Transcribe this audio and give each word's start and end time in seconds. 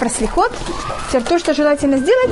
про 0.00 0.08
слихот. 0.08 0.52
Теперь 1.08 1.22
то, 1.22 1.38
что 1.38 1.54
желательно 1.54 1.98
сделать, 1.98 2.30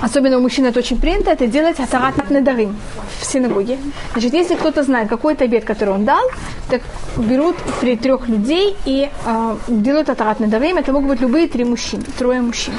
особенно 0.00 0.38
у 0.38 0.40
мужчин 0.40 0.64
это 0.64 0.78
очень 0.78 0.98
принято, 0.98 1.30
это 1.30 1.46
делать 1.46 1.80
атарат 1.80 2.30
надарим 2.30 2.76
в 3.20 3.24
синагоге. 3.26 3.78
Значит, 4.12 4.32
если 4.32 4.54
кто-то 4.54 4.84
знает 4.84 5.08
какой-то 5.08 5.44
обед, 5.44 5.64
который 5.64 5.94
он 5.94 6.04
дал, 6.04 6.22
так 6.70 6.82
берут 7.16 7.56
при 7.80 7.96
трех 7.96 8.28
людей 8.28 8.76
и 8.86 9.10
э, 9.26 9.56
делают 9.68 10.08
атарат 10.08 10.40
надарим. 10.40 10.76
Это 10.76 10.92
могут 10.92 11.08
быть 11.08 11.20
любые 11.20 11.48
три 11.48 11.64
мужчины, 11.64 12.04
трое 12.16 12.40
мужчин. 12.40 12.74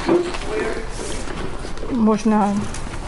Можно 1.92 2.54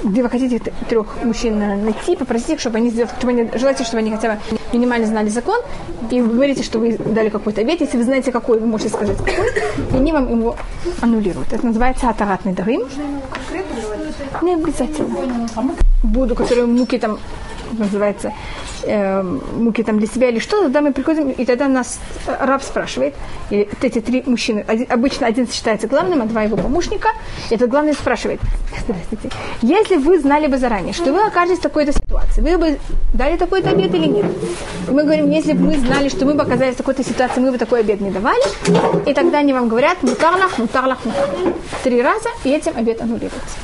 где 0.04 0.24
вы 0.24 0.30
хотите 0.30 0.62
трех 0.88 1.24
мужчин 1.26 1.60
найти, 1.60 2.16
попросить 2.16 2.52
их, 2.52 2.60
чтобы 2.62 2.78
они 2.78 2.90
сделали, 2.90 3.12
чтобы 3.18 3.34
они, 3.34 3.50
желательно, 3.56 3.86
чтобы 3.86 4.00
они 4.00 4.12
хотя 4.12 4.36
бы 4.36 4.59
минимально 4.74 5.08
знали 5.08 5.30
закон, 5.30 5.60
и 6.12 6.22
вы 6.22 6.34
говорите, 6.34 6.64
что 6.64 6.80
вы 6.80 6.98
дали 6.98 7.30
какой-то 7.30 7.62
обед, 7.62 7.82
если 7.82 7.98
вы 7.98 8.04
знаете, 8.04 8.32
какой, 8.32 8.60
вы 8.60 8.68
можете 8.68 8.90
сказать, 8.90 9.18
какой, 9.18 9.50
и 9.94 9.96
они 9.96 10.12
вам 10.12 10.30
его 10.30 10.56
аннулируют. 11.02 11.54
Это 11.54 11.66
называется 11.66 12.10
атаратный 12.10 12.54
дарим. 12.54 12.84
Не 14.42 14.54
обязательно. 14.54 15.48
Буду, 16.04 16.36
которые 16.36 16.66
муки 16.66 16.98
там 16.98 17.20
называется, 17.78 18.34
э, 18.84 19.22
муки 19.22 19.84
там 19.84 20.00
для 20.00 20.08
себя 20.08 20.30
или 20.30 20.40
что, 20.40 20.64
тогда 20.64 20.82
мы 20.82 20.94
приходим, 20.94 21.30
и 21.30 21.46
тогда 21.46 21.68
нас 21.68 22.00
раб 22.40 22.64
спрашивает, 22.64 23.16
и 23.50 23.68
вот 23.72 23.84
эти 23.84 24.02
три 24.02 24.24
мужчины, 24.26 24.66
один, 24.68 24.88
обычно 24.90 25.28
один 25.28 25.48
считается 25.48 25.88
главным, 25.88 26.22
а 26.22 26.26
два 26.26 26.44
его 26.44 26.58
помощника, 26.58 27.10
и 27.50 27.56
этот 27.56 27.70
главный 27.70 27.94
спрашивает, 27.94 28.40
здравствуйте, 28.84 29.30
если 29.62 29.98
вы 29.98 30.20
знали 30.20 30.48
бы 30.48 30.58
заранее, 30.58 30.94
что 30.94 31.12
вы 31.14 31.26
окажетесь 31.26 31.60
в 31.60 31.64
такой-то 31.64 31.94
ситуации, 31.94 32.42
вы 32.42 32.58
бы 32.58 32.80
дали 33.14 33.38
такой-то 33.38 33.70
обед 33.70 33.94
или 33.94 34.08
нет? 34.08 34.26
И 34.88 34.92
мы 34.92 35.04
говорим, 35.04 35.30
если 35.30 35.54
бы 35.54 35.66
мы 35.66 35.78
знали, 35.78 36.10
что 36.10 36.26
мы 36.26 36.34
бы 36.34 36.42
оказались 36.42 36.76
в 36.76 36.78
такой-то 36.78 37.04
ситуации, 37.04 37.42
мы 37.42 37.52
бы 37.52 37.58
такой 37.58 37.82
обед 37.82 38.02
не 38.02 38.12
давали, 38.12 38.44
и 39.10 39.14
тогда 39.14 39.40
они 39.40 39.54
вам 39.54 39.70
говорят, 39.70 40.02
мутарлах, 40.04 40.58
мутарлах, 40.58 41.06
мутарлах. 41.06 41.56
Три 41.84 42.02
раза, 42.02 42.30
и 42.44 42.50
этим 42.50 42.74
обед 42.76 43.02
аннулируется. 43.02 43.58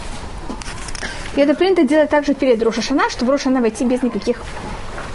И 1.35 1.41
это 1.41 1.53
принято 1.53 1.83
делать 1.83 2.09
также 2.09 2.33
перед 2.33 2.61
Рошашана, 2.63 3.09
чтобы 3.09 3.33
Рошана 3.33 3.61
войти 3.61 3.85
без 3.85 4.01
никаких 4.01 4.37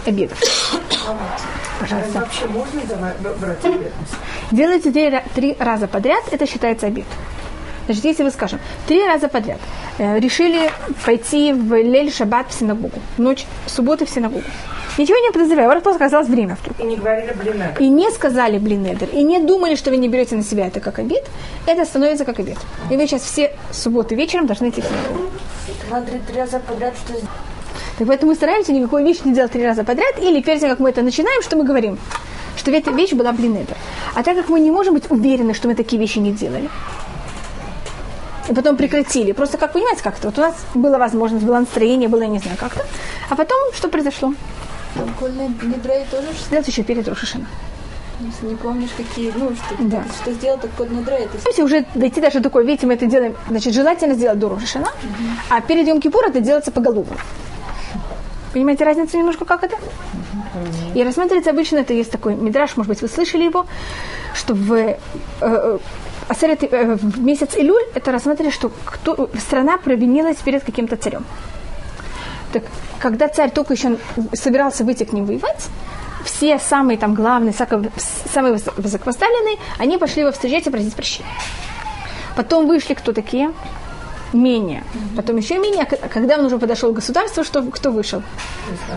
обедов. 0.05 0.39
Пожалуйста. 1.79 2.19
Вообще 2.19 2.47
можно 2.47 2.81
брать 3.39 3.65
обед? 3.65 3.93
Делайте 4.51 4.91
три, 4.91 5.19
три 5.33 5.57
раза 5.59 5.87
подряд, 5.87 6.23
это 6.31 6.45
считается 6.45 6.87
обед. 6.87 7.05
Значит, 7.85 8.05
если 8.05 8.23
вы, 8.23 8.31
скажем, 8.31 8.59
три 8.87 9.05
раза 9.05 9.27
подряд 9.27 9.59
э, 9.97 10.19
решили 10.19 10.71
пойти 11.03 11.51
в 11.51 11.73
Лель 11.75 12.11
Шаббат 12.11 12.51
в 12.51 12.53
синагогу, 12.53 12.99
ночь 13.17 13.45
субботы 13.65 14.05
в 14.05 14.09
синагогу, 14.09 14.43
ничего 14.97 15.17
не 15.17 15.31
подозревая, 15.31 15.67
у 15.67 15.71
вас 15.71 15.81
просто 15.81 16.03
оказалось 16.03 16.27
время 16.27 16.57
вдруг. 16.61 16.79
И 16.79 16.83
не 16.83 16.95
говорили 16.95 17.33
блинек. 17.33 17.81
И 17.81 17.89
не 17.89 18.11
сказали 18.11 18.57
блинедер, 18.57 19.09
и 19.09 19.23
не 19.23 19.39
думали, 19.39 19.75
что 19.75 19.89
вы 19.89 19.97
не 19.97 20.07
берете 20.07 20.35
на 20.35 20.43
себя 20.43 20.67
это 20.67 20.79
как 20.79 20.99
обед, 20.99 21.25
это 21.65 21.85
становится 21.85 22.25
как 22.25 22.39
обед. 22.39 22.57
И 22.89 22.97
вы 22.97 23.07
сейчас 23.07 23.21
все 23.21 23.55
субботы 23.71 24.15
вечером 24.15 24.47
должны 24.47 24.69
идти 24.69 24.81
в 24.81 24.85
синагогу. 24.85 25.29
Надо 25.89 26.11
три 26.27 26.37
раза 26.39 26.59
подряд 26.59 26.93
что. 26.95 27.13
Так 27.97 28.07
поэтому 28.07 28.31
мы 28.31 28.35
стараемся 28.35 28.73
никакой 28.73 29.03
вещи 29.03 29.21
не 29.25 29.33
делать 29.33 29.51
три 29.51 29.65
раза 29.65 29.83
подряд, 29.83 30.19
или 30.21 30.41
перед 30.41 30.59
тем, 30.59 30.69
как 30.69 30.79
мы 30.79 30.89
это 30.89 31.01
начинаем, 31.01 31.41
что 31.41 31.55
мы 31.55 31.63
говорим? 31.63 31.97
Что 32.57 32.71
эта 32.71 32.91
вещь 32.91 33.13
была 33.13 33.31
блинедер. 33.31 33.77
А 34.15 34.23
так 34.23 34.35
как 34.35 34.49
мы 34.49 34.59
не 34.59 34.71
можем 34.71 34.93
быть 34.93 35.09
уверены, 35.09 35.53
что 35.53 35.67
мы 35.67 35.75
такие 35.75 35.99
вещи 35.99 36.19
не 36.19 36.31
делали, 36.31 36.69
и 38.49 38.53
потом 38.53 38.75
прекратили. 38.75 39.31
Просто 39.31 39.57
как 39.57 39.73
понимаете, 39.73 40.03
как-то 40.03 40.27
вот 40.27 40.37
у 40.37 40.41
нас 40.41 40.55
была 40.73 40.97
возможность, 40.97 41.45
было 41.45 41.59
настроение, 41.59 42.09
было, 42.09 42.21
я 42.21 42.27
не 42.27 42.39
знаю, 42.39 42.57
как-то. 42.59 42.85
А 43.29 43.35
потом 43.35 43.57
что 43.73 43.87
произошло? 43.87 44.33
Кольный 45.19 45.47
недрей 45.47 46.05
тоже, 46.11 46.27
Сделать 46.47 46.67
еще 46.67 46.83
перед 46.83 47.07
Рошишина. 47.07 47.45
если 48.19 48.47
не 48.47 48.55
помнишь, 48.55 48.89
какие, 48.97 49.31
ну, 49.35 49.51
что, 49.55 49.75
Да. 49.79 50.03
что 50.21 50.31
сделал, 50.33 50.57
так 50.59 50.71
кольный 50.77 50.99
недрей. 50.99 51.25
Это 51.25 51.37
Если 51.47 51.63
уже 51.63 51.85
дойти 51.95 52.21
даже 52.21 52.39
такой, 52.39 52.65
видите, 52.65 52.85
мы 52.87 52.93
это 52.93 53.05
делаем, 53.05 53.35
значит, 53.49 53.73
желательно 53.73 54.13
сделать 54.15 54.37
до 54.39 54.49
Рошишина, 54.49 54.89
а 55.49 55.61
перед 55.61 55.87
Йом 55.87 55.99
Кипур 56.01 56.25
это 56.25 56.39
делается 56.39 56.71
поголовно. 56.71 57.15
Понимаете 58.53 58.83
разницу 58.83 59.17
немножко, 59.17 59.45
как 59.45 59.63
это? 59.63 59.77
И 60.93 61.03
рассматривается 61.03 61.51
обычно, 61.51 61.77
это 61.77 61.93
есть 61.93 62.11
такой 62.11 62.35
мидраж, 62.35 62.75
может 62.75 62.89
быть, 62.89 63.01
вы 63.01 63.07
слышали 63.07 63.43
его, 63.43 63.65
что 64.33 64.53
в, 64.53 64.73
э, 64.73 64.97
э, 65.39 65.77
Асерет, 66.27 66.63
э, 66.63 66.95
в 66.95 67.19
месяц 67.19 67.55
Илюль 67.55 67.83
это 67.95 68.11
рассматривали, 68.11 68.51
что 68.51 68.71
кто, 68.85 69.29
страна 69.39 69.77
провинилась 69.77 70.37
перед 70.37 70.63
каким-то 70.63 70.95
царем. 70.97 71.25
Так, 72.51 72.63
когда 72.99 73.27
царь 73.27 73.51
только 73.51 73.73
еще 73.73 73.97
собирался 74.33 74.83
выйти 74.83 75.03
к 75.03 75.13
ним 75.13 75.25
воевать, 75.25 75.67
все 76.25 76.59
самые 76.59 76.97
там 76.97 77.13
главные, 77.13 77.53
самые 77.53 78.53
высо- 78.53 78.73
высокопоставленные, 78.77 79.57
они 79.79 79.97
пошли 79.97 80.21
его 80.21 80.31
встречать 80.31 80.67
и 80.67 80.69
просить 80.69 80.93
прощения. 80.93 81.29
Потом 82.35 82.67
вышли 82.67 82.93
кто 82.93 83.11
такие? 83.13 83.51
Менее. 84.33 84.83
Потом 85.17 85.35
еще 85.37 85.57
менее. 85.59 85.83
А 85.83 86.07
когда 86.07 86.37
он 86.37 86.45
уже 86.45 86.57
подошел 86.57 86.91
к 86.91 86.95
государству, 86.95 87.43
что, 87.43 87.63
кто 87.63 87.91
вышел? 87.91 88.23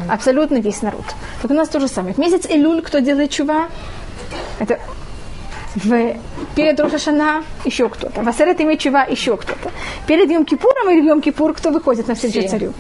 Абсолютно 0.09 0.59
весь 0.59 0.83
народ. 0.83 1.05
Так 1.43 1.51
у 1.51 1.55
нас 1.55 1.69
то 1.69 1.81
же 1.81 1.89
самое. 1.89 2.15
В 2.15 2.19
месяц 2.19 2.47
Элюль 2.49 2.83
кто 2.83 3.01
делает 3.01 3.31
чува? 3.31 3.69
Это 4.61 4.79
в, 5.75 6.17
перед 6.55 6.79
Рошашана 6.79 7.43
еще 7.65 7.89
кто-то. 7.89 8.23
В 8.23 8.29
Асерет 8.29 8.61
имеет 8.61 8.79
чува 8.79 9.03
еще 9.05 9.37
кто-то. 9.37 9.73
Перед 10.07 10.31
Йом 10.31 10.45
Кипуром 10.45 10.91
и 10.91 11.05
Йом 11.05 11.21
Кипур 11.21 11.53
кто 11.53 11.71
выходит 11.71 12.07
на 12.07 12.15
встречу 12.15 12.49
царю? 12.49 12.73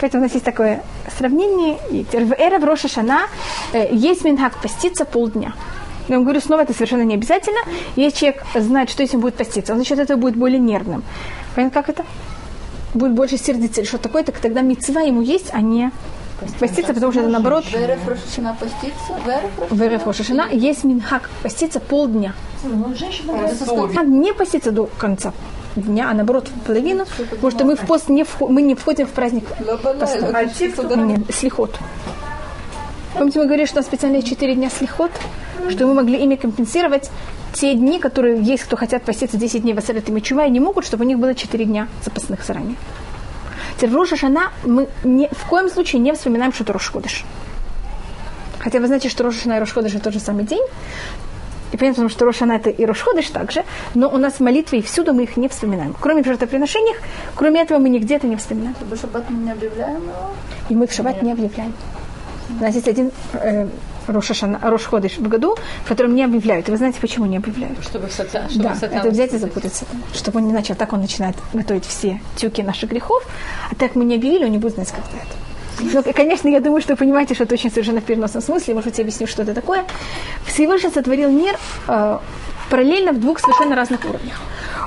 Поэтому 0.00 0.22
у 0.22 0.26
нас 0.26 0.34
есть 0.34 0.44
такое 0.44 0.82
сравнение. 1.16 1.78
И 1.90 2.04
в 2.04 2.32
эра 2.32 2.58
в 2.58 2.64
Роша 2.64 2.88
Шана 2.88 3.28
э, 3.72 3.88
есть 3.92 4.24
минхак 4.24 4.60
поститься 4.60 5.04
полдня. 5.04 5.54
Я 6.08 6.16
вам 6.16 6.24
говорю, 6.24 6.40
снова 6.40 6.60
это 6.62 6.72
совершенно 6.72 7.02
не 7.02 7.14
обязательно. 7.14 7.58
Если 7.96 8.18
человек 8.18 8.44
знает, 8.54 8.90
что 8.90 9.04
он 9.12 9.20
будет 9.20 9.34
поститься, 9.34 9.72
он 9.72 9.80
за 9.80 9.84
счет 9.84 9.98
этого 9.98 10.18
будет 10.18 10.36
более 10.36 10.58
нервным. 10.58 11.02
Понятно, 11.54 11.82
как 11.82 11.88
это? 11.88 12.04
Будет 12.94 13.12
больше 13.12 13.38
сердиться 13.38 13.80
или 13.80 13.88
что 13.88 13.98
такое, 13.98 14.22
так 14.22 14.38
тогда 14.38 14.60
мецва 14.60 15.00
ему 15.00 15.20
есть, 15.20 15.50
а 15.52 15.60
не 15.60 15.90
поститься, 16.60 16.94
потому 16.94 17.12
что 17.12 17.22
это 17.22 17.30
наоборот. 17.30 17.64
Веры 17.72 17.98
прошена 18.04 18.54
поститься. 18.54 19.12
В 19.70 19.82
РФ 19.82 20.06
Роша 20.06 20.22
Шана 20.22 20.48
есть 20.52 20.84
минхак 20.84 21.28
поститься 21.42 21.80
полдня. 21.80 22.34
Совесть. 22.62 23.96
А 23.96 24.02
не 24.04 24.32
поститься 24.32 24.70
до 24.70 24.86
конца 24.86 25.32
дня, 25.80 26.10
а 26.10 26.14
наоборот 26.14 26.48
в 26.48 26.60
половину, 26.66 27.04
потому 27.30 27.50
что 27.50 27.64
мы 27.64 27.76
в 27.76 27.80
пост 27.80 28.08
не 28.08 28.22
вхо- 28.22 28.48
мы 28.48 28.62
не 28.62 28.74
входим 28.74 29.06
в 29.06 29.10
праздник 29.10 29.44
А 30.34 30.44
те, 30.46 30.70
кто 30.70 30.82
Нет, 30.94 31.20
слихот. 31.34 31.78
Помните, 33.14 33.38
мы 33.38 33.46
говорили, 33.46 33.66
что 33.66 33.76
у 33.76 33.78
нас 33.78 33.86
специально 33.86 34.16
есть 34.16 34.28
4 34.28 34.54
дня 34.54 34.70
слихот, 34.70 35.10
что 35.70 35.86
мы 35.86 35.94
могли 35.94 36.22
ими 36.22 36.36
компенсировать 36.36 37.10
те 37.54 37.74
дни, 37.74 37.98
которые 37.98 38.42
есть, 38.42 38.64
кто 38.64 38.76
хотят 38.76 39.04
поститься 39.04 39.38
10 39.38 39.62
дней 39.62 39.72
в 39.72 39.78
Асерет 39.78 40.08
и 40.08 40.12
Мичува, 40.12 40.44
и 40.44 40.50
не 40.50 40.60
могут, 40.60 40.84
чтобы 40.84 41.04
у 41.04 41.08
них 41.08 41.18
было 41.18 41.34
4 41.34 41.64
дня 41.64 41.88
запасных 42.04 42.44
заранее. 42.44 42.76
Теперь 43.76 43.92
Роша 43.94 44.16
Шана 44.16 44.52
мы 44.64 44.88
ни, 45.04 45.28
в 45.32 45.46
коем 45.48 45.70
случае 45.70 46.00
не 46.00 46.12
вспоминаем, 46.12 46.52
что 46.52 46.64
это 46.64 46.72
Рошходыш. 46.72 47.24
Хотя 48.58 48.80
вы 48.80 48.86
знаете, 48.86 49.08
что 49.08 49.24
Роша 49.24 49.40
Шана 49.42 49.54
и 49.54 49.60
Рошходыш 49.60 49.94
это 49.94 50.04
тот 50.04 50.12
же 50.12 50.20
самый 50.20 50.44
день. 50.44 50.62
И 51.72 51.76
понятно, 51.76 51.94
потому 51.94 52.08
что 52.10 52.24
Рошана 52.24 52.52
это 52.52 52.70
и 52.70 52.84
Рошходыш 52.84 53.28
также, 53.30 53.64
но 53.94 54.08
у 54.08 54.16
нас 54.18 54.34
в 54.34 54.40
молитве 54.40 54.78
и 54.78 54.82
всюду 54.82 55.12
мы 55.12 55.24
их 55.24 55.36
не 55.36 55.48
вспоминаем. 55.48 55.94
Кроме 56.00 56.22
в 56.22 56.26
жертвоприношениях, 56.26 56.96
кроме 57.34 57.62
этого 57.62 57.78
мы 57.78 57.88
нигде 57.88 58.16
это 58.16 58.26
не 58.26 58.36
вспоминаем. 58.36 58.74
Чтобы 58.76 58.96
шаббат 58.96 59.30
мы 59.30 59.38
не 59.44 59.50
объявляем 59.50 60.02
его. 60.02 60.30
И 60.68 60.74
мы 60.74 60.86
в 60.86 60.92
шаббат 60.92 61.22
не 61.22 61.32
объявляем. 61.32 61.72
У 62.60 62.62
нас 62.62 62.74
есть 62.74 62.86
один 62.86 63.10
э, 63.32 63.66
Рош 64.06 64.30
Ашана- 64.30 64.60
Рош 64.62 64.84
Ходыш 64.84 65.18
в 65.18 65.28
году, 65.28 65.56
в 65.84 65.88
котором 65.88 66.14
не 66.14 66.22
объявляют. 66.22 66.68
И 66.68 66.70
вы 66.70 66.76
знаете, 66.76 67.00
почему 67.00 67.26
не 67.26 67.38
объявляют? 67.38 67.82
Чтобы 67.82 68.08
сатан, 68.08 68.48
чтобы 68.48 68.68
Да, 68.68 68.74
сатан 68.76 68.98
это 68.98 69.10
взять 69.10 69.34
и 69.34 69.38
запутаться. 69.38 69.84
Чтобы 70.14 70.38
он 70.38 70.46
не 70.46 70.52
начал, 70.52 70.76
так 70.76 70.92
он 70.92 71.00
начинает 71.00 71.36
готовить 71.52 71.84
все 71.84 72.20
тюки 72.36 72.62
наших 72.62 72.90
грехов, 72.90 73.24
а 73.70 73.74
так 73.74 73.96
мы 73.96 74.04
не 74.04 74.14
объявили, 74.14 74.44
он 74.44 74.52
не 74.52 74.58
будет 74.58 74.74
знать, 74.74 74.90
как 74.92 75.04
это. 75.12 75.34
Ну, 75.80 76.00
и, 76.00 76.12
конечно, 76.12 76.48
я 76.48 76.60
думаю, 76.60 76.80
что 76.82 76.92
вы 76.94 76.96
понимаете, 76.98 77.34
что 77.34 77.44
это 77.44 77.54
очень 77.54 77.70
совершенно 77.70 78.00
в 78.00 78.04
переносном 78.04 78.42
смысле. 78.42 78.74
Может 78.74 78.98
я 78.98 79.02
объясню, 79.02 79.26
что 79.26 79.42
это 79.42 79.54
такое. 79.54 79.84
Всевышний 80.46 80.90
сотворил 80.90 81.30
мир 81.30 81.56
э, 81.88 82.18
параллельно 82.70 83.12
в 83.12 83.20
двух 83.20 83.38
совершенно 83.40 83.76
разных 83.76 84.04
уровнях. 84.04 84.40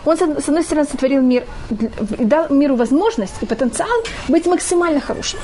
Он, 0.06 0.18
с 0.18 0.22
од- 0.22 0.44
с 0.44 0.48
одной 0.50 0.64
стороны, 0.64 0.88
сотворил 0.92 1.22
мир 1.22 1.44
дал 1.70 2.48
миру 2.50 2.76
возможность 2.76 3.36
и 3.42 3.46
потенциал 3.46 3.90
быть 4.28 4.46
максимально 4.48 5.00
хорошим. 5.00 5.40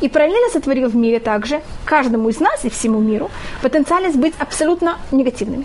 И 0.00 0.08
параллельно 0.08 0.48
сотворил 0.52 0.88
в 0.88 0.96
мире 0.96 1.20
также 1.20 1.60
каждому 1.84 2.28
из 2.28 2.40
нас 2.40 2.64
и 2.64 2.68
всему 2.70 2.98
миру 2.98 3.30
потенциальность 3.62 4.16
быть 4.16 4.34
абсолютно 4.38 4.96
негативными. 5.12 5.64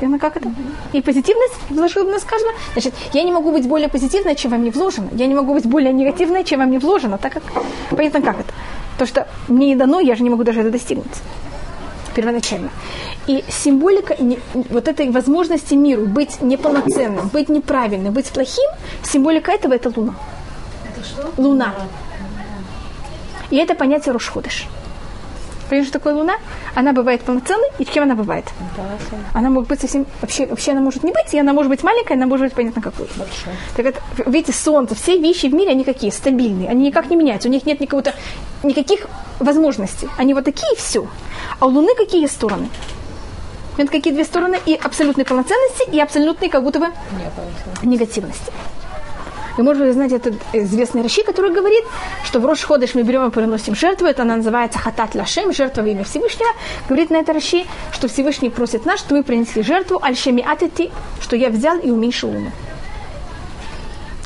Верно, 0.00 0.18
как 0.18 0.36
это? 0.36 0.52
И 0.92 1.02
позитивность 1.02 1.54
вложил 1.68 2.06
в 2.06 2.10
нас 2.10 2.24
каждого. 2.24 2.52
Значит, 2.72 2.94
я 3.12 3.22
не 3.22 3.32
могу 3.32 3.52
быть 3.52 3.68
более 3.68 3.88
позитивной, 3.88 4.34
чем 4.34 4.50
во 4.52 4.56
мне 4.56 4.70
вложено. 4.70 5.08
Я 5.12 5.26
не 5.26 5.34
могу 5.34 5.52
быть 5.52 5.66
более 5.66 5.92
негативной, 5.92 6.44
чем 6.44 6.60
во 6.60 6.66
мне 6.66 6.78
вложено. 6.78 7.18
Так 7.18 7.34
как, 7.34 7.42
понятно, 7.90 8.22
как 8.22 8.40
это? 8.40 8.52
То, 8.98 9.06
что 9.06 9.26
мне 9.48 9.66
не 9.68 9.76
дано, 9.76 10.00
я 10.00 10.14
же 10.16 10.22
не 10.22 10.30
могу 10.30 10.44
даже 10.44 10.60
это 10.60 10.70
достигнуть 10.70 11.06
первоначально. 12.14 12.70
И 13.28 13.44
символика 13.48 14.16
не- 14.20 14.40
вот 14.54 14.88
этой 14.88 15.10
возможности 15.10 15.74
миру 15.74 16.06
быть 16.06 16.42
неполноценным, 16.42 17.28
быть 17.28 17.48
неправильным, 17.48 18.12
быть 18.12 18.26
плохим, 18.30 18.68
символика 19.04 19.52
этого 19.52 19.74
это 19.74 19.92
Луна. 19.94 20.14
Это 20.84 21.04
что? 21.06 21.30
Луна. 21.36 21.72
И 23.50 23.56
это 23.56 23.74
понятие 23.74 24.12
Рошходыш. 24.12 24.66
Понимаешь, 25.70 25.88
что 25.88 26.00
такое 26.00 26.14
луна? 26.14 26.34
Она 26.74 26.92
бывает 26.92 27.22
полноценной, 27.22 27.68
и 27.78 27.84
кем 27.84 28.02
она 28.02 28.16
бывает? 28.16 28.44
Она 29.32 29.50
может 29.50 29.68
быть 29.68 29.80
совсем... 29.80 30.04
Вообще, 30.20 30.46
вообще 30.46 30.72
она 30.72 30.80
может 30.80 31.04
не 31.04 31.12
быть, 31.12 31.32
и 31.32 31.38
она 31.38 31.52
может 31.52 31.70
быть 31.70 31.84
маленькая, 31.84 32.14
она 32.14 32.26
может 32.26 32.48
быть 32.48 32.54
понятно 32.54 32.82
какой. 32.82 33.06
Так 33.76 33.86
это, 33.86 34.00
видите, 34.26 34.52
солнце, 34.52 34.96
все 34.96 35.16
вещи 35.16 35.46
в 35.46 35.54
мире, 35.54 35.70
они 35.70 35.84
какие? 35.84 36.10
Стабильные. 36.10 36.68
Они 36.68 36.88
никак 36.88 37.08
не 37.08 37.14
меняются. 37.14 37.48
У 37.48 37.52
них 37.52 37.66
нет 37.66 37.78
никакого-то, 37.78 38.14
никаких 38.64 39.06
возможностей. 39.38 40.08
Они 40.18 40.34
вот 40.34 40.44
такие 40.44 40.72
и 40.72 40.76
все. 40.76 41.06
А 41.60 41.66
у 41.66 41.68
Луны 41.68 41.94
какие 41.96 42.26
стороны? 42.26 42.68
Это 43.76 43.92
какие 43.92 44.12
две 44.12 44.24
стороны? 44.24 44.58
И 44.66 44.74
абсолютной 44.74 45.24
полноценности, 45.24 45.88
и 45.92 46.00
абсолютной 46.00 46.48
как 46.48 46.64
будто 46.64 46.80
бы 46.80 46.88
негативности. 47.84 48.52
И, 49.58 49.62
может 49.62 49.82
быть, 49.82 49.88
вы 49.88 49.94
знаете, 49.94 50.16
это 50.16 50.32
известный 50.52 51.02
Раши, 51.02 51.22
который 51.22 51.52
говорит, 51.52 51.84
что 52.24 52.40
в 52.40 52.46
Рош 52.46 52.62
Ходыш 52.62 52.94
мы 52.94 53.02
берем 53.02 53.26
и 53.26 53.30
приносим 53.30 53.74
жертву, 53.74 54.06
это 54.06 54.22
она 54.22 54.36
называется 54.36 54.78
Хатат 54.78 55.14
Лашем, 55.14 55.52
жертва 55.52 55.82
в 55.82 55.86
имя 55.86 56.04
Всевышнего. 56.04 56.50
Говорит 56.88 57.10
на 57.10 57.16
это 57.16 57.32
Раши, 57.32 57.64
что 57.92 58.08
Всевышний 58.08 58.50
просит 58.50 58.86
нас, 58.86 59.00
что 59.00 59.14
мы 59.14 59.22
принесли 59.22 59.62
жертву 59.62 59.98
Альшеми 60.02 60.42
Атити, 60.42 60.90
что 61.20 61.36
я 61.36 61.50
взял 61.50 61.78
и 61.78 61.90
уменьшил 61.90 62.30
луну. 62.30 62.50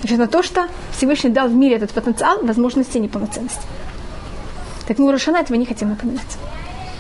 Значит, 0.01 0.19
на 0.19 0.27
то, 0.27 0.43
что 0.43 0.69
Всевышний 0.97 1.31
дал 1.31 1.49
в 1.49 1.55
мире 1.55 1.77
этот 1.77 1.93
потенциал 1.93 2.39
возможности 2.43 2.99
неполноценности. 2.99 3.63
Так 4.87 4.99
мы 4.99 5.07
у 5.07 5.13
Рошана 5.13 5.39
этого 5.39 5.57
не 5.57 5.65
хотим 5.65 5.89
напоминать. 5.89 6.39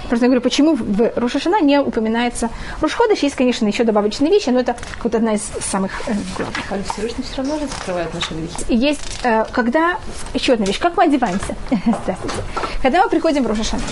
Просто 0.08 0.26
я 0.26 0.28
говорю, 0.28 0.40
почему 0.40 0.74
в 0.74 1.12
Рошашана 1.16 1.60
не 1.60 1.80
упоминается 1.80 2.50
Рошходыш. 2.80 3.20
Есть, 3.20 3.36
конечно, 3.36 3.66
еще 3.66 3.84
добавочные 3.84 4.30
вещи, 4.30 4.50
но 4.50 4.60
это 4.60 4.76
вот 5.02 5.14
одна 5.14 5.34
из 5.34 5.42
самых 5.60 5.92
э, 6.06 6.12
главных. 6.36 6.72
А 6.72 6.92
Всевышний 6.92 7.24
все 7.24 7.36
равно 7.38 7.58
же 7.58 7.66
скрывает 7.68 8.12
наши 8.14 8.34
грехи. 8.34 8.64
Есть, 8.68 9.20
э, 9.22 9.44
когда... 9.52 9.98
Еще 10.34 10.54
одна 10.54 10.66
вещь. 10.66 10.78
Как 10.78 10.96
мы 10.96 11.04
одеваемся? 11.04 11.54
Здравствуйте. 11.70 12.36
Когда 12.82 13.02
мы 13.02 13.08
приходим 13.08 13.44
в 13.44 13.46
Рошашана, 13.46 13.82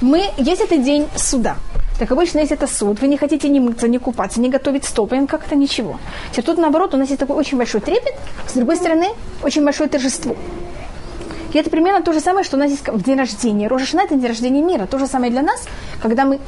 мы... 0.00 0.24
Есть 0.36 0.60
это 0.60 0.76
день 0.76 1.08
суда. 1.16 1.56
Так 1.98 2.10
обычно, 2.10 2.40
если 2.40 2.56
это 2.56 2.66
суд, 2.66 3.00
вы 3.00 3.08
не 3.08 3.16
хотите 3.16 3.48
ни 3.48 3.60
мыться, 3.60 3.86
ни 3.86 3.98
купаться, 3.98 4.40
не 4.40 4.48
готовить 4.48 4.84
стопы, 4.84 5.26
как-то 5.26 5.54
ничего. 5.54 6.00
Теперь 6.32 6.44
тут, 6.44 6.58
наоборот, 6.58 6.94
у 6.94 6.96
нас 6.96 7.08
есть 7.08 7.20
такой 7.20 7.36
очень 7.36 7.58
большой 7.58 7.80
трепет, 7.80 8.14
с 8.48 8.54
другой 8.54 8.76
стороны, 8.76 9.06
очень 9.42 9.64
большое 9.64 9.88
торжество. 9.88 10.34
И 11.52 11.58
это 11.58 11.70
примерно 11.70 12.02
то 12.02 12.12
же 12.12 12.20
самое, 12.20 12.44
что 12.44 12.56
у 12.56 12.60
нас 12.60 12.70
есть 12.70 12.88
в 12.88 13.02
день 13.02 13.18
рождения. 13.18 13.68
Рожешна– 13.68 14.00
это 14.04 14.14
день 14.14 14.28
рождения 14.28 14.62
мира. 14.62 14.86
То 14.86 14.98
же 14.98 15.06
самое 15.06 15.30
для 15.30 15.42
нас, 15.42 15.64
когда 16.00 16.24
мы... 16.24 16.40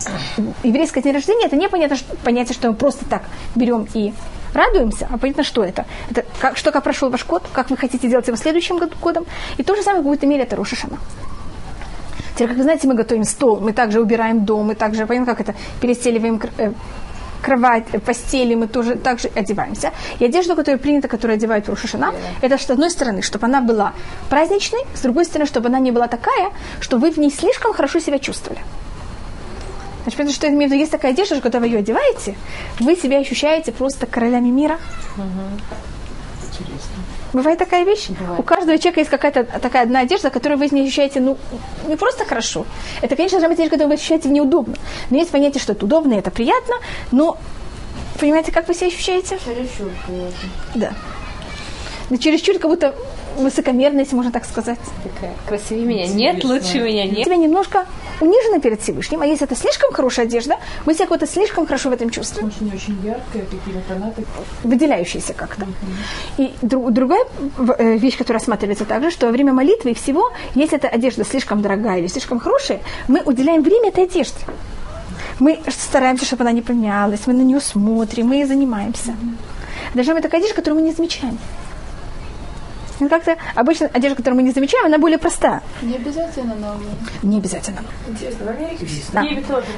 Еврейское 0.63 1.03
день 1.03 1.13
рождения– 1.13 1.45
это 1.47 1.57
не 1.57 1.69
понятно, 1.69 1.97
что, 1.97 2.17
понятие, 2.17 2.55
что 2.55 2.69
мы 2.69 2.75
просто 2.75 3.05
так 3.05 3.23
берем 3.55 3.87
и 3.95 4.15
радуемся, 4.55 5.09
а 5.11 5.19
понятно, 5.19 5.43
что 5.43 5.63
это. 5.65 5.85
Это 6.11 6.25
как, 6.41 6.57
что, 6.57 6.71
как 6.71 6.85
прошел 6.85 7.11
ваш 7.11 7.27
год, 7.27 7.43
как 7.53 7.71
вы 7.71 7.77
хотите 7.77 8.09
делать 8.09 8.27
его 8.27 8.37
следующим 8.37 8.81
годом. 9.01 9.27
И 9.59 9.63
то 9.63 9.75
же 9.75 9.83
самое 9.83 10.03
какой-то 10.03 10.27
мере 10.27 10.45
это 10.45 10.57
Рошашана. 10.57 10.99
Теперь, 12.35 12.49
как 12.49 12.57
вы 12.57 12.63
знаете, 12.65 12.89
мы 12.89 12.95
готовим 12.95 13.25
стол, 13.25 13.61
мы 13.61 13.73
также 13.73 14.01
убираем 14.01 14.45
дом, 14.45 14.67
мы 14.67 14.75
также, 14.75 15.07
понятно, 15.07 15.35
как 15.35 15.41
это, 15.41 15.55
перестеливаем 15.81 16.41
э, 16.59 16.73
кровать, 17.45 17.85
постели, 18.05 18.55
мы 18.55 18.67
тоже 18.67 18.97
также 18.97 19.29
одеваемся. 19.37 19.93
И 20.21 20.25
одежду, 20.25 20.57
которая 20.57 20.79
принята, 20.79 21.09
которую 21.09 21.37
одевают 21.37 21.67
в 21.67 21.71
Рошашана, 21.71 22.07
yeah. 22.07 22.15
это 22.43 22.59
с 22.59 22.71
одной 22.71 22.91
стороны, 22.91 23.23
чтобы 23.23 23.47
она 23.47 23.61
была 23.61 23.93
праздничной, 24.31 24.81
с 24.95 25.01
другой 25.01 25.25
стороны, 25.25 25.47
чтобы 25.47 25.69
она 25.69 25.79
не 25.81 25.93
была 25.93 26.09
такая, 26.09 26.51
что 26.81 26.99
вы 26.99 27.11
в 27.11 27.19
ней 27.19 27.31
слишком 27.31 27.73
хорошо 27.73 28.01
себя 28.01 28.19
чувствовали. 28.19 28.61
Значит, 30.03 30.19
потому 30.19 30.35
что 30.35 30.47
это 30.47 30.75
есть 30.75 30.93
такая 30.93 31.13
одежда, 31.13 31.41
когда 31.41 31.61
вы 31.61 31.67
ее 31.67 31.79
одеваете, 31.79 32.35
вы 32.81 32.97
себя 32.97 33.19
ощущаете 33.19 33.73
просто 33.73 34.07
королями 34.07 34.51
мира. 34.51 34.79
Uh-huh. 35.17 35.94
Бывает 37.35 37.59
такая 37.59 37.85
вещь? 37.85 38.09
Бывает. 38.09 38.39
У 38.39 38.43
каждого 38.45 38.79
человека 38.79 39.01
есть 39.01 39.11
какая-то 39.11 39.45
такая 39.61 39.83
одна 39.83 40.01
одежда, 40.01 40.31
которую 40.31 40.57
вы 40.57 40.69
не 40.69 40.83
ощущаете, 40.83 41.21
ну, 41.21 41.37
не 41.89 41.97
просто 41.97 42.25
хорошо. 42.25 42.65
Это, 43.03 43.17
конечно 43.17 43.41
же, 43.41 43.47
одежда, 43.47 43.65
которую 43.65 43.89
вы 43.89 43.95
ощущаете 43.95 44.29
неудобно. 44.29 44.77
Но 45.11 45.17
есть 45.17 45.33
понятие, 45.33 45.61
что 45.61 45.73
это 45.73 45.85
удобно, 45.85 46.15
это 46.15 46.31
приятно, 46.31 46.77
но 47.11 47.37
понимаете, 48.21 48.53
как 48.53 48.69
вы 48.69 48.75
себя 48.75 48.87
ощущаете? 48.87 49.39
Чересчур 49.45 49.91
приятно. 50.07 50.49
Да. 50.77 50.93
Но 52.09 52.19
чересчур 52.19 52.59
как 52.59 52.71
будто 52.71 52.95
высокомерно, 53.37 54.01
если 54.01 54.17
можно 54.17 54.33
так 54.33 54.45
сказать. 54.45 54.79
Такая, 55.03 55.35
красивее 55.47 55.85
меня 55.85 56.07
нет, 56.07 56.45
лучше 56.45 56.81
меня 56.81 57.05
нет. 57.05 57.25
Тебя 57.25 57.37
немножко 57.37 57.87
унижена 58.21 58.61
перед 58.61 58.81
Всевышним, 58.81 59.23
а 59.23 59.27
если 59.27 59.47
это 59.47 59.57
слишком 59.57 59.93
хорошая 59.93 60.27
одежда, 60.27 60.57
мы 60.87 60.95
себя 60.95 61.07
как-то 61.07 61.27
слишком 61.27 61.67
хорошо 61.67 61.91
в 61.91 61.93
этом 61.93 62.11
чувствуем. 62.11 62.49
Очень-очень 62.49 62.97
яркая, 63.05 63.43
какие-то 63.43 63.81
фанаты. 63.89 64.25
Выделяющиеся 64.63 65.35
как-то. 65.35 65.65
Mm-hmm. 65.65 66.45
И 66.45 66.67
друг, 66.67 66.93
другая 66.93 67.25
э, 67.79 67.97
вещь, 67.97 68.17
которая 68.17 68.41
рассматривается 68.41 68.85
также, 68.85 69.11
что 69.11 69.27
во 69.27 69.33
время 69.33 69.53
молитвы 69.53 69.91
и 69.91 69.95
всего, 69.95 70.31
если 70.55 70.77
эта 70.77 70.89
одежда 70.89 71.25
слишком 71.25 71.63
дорогая 71.63 71.99
или 71.99 72.07
слишком 72.07 72.39
хорошая, 72.39 72.81
мы 73.09 73.21
уделяем 73.21 73.63
время 73.63 73.89
этой 73.89 74.05
одежде. 74.05 74.39
Мы 75.41 75.59
стараемся, 75.69 76.25
чтобы 76.25 76.43
она 76.43 76.53
не 76.53 76.63
помялась, 76.63 77.27
мы 77.27 77.33
на 77.33 77.43
нее 77.43 77.61
смотрим, 77.61 78.29
мы 78.29 78.37
ей 78.37 78.45
занимаемся. 78.45 79.11
Mm-hmm. 79.11 79.95
Должна 79.95 80.15
быть 80.15 80.23
такая 80.23 80.41
одежда, 80.41 80.57
которую 80.57 80.81
мы 80.81 80.89
не 80.89 80.95
замечаем. 80.95 81.39
Ну, 83.01 83.09
как-то 83.09 83.37
обычно 83.55 83.89
одежда, 83.93 84.17
которую 84.17 84.41
мы 84.41 84.43
не 84.43 84.53
замечаем, 84.53 84.87
она 84.87 84.99
более 84.99 85.19
проста. 85.19 85.63
Не 85.83 85.97
обязательно 85.97 86.55
новая. 86.55 86.95
Не 87.23 87.39
обязательно. 87.39 87.81
Интересно, 88.09 88.47
в 88.47 88.49
Америке 88.49 88.87
да. 89.13 89.25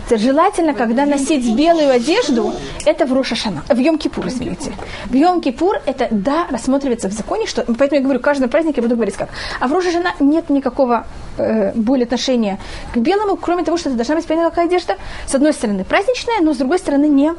Это 0.07 0.19
желательно, 0.19 0.75
когда 0.75 1.07
носить 1.07 1.57
белую 1.57 1.91
одежду, 1.91 2.55
это 2.85 3.07
в 3.07 3.13
Рошашана, 3.13 3.63
в 3.69 3.79
Йом-Кипур, 3.79 4.29
извините. 4.29 4.73
В 5.07 5.15
Йом-Кипур 5.15 5.81
это, 5.87 6.09
да, 6.11 6.47
рассматривается 6.51 7.09
в 7.09 7.13
законе, 7.13 7.47
что, 7.47 7.63
поэтому 7.63 8.01
я 8.01 8.01
говорю, 8.01 8.21
каждый 8.21 8.49
праздник 8.49 8.77
я 8.77 8.83
буду 8.83 8.95
говорить 8.95 9.17
как. 9.17 9.31
А 9.61 9.69
в 9.69 9.73
Рошашана 9.73 10.13
нет 10.21 10.51
никакого 10.51 11.07
э, 11.39 11.73
более 11.75 12.05
отношения 12.05 12.59
к 12.93 12.97
белому, 12.99 13.37
кроме 13.37 13.65
того, 13.65 13.77
что 13.77 13.89
это 13.89 13.97
должна 13.97 14.17
быть 14.17 14.27
понятна 14.27 14.51
какая 14.51 14.67
одежда. 14.67 14.97
С 15.27 15.35
одной 15.35 15.53
стороны 15.53 15.85
праздничная, 15.85 16.41
но 16.41 16.55
с 16.55 16.57
другой 16.57 16.79
стороны 16.79 17.09
не 17.09 17.33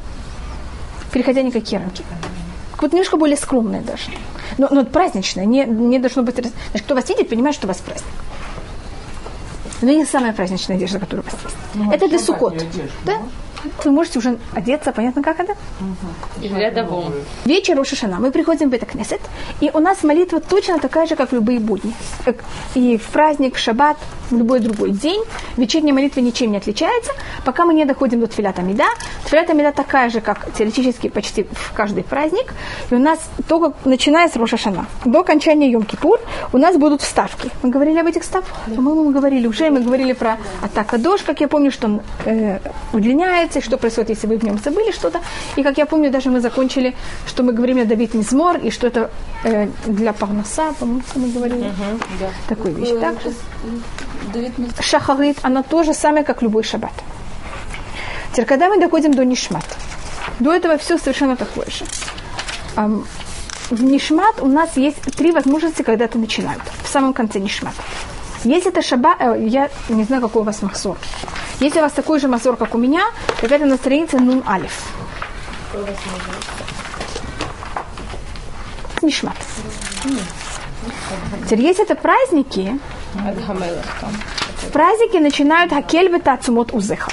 переходя 1.12 1.42
никакие 1.42 1.82
рамки. 1.82 2.04
Вот 2.82 2.92
немножко 2.92 3.18
более 3.18 3.38
скромная 3.38 3.82
даже. 3.82 4.12
Но, 4.58 4.68
но 4.70 4.86
праздничное, 4.86 5.46
не, 5.46 5.66
не 5.66 6.00
должно 6.00 6.24
быть... 6.24 6.36
Значит, 6.36 6.86
кто 6.86 6.96
вас 6.96 7.10
видит, 7.10 7.30
понимает, 7.30 7.56
что 7.56 7.68
у 7.68 7.70
вас 7.70 7.78
праздник. 7.78 8.08
Но 9.82 9.92
не 9.92 10.06
самая 10.06 10.34
праздничная 10.34 10.78
одежда, 10.78 11.00
которая 11.00 11.26
у 11.26 11.30
вас 11.30 11.40
есть. 11.44 11.56
Ну, 11.76 11.92
это 11.92 12.08
для 12.08 12.20
сукот. 12.20 12.64
Да? 13.06 13.22
Вы 13.86 13.92
можете 13.92 14.20
уже 14.20 14.38
одеться, 14.54 14.92
понятно, 14.92 15.24
как 15.24 15.40
это? 15.40 15.56
И 16.42 16.50
для. 16.50 16.86
Вечер 17.46 17.78
Рошашана. 17.78 18.20
Мы 18.20 18.32
приходим 18.32 18.70
в 18.70 18.72
Бетакнесет, 18.72 19.22
и 19.62 19.72
у 19.74 19.80
нас 19.80 20.04
молитва 20.04 20.40
точно 20.40 20.80
такая 20.80 21.08
же, 21.08 21.16
как 21.16 21.32
в 21.32 21.34
любые 21.34 21.60
будни. 21.60 21.94
И 22.76 22.98
в 22.98 23.08
праздник, 23.08 23.56
в 23.56 23.60
шаббат, 23.60 23.98
в 24.30 24.38
любой 24.38 24.60
другой 24.60 24.92
день. 24.92 25.24
Вечерняя 25.58 25.94
молитва 25.94 26.20
ничем 26.22 26.52
не 26.52 26.58
отличается, 26.58 27.12
пока 27.46 27.66
мы 27.66 27.74
не 27.74 27.86
доходим 27.86 28.20
до 28.20 28.28
Тфилята 28.28 28.62
Мида. 28.62 28.86
Тфилята 29.26 29.54
Мида 29.54 29.72
такая 29.72 30.10
же, 30.10 30.22
как 30.22 30.54
теоретически 30.54 31.10
почти 31.10 31.44
в 31.44 31.74
каждый 31.74 32.04
праздник. 32.04 32.54
И 32.92 32.96
у 32.96 33.00
нас 33.00 33.20
только 33.48 33.74
начиная 33.86 34.28
с 34.30 34.36
Рошашана 34.36 34.86
до 35.06 35.20
окончания 35.20 35.72
Йом-Кипур 35.72 36.20
у 36.54 36.58
нас 36.58 36.78
будут 36.78 37.02
вставки. 37.02 37.50
Мы 37.64 37.70
говорили 37.70 38.00
об 38.00 38.08
этих 38.08 38.24
вставках? 38.24 38.58
По-моему, 38.76 39.06
мы 39.06 39.14
говорили 39.14 39.48
уже. 39.48 39.70
Мы 39.70 39.82
говорили 39.82 40.14
про 40.14 40.38
атака 40.62 40.98
дождь, 40.98 41.24
как 41.24 41.42
я 41.42 41.48
помню, 41.48 41.72
что 41.72 41.88
он 41.88 42.02
э, 42.26 42.60
удлиняется, 42.94 43.57
и 43.58 43.62
что 43.62 43.78
происходит, 43.78 44.10
если 44.10 44.28
вы 44.28 44.38
в 44.38 44.44
нем 44.44 44.58
забыли 44.58 44.92
что-то. 44.92 45.22
И, 45.56 45.64
как 45.64 45.78
я 45.78 45.86
помню, 45.86 46.12
даже 46.12 46.30
мы 46.30 46.40
закончили, 46.40 46.96
что 47.28 47.44
мы 47.44 47.54
говорим 47.54 47.80
о 47.80 47.86
Давид 47.86 48.14
Мизмор, 48.14 48.58
и 48.58 48.72
что 48.72 48.88
это 48.88 49.10
э, 49.44 49.68
для 49.86 50.14
Парнаса, 50.14 50.74
по-моему, 50.80 51.02
мы 51.16 51.30
говорили. 51.30 51.66
Uh-huh, 51.66 52.04
да. 52.20 52.30
Такую 52.48 52.76
вещь. 52.76 52.90
Так? 53.00 53.16
Шахарит, 54.82 55.38
она 55.44 55.64
тоже 55.64 55.94
самая, 55.94 56.24
как 56.24 56.42
любой 56.42 56.64
шаббат. 56.64 56.94
Теперь, 58.32 58.46
когда 58.46 58.70
мы 58.70 58.80
доходим 58.80 59.14
до 59.14 59.26
Нишмат, 59.26 59.66
до 60.40 60.54
этого 60.54 60.78
все 60.78 60.98
совершенно 60.98 61.36
такое 61.36 61.68
же. 61.68 61.86
В 63.70 63.84
Нишмат 63.84 64.42
у 64.42 64.48
нас 64.48 64.78
есть 64.78 65.02
три 65.16 65.32
возможности, 65.32 65.82
когда 65.82 66.06
это 66.06 66.18
начинают. 66.18 66.62
В 66.84 66.88
самом 66.88 67.14
конце 67.14 67.40
Нишмат. 67.40 67.74
Если 68.44 68.70
это 68.70 68.82
шаба, 68.82 69.16
э, 69.20 69.48
я 69.48 69.70
не 69.90 70.04
знаю, 70.04 70.22
какой 70.22 70.42
у 70.42 70.46
вас 70.46 70.62
махсор. 70.62 70.98
Если 71.60 71.80
у 71.80 71.82
вас 71.82 71.92
такой 71.92 72.20
же 72.20 72.28
мазор, 72.28 72.56
как 72.56 72.76
у 72.76 72.78
меня, 72.78 73.04
так 73.42 73.52
это 73.52 73.66
на 73.66 73.78
странице 73.78 74.18
Нун 74.20 74.44
Алиф. 74.48 74.84
Мишмат. 79.02 79.36
Теперь, 81.46 81.62
если 81.62 81.84
это 81.84 81.96
праздники, 81.96 82.80
праздники 84.72 85.18
начинают 85.18 85.74
Хакель 85.74 86.22
Тацумот 86.22 86.74
Узеха. 86.74 87.12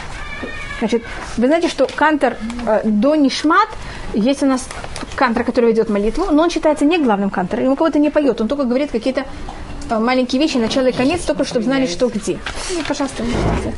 Значит, 0.79 1.05
вы 1.37 1.47
знаете, 1.47 1.69
что 1.69 1.87
кантор 1.87 2.37
э, 2.67 2.81
до 2.85 3.15
Нишмат, 3.15 3.69
есть 4.13 4.43
у 4.43 4.47
нас 4.47 4.69
кантор, 5.17 5.45
который 5.45 5.71
ведет 5.71 5.89
молитву, 5.89 6.27
но 6.31 6.43
он 6.43 6.51
считается 6.51 6.85
не 6.85 6.99
главным 6.99 7.31
кантором, 7.31 7.65
ему 7.65 7.77
кого-то 7.77 7.99
не 7.99 8.11
поет, 8.11 8.41
он 8.41 8.49
только 8.49 8.65
говорит 8.65 8.91
какие-то 8.91 9.25
Маленькие 10.01 10.41
вещи, 10.41 10.57
начало 10.57 10.87
и 10.87 10.93
конец, 10.93 11.23
только 11.23 11.45
чтобы 11.45 11.65
знали, 11.65 11.87
что 11.87 12.09
где. 12.09 12.39
Ну, 12.73 12.83
пожалуйста, 12.87 13.23
можете 13.23 13.75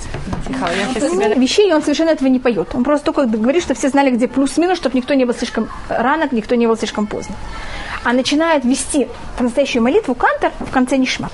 Вещей 1.38 1.72
он 1.74 1.82
совершенно 1.82 2.10
этого 2.10 2.28
не 2.28 2.38
поет. 2.38 2.74
Он 2.74 2.84
просто 2.84 3.12
только 3.12 3.26
говорит, 3.26 3.62
что 3.62 3.74
все 3.74 3.88
знали, 3.88 4.10
где 4.10 4.28
плюс-минус, 4.28 4.78
чтобы 4.78 4.96
никто 4.96 5.14
не 5.14 5.24
был 5.24 5.34
слишком 5.34 5.68
рано, 5.88 6.28
никто 6.30 6.54
не 6.54 6.66
был 6.66 6.76
слишком 6.76 7.06
поздно. 7.06 7.34
А 8.04 8.12
начинает 8.12 8.64
вести 8.64 9.08
по-настоящую 9.36 9.82
молитву 9.82 10.14
кантор 10.14 10.52
в 10.60 10.70
конце 10.70 10.96
нишмат. 10.96 11.32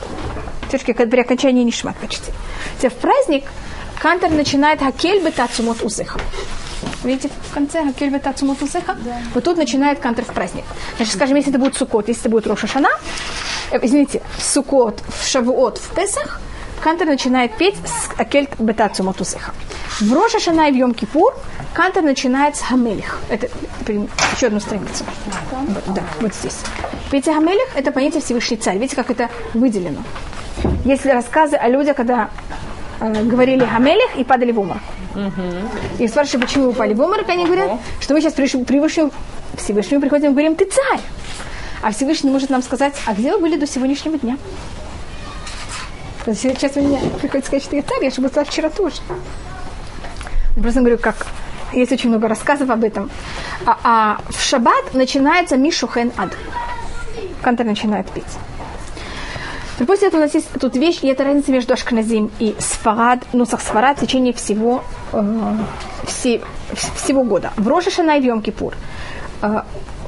Все-таки 0.69 0.93
при 0.93 1.21
окончании 1.21 1.63
нишмат 1.63 1.97
почти. 1.97 2.33
Теперь 2.79 2.91
в 2.91 2.95
праздник 2.95 3.45
Кантер 4.03 4.31
начинает 4.31 4.81
хакель 4.81 5.25
бетацумот 5.25 5.81
узыха. 5.85 6.19
Видите, 7.05 7.31
в 7.51 7.55
конце 7.55 7.85
хакель 7.85 8.11
бетацумот 8.11 8.61
узыха? 8.61 8.97
Вот 9.33 9.45
тут 9.45 9.57
начинает 9.57 10.01
кантер 10.01 10.25
в 10.25 10.33
праздник. 10.33 10.65
Значит, 10.97 11.15
скажем, 11.15 11.37
если 11.37 11.53
это 11.53 11.61
будет 11.61 11.77
сукот, 11.77 12.09
если 12.09 12.23
это 12.23 12.31
будет 12.31 12.49
Роша 12.49 12.67
Шана, 12.67 12.89
э, 12.89 12.99
извините, 13.83 14.23
в 14.37 14.43
сукот, 14.43 15.03
в 15.09 15.27
шавуот, 15.27 15.79
в 15.79 15.95
Песах, 15.95 16.41
Кантер 16.83 17.07
начинает 17.07 17.57
петь 17.57 17.77
с 17.87 18.11
Акель 18.19 18.49
Бетацу 18.59 19.05
Мотусеха. 19.05 19.53
В 20.01 20.13
Роша 20.13 20.41
Шана 20.41 20.69
и 20.69 20.73
в 20.73 20.75
Йом 20.77 20.95
Кипур 20.95 21.33
Кантер 21.75 22.03
начинает 22.03 22.57
с 22.57 22.61
Хамелих. 22.61 23.21
Это 23.29 23.49
еще 24.37 24.49
одну 24.49 24.59
страницу. 24.61 25.05
Вот, 25.53 25.95
да, 25.95 26.03
вот 26.21 26.35
здесь. 26.35 26.57
Петя 27.11 27.35
Хамелих– 27.35 27.69
это 27.77 27.93
понятие 27.93 28.21
Всевышний 28.21 28.57
царь. 28.57 28.79
Видите, 28.79 28.97
как 28.97 29.11
это 29.11 29.29
выделено. 29.55 30.03
Есть 30.85 31.07
рассказы 31.07 31.57
о 31.57 31.69
людях, 31.69 31.97
когда 31.97 32.31
э, 33.01 33.23
говорили 33.25 33.65
Хамелих 33.65 34.17
и 34.17 34.25
падали 34.25 34.51
в 34.53 34.59
умор. 34.59 34.79
И 35.99 36.09
спрашивают, 36.09 36.47
почему 36.47 36.65
вы 36.65 36.71
упали 36.71 36.95
в 36.95 37.01
умор, 37.01 37.21
они 37.29 37.45
говорят, 37.45 37.73
что 38.01 38.15
мы 38.15 38.21
сейчас 38.21 38.35
Вышнему- 38.37 39.13
Всевышнему 39.57 40.01
приходим 40.01 40.31
и 40.31 40.33
говорим, 40.33 40.57
ты 40.57 40.65
царь. 40.65 41.01
А 41.83 41.91
Всевышний 41.91 42.31
может 42.31 42.49
нам 42.49 42.63
сказать, 42.63 42.95
а 43.07 43.13
где 43.13 43.33
вы 43.33 43.41
были 43.41 43.57
до 43.57 43.67
сегодняшнего 43.67 44.17
дня? 44.17 44.39
Сейчас 46.27 46.77
мне 46.77 47.01
приходится 47.21 47.49
сказать, 47.49 47.65
что 47.65 47.75
я 47.77 47.83
царь, 47.83 48.05
я 48.05 48.11
же 48.11 48.21
была 48.21 48.45
вчера 48.45 48.71
тоже. 48.71 48.97
Просто 50.55 50.81
говорю, 50.81 50.99
как 50.99 51.27
есть 51.73 51.91
очень 51.91 52.11
много 52.11 52.29
рассказов 52.29 52.71
об 52.71 52.85
этом. 52.85 53.11
А, 53.67 53.79
а 53.83 54.21
в 54.31 54.41
шаббат 54.41 54.95
начинается 54.95 55.57
Мишухен 55.57 56.13
Ад. 56.17 56.37
Кантер 57.43 57.67
начинает 57.67 58.09
петь. 58.11 58.25
И 59.81 59.85
после 59.85 60.09
этого 60.09 60.21
у 60.21 60.25
нас 60.25 60.35
есть 60.35 60.49
тут 60.61 60.77
вещь, 60.77 61.01
и 61.03 61.09
это 61.09 61.25
разница 61.25 61.51
между 61.51 61.73
Ашканазим 61.73 62.31
и 62.39 62.55
Сфарад, 62.61 63.21
Нусах 63.33 63.61
Сфарад 63.61 63.99
в 63.99 64.01
течение 64.03 64.33
всего, 64.33 64.85
э, 65.13 65.57
все- 66.07 66.43
всего 66.95 67.25
года. 67.25 67.53
В 67.57 67.67
Роша 67.67 67.91
Шана 67.91 68.17
и 68.19 68.21
в 68.21 68.25
Йом 68.25 68.43
Кипур. 68.43 68.75
Э, 69.41 69.63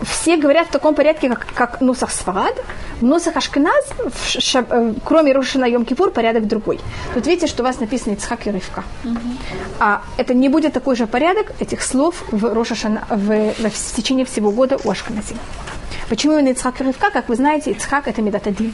все 0.04 0.36
говорят 0.36 0.68
в 0.68 0.70
таком 0.70 0.94
порядке, 0.94 1.28
как, 1.28 1.46
как 1.54 1.80
Нусах 1.80 2.10
Сфарад. 2.10 2.54
В 3.00 3.04
Нусах 3.04 3.36
Ашканаз, 3.36 3.84
в 3.98 4.28
ш- 4.28 4.40
ша- 4.40 4.66
э, 4.70 4.94
кроме 5.04 5.32
и 5.32 5.66
Йом 5.66 5.84
Кипур, 5.84 6.10
порядок 6.10 6.46
другой. 6.46 6.80
Тут 7.14 7.26
видите, 7.26 7.46
что 7.46 7.62
у 7.62 7.66
вас 7.66 7.80
написано 7.80 8.14
Ицхак 8.14 8.46
и 8.46 8.50
Ривка. 8.52 8.84
А 9.80 10.02
это 10.16 10.34
не 10.34 10.48
будет 10.48 10.72
такой 10.72 10.96
же 10.96 11.06
порядок 11.06 11.52
этих 11.60 11.82
слов 11.82 12.22
в, 12.30 12.54
Роша 12.54 12.74
Шана, 12.74 13.04
в, 13.10 13.26
в- 13.52 13.70
в 13.70 13.94
течение 13.96 14.24
всего 14.24 14.50
года 14.52 14.78
у 14.84 14.90
Ашканазим. 14.90 15.38
Почему 16.08 16.34
именно 16.34 16.50
Ицхак 16.52 16.80
и 16.80 16.84
Ривка? 16.84 17.10
Как 17.10 17.28
вы 17.28 17.36
знаете, 17.36 17.70
Ицхак– 17.72 18.06
это 18.08 18.22
Медатадин. 18.22 18.72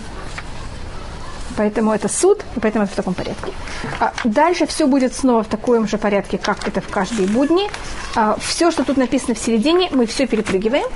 Поэтому 1.60 1.92
это 1.92 2.08
суд, 2.08 2.42
и 2.56 2.58
поэтому 2.58 2.84
это 2.84 2.94
в 2.94 2.96
таком 2.96 3.12
порядке. 3.12 3.52
А 3.98 4.14
дальше 4.24 4.66
все 4.66 4.86
будет 4.86 5.14
снова 5.14 5.42
в 5.42 5.46
таком 5.46 5.86
же 5.86 5.98
порядке, 5.98 6.38
как 6.38 6.66
это 6.66 6.80
в 6.80 6.88
каждые 6.88 7.28
будни. 7.28 7.68
А 8.16 8.38
все, 8.40 8.70
что 8.70 8.82
тут 8.82 8.96
написано 8.96 9.34
в 9.34 9.38
середине, 9.38 9.90
мы 9.90 10.06
все 10.06 10.26
перепрыгиваем. 10.26 10.86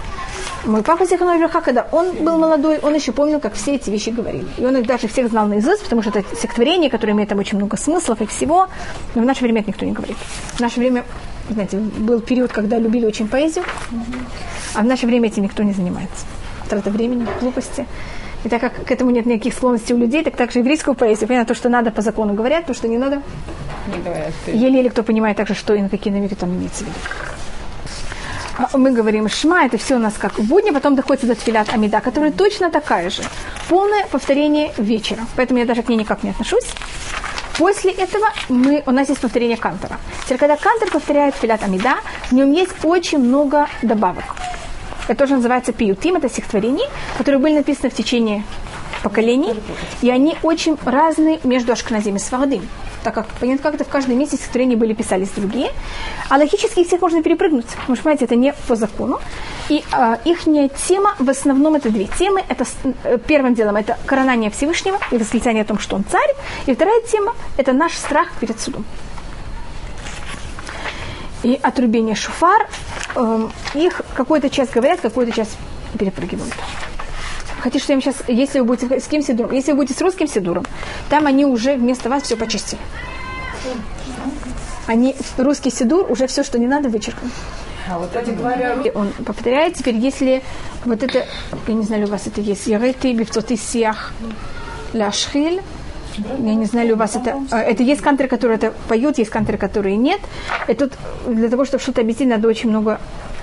Мой 0.64 0.82
папа 0.82 1.04
Зиханой 1.04 1.36
Враха, 1.36 1.60
когда 1.60 1.86
он 1.92 2.12
был 2.12 2.38
молодой, 2.38 2.78
он 2.78 2.94
еще 2.94 3.12
помнил, 3.12 3.40
как 3.40 3.52
все 3.52 3.74
эти 3.74 3.90
вещи 3.90 4.08
говорили. 4.08 4.46
И 4.56 4.64
он 4.64 4.74
их 4.78 4.86
даже 4.86 5.06
всех 5.06 5.28
знал 5.28 5.46
наизусть, 5.46 5.82
потому 5.82 6.00
что 6.00 6.18
это 6.18 6.34
стихотворение, 6.34 6.88
которое 6.88 7.12
имеет 7.12 7.28
там 7.28 7.38
очень 7.38 7.58
много 7.58 7.76
смыслов 7.76 8.22
и 8.22 8.26
всего. 8.26 8.68
Но 9.14 9.20
в 9.20 9.26
наше 9.26 9.42
время 9.42 9.60
это 9.60 9.68
никто 9.68 9.84
не 9.84 9.92
говорит. 9.92 10.16
В 10.54 10.60
наше 10.60 10.80
время, 10.80 11.04
знаете, 11.50 11.76
был 11.76 12.20
период, 12.20 12.52
когда 12.52 12.78
любили 12.78 13.04
очень 13.04 13.28
поэзию, 13.28 13.66
а 14.72 14.80
в 14.80 14.86
наше 14.86 15.06
время 15.06 15.28
этим 15.28 15.42
никто 15.42 15.62
не 15.62 15.74
занимается. 15.74 16.24
Трата 16.70 16.88
времени, 16.88 17.26
глупости. 17.42 17.86
И 18.44 18.48
так 18.48 18.60
как 18.60 18.84
к 18.84 18.90
этому 18.90 19.10
нет 19.10 19.26
никаких 19.26 19.54
склонностей 19.54 19.94
у 19.94 19.98
людей, 19.98 20.22
так 20.22 20.36
также 20.36 20.58
еврейскую 20.58 20.94
поэзию, 20.94 21.28
понятно, 21.28 21.54
то, 21.54 21.58
что 21.58 21.68
надо 21.70 21.90
по 21.90 22.02
закону 22.02 22.34
говорят, 22.34 22.66
то, 22.66 22.74
что 22.74 22.88
не 22.88 22.98
надо. 22.98 23.22
Не 23.94 24.02
говорят. 24.02 24.32
Еле-еле 24.46 24.90
кто 24.90 25.02
понимает 25.02 25.36
также, 25.38 25.54
что 25.54 25.74
и 25.74 25.80
на 25.80 25.88
какие 25.88 26.12
намеки 26.12 26.34
там 26.34 26.50
имеется 26.50 26.84
в 26.84 26.88
виду. 26.88 26.98
А 28.56 28.78
Мы 28.78 28.92
говорим 28.92 29.28
Шма, 29.28 29.64
это 29.64 29.78
все 29.78 29.96
у 29.96 29.98
нас 29.98 30.14
как 30.18 30.38
в 30.38 30.46
будни, 30.46 30.70
потом 30.70 30.94
доходится 30.94 31.26
до 31.26 31.34
Тфилят 31.34 31.72
Амида, 31.72 32.00
которая 32.00 32.30
точно 32.30 32.70
такая 32.70 33.10
же. 33.10 33.22
Полное 33.68 34.06
повторение 34.06 34.72
вечера. 34.78 35.20
Поэтому 35.36 35.58
я 35.58 35.64
даже 35.64 35.82
к 35.82 35.88
ней 35.88 35.96
никак 35.96 36.22
не 36.22 36.30
отношусь. 36.30 36.66
После 37.58 37.92
этого 37.92 38.26
мы, 38.48 38.82
у 38.86 38.90
нас 38.90 39.08
есть 39.08 39.20
повторение 39.20 39.56
Кантора. 39.56 39.96
Теперь, 40.24 40.38
когда 40.38 40.56
Кантор 40.56 40.90
повторяет 40.90 41.34
Филят 41.36 41.62
Амида, 41.62 41.94
в 42.28 42.32
нем 42.32 42.52
есть 42.52 42.72
очень 42.84 43.18
много 43.18 43.68
добавок. 43.82 44.24
Это 45.08 45.18
тоже 45.18 45.34
называется 45.34 45.72
пиютим, 45.72 46.16
это 46.16 46.28
стихотворения, 46.28 46.88
которые 47.18 47.40
были 47.40 47.54
написаны 47.54 47.90
в 47.90 47.94
течение 47.94 48.44
поколений, 49.02 49.54
и 50.00 50.10
они 50.10 50.36
очень 50.42 50.78
разные 50.84 51.38
между 51.44 51.72
Ашкназим 51.72 52.16
и 52.16 52.18
Свардым. 52.18 52.66
Так 53.02 53.12
как, 53.14 53.26
понятно, 53.38 53.62
как 53.62 53.74
это 53.74 53.84
в 53.84 53.88
каждом 53.88 54.18
месте 54.18 54.36
стихотворения 54.36 54.76
были 54.76 54.94
писались 54.94 55.28
другие, 55.36 55.70
а 56.30 56.38
логически 56.38 56.80
их 56.80 56.86
всех 56.86 57.02
можно 57.02 57.22
перепрыгнуть. 57.22 57.66
Потому 57.66 57.96
что, 57.96 58.04
понимаете, 58.04 58.24
это 58.24 58.34
не 58.34 58.54
по 58.66 58.76
закону. 58.76 59.20
И 59.68 59.84
э, 59.92 60.16
их 60.24 60.44
тема, 60.88 61.14
в 61.18 61.28
основном, 61.28 61.74
это 61.74 61.90
две 61.90 62.06
темы. 62.06 62.42
Это 62.48 62.64
э, 63.04 63.18
первым 63.18 63.54
делом 63.54 63.76
это 63.76 63.98
коронание 64.06 64.50
Всевышнего 64.50 64.98
и 65.10 65.18
восклицание 65.18 65.64
о 65.64 65.66
том, 65.66 65.78
что 65.78 65.96
он 65.96 66.04
царь. 66.10 66.34
И 66.64 66.74
вторая 66.74 67.02
тема– 67.02 67.34
это 67.58 67.74
наш 67.74 67.92
страх 67.92 68.28
перед 68.40 68.58
судом 68.58 68.86
и 71.44 71.60
отрубение 71.62 72.14
шуфар, 72.14 72.68
эм, 73.14 73.52
их 73.74 74.00
какую-то 74.14 74.50
часть 74.50 74.72
говорят, 74.72 75.00
какую-то 75.00 75.32
часть 75.32 75.56
перепрыгивают. 75.98 76.52
Хотите, 77.60 77.82
что 77.84 77.92
я 77.92 77.96
вам 77.96 78.02
сейчас, 78.02 78.16
если 78.28 78.60
вы 78.60 78.66
будете 78.66 79.00
с 79.00 79.06
кем 79.06 79.22
сидуром, 79.22 79.52
если 79.52 79.72
вы 79.72 79.78
будете 79.78 79.98
с 79.98 80.02
русским 80.02 80.26
сидуром, 80.26 80.64
там 81.08 81.26
они 81.26 81.46
уже 81.46 81.76
вместо 81.76 82.10
вас 82.10 82.24
все 82.24 82.36
почистили. 82.36 82.80
Они, 84.86 85.16
русский 85.38 85.70
сидур, 85.70 86.10
уже 86.10 86.26
все, 86.26 86.42
что 86.42 86.58
не 86.58 86.66
надо, 86.66 86.88
вычеркнул. 86.88 87.30
А 87.88 87.98
вот 87.98 88.14
эти 88.16 88.30
говоря, 88.30 88.76
он 88.94 89.08
повторяет, 89.24 89.74
теперь 89.74 89.96
если 89.96 90.42
вот 90.84 91.02
это, 91.02 91.26
я 91.66 91.74
не 91.74 91.84
знаю, 91.84 92.06
у 92.06 92.10
вас 92.10 92.26
это 92.26 92.40
есть, 92.40 92.66
яреты, 92.66 93.12
бифцоты, 93.12 93.56
сиях, 93.56 94.12
ляшхиль, 94.92 95.62
я 96.18 96.54
не 96.54 96.64
знаю, 96.66 96.88
ли 96.88 96.92
у 96.92 96.96
вас 96.96 97.16
это... 97.16 97.42
а, 97.50 97.60
Это 97.60 97.82
есть 97.82 98.00
кантры, 98.00 98.28
которые 98.28 98.56
это 98.56 98.72
поют, 98.88 99.18
есть 99.18 99.30
кантры, 99.30 99.58
которые 99.58 99.96
нет. 99.96 100.20
И 100.68 100.74
тут 100.74 100.92
для 101.26 101.48
того, 101.48 101.64
чтобы 101.64 101.82
что-то 101.82 102.00
объяснить, 102.00 102.28
надо 102.28 102.48
очень 102.48 102.70
много 102.70 103.00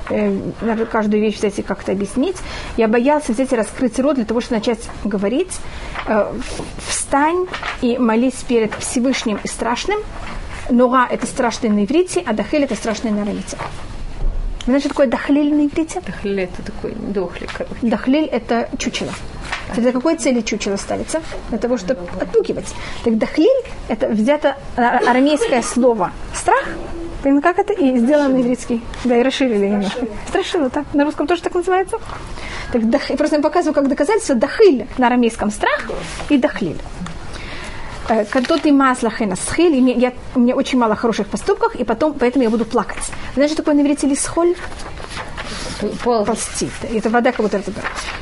э, 0.10 0.38
надо 0.62 0.86
каждую 0.86 1.22
вещь 1.22 1.38
взять 1.38 1.60
и 1.60 1.62
как-то 1.62 1.92
объяснить. 1.92 2.38
Я 2.78 2.88
боялся 2.88 3.34
взять 3.34 3.51
и 3.54 3.56
раскрыть 3.56 4.00
рот 4.00 4.16
для 4.16 4.25
того, 4.25 4.42
чтобы 4.42 4.60
начать 4.60 4.90
говорить. 5.04 5.60
Э, 6.08 6.34
встань 6.88 7.48
и 7.82 7.98
молись 7.98 8.44
перед 8.48 8.74
Всевышним 8.75 9.40
и 9.44 9.48
страшным. 9.48 10.00
Нора– 10.70 11.08
это 11.12 11.25
страшный 11.25 11.70
на 11.70 11.84
иврите, 11.84 12.24
а 12.25 12.34
дахель– 12.34 12.63
это 12.63 12.75
страшный 12.75 13.12
на 13.12 13.24
арамите. 13.24 13.58
Вы 14.62 14.65
знаете, 14.65 14.82
что 14.82 14.89
такое 14.89 15.08
дахлиль 15.08 15.53
на 15.53 15.65
иврите? 15.65 16.01
Хлеб 16.22 16.51
это 16.53 16.72
такой 16.72 16.94
дохлик, 16.94 17.51
короче. 17.51 17.75
Дахлиль– 17.82 18.25
это 18.32 18.70
чучело. 18.77 19.12
Кстати, 19.63 19.80
Для 19.82 19.91
какой 19.91 20.18
цели 20.18 20.41
чучело 20.41 20.75
ставится? 20.75 21.22
Для 21.50 21.58
того, 21.58 21.77
чтобы 21.77 22.01
отпугивать. 22.20 22.74
Так 23.03 23.18
дахлиль– 23.18 23.48
это 23.88 24.08
взято 24.10 24.58
а- 24.77 25.00
арамейское 25.10 25.62
слово 25.62 26.12
«страх», 26.34 26.65
Блин, 27.24 27.39
как 27.41 27.60
это? 27.60 27.74
И 27.74 27.98
сделано 27.98 28.30
на 28.30 28.41
ивритский. 28.41 28.82
Да, 29.03 29.15
и 29.15 29.22
расширили 29.22 29.68
немножко. 29.68 30.08
Страшило, 30.27 30.70
так. 30.72 30.86
На 30.94 31.06
русском 31.06 31.27
тоже 31.27 31.44
так 31.44 31.53
называется. 31.53 31.98
Так, 32.72 32.89
дах... 32.89 33.10
Я 33.10 33.15
просто 33.15 33.36
им 33.36 33.44
показываю, 33.44 33.75
как 33.75 33.88
доказательство 33.88 34.34
дахиль 34.36 34.88
на 34.98 35.06
арамейском 35.08 35.51
страх 35.51 35.88
и 36.30 36.38
дахлиль. 36.38 36.82
Э, 38.12 38.25
Катот 38.25 38.65
и 38.65 38.72
масло 38.72 39.10
хенасхиль. 39.10 39.74
И 39.77 39.82
мне- 39.82 39.94
я- 39.94 40.13
У 40.36 40.39
меня 40.39 40.53
очень 40.56 40.77
мало 40.77 40.96
хороших 40.96 41.27
поступков, 41.27 41.75
и 41.75 41.86
потом, 41.86 42.13
поэтому 42.13 42.44
я 42.44 42.50
буду 42.50 42.65
плакать. 42.65 42.98
Знаете, 43.36 43.53
что 43.53 43.63
такое 43.63 43.75
на 43.75 43.82
иврите 43.82 44.06
лисхоль? 44.08 44.53
Ползти. 46.03 46.70
Это 46.94 47.10
вода 47.10 47.32
как 47.32 47.41
будто 47.41 47.58
это. 47.58 47.72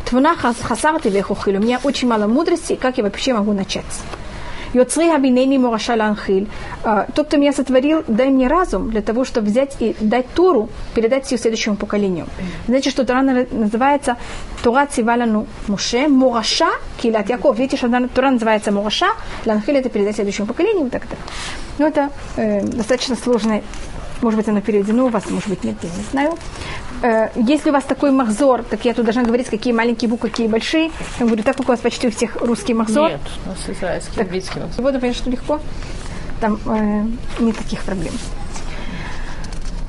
Твуна 0.05 0.35
хас- 0.35 0.61
хасарти 0.61 1.09
вехухиль. 1.09 1.57
У 1.57 1.59
меня 1.61 1.79
очень 1.83 2.07
мало 2.07 2.27
мудрости, 2.27 2.75
как 2.75 2.97
я 2.97 3.03
вообще 3.03 3.33
могу 3.33 3.53
начать. 3.53 3.83
Йоцри 4.73 5.09
хабинейни 5.09 5.57
мораша 5.57 5.95
ланхиль. 5.95 6.47
Тот, 7.15 7.27
кто 7.27 7.37
меня 7.37 7.53
сотворил, 7.53 8.03
дай 8.07 8.29
мне 8.29 8.47
разум 8.47 8.89
для 8.91 9.01
того, 9.01 9.25
чтобы 9.25 9.47
взять 9.47 9.75
и 9.79 9.95
дать 9.99 10.27
Тору, 10.33 10.69
передать 10.95 11.31
ее 11.31 11.37
следующему 11.37 11.75
поколению. 11.75 12.27
Знаете, 12.67 12.89
что 12.89 13.03
Тора 13.05 13.21
на- 13.21 13.47
называется 13.51 14.17
Тора 14.63 14.85
цивалану 14.85 15.47
Муше, 15.67 16.07
Мораша, 16.07 16.69
Килат 17.01 17.29
Яков. 17.29 17.57
Видите, 17.57 17.77
что 17.77 17.87
Тора 18.13 18.31
называется 18.31 18.71
Мораша, 18.71 19.07
Ланхиль 19.45 19.77
это 19.77 19.89
передать 19.89 20.15
следующему 20.15 20.47
поколению 20.47 20.89
так 20.89 21.03
далее. 21.03 21.25
Ну, 21.79 21.87
это 21.87 22.09
э, 22.35 22.61
достаточно 22.61 23.15
сложно 23.15 23.61
может 24.21 24.37
быть, 24.37 24.47
оно 24.47 24.61
переведено 24.61 25.05
у 25.05 25.09
вас, 25.09 25.29
может 25.29 25.49
быть, 25.49 25.63
нет, 25.63 25.75
я 25.81 25.89
не 25.89 26.03
знаю. 26.11 26.37
Э, 27.01 27.29
Если 27.35 27.69
у 27.69 27.73
вас 27.73 27.83
такой 27.83 28.11
махзор, 28.11 28.63
так 28.63 28.85
я 28.85 28.93
тут 28.93 29.05
должна 29.05 29.23
говорить, 29.23 29.47
какие 29.47 29.73
маленькие 29.73 30.09
буквы, 30.09 30.29
какие 30.29 30.47
большие. 30.47 30.91
Я 31.19 31.25
говорю, 31.25 31.43
так 31.43 31.57
как 31.57 31.67
у 31.67 31.71
вас 31.71 31.79
почти 31.79 32.07
у 32.07 32.11
всех 32.11 32.35
русский 32.41 32.73
махзор. 32.73 33.11
Нет, 33.11 33.21
у 33.45 33.49
нас 33.49 33.77
израильский, 33.77 34.21
английский. 34.21 34.59
Сегодня, 34.75 34.99
понятно, 34.99 35.21
что 35.21 35.29
легко. 35.29 35.59
Там 36.41 36.59
э, 36.65 37.05
нет 37.43 37.57
таких 37.57 37.83
проблем. 37.83 38.13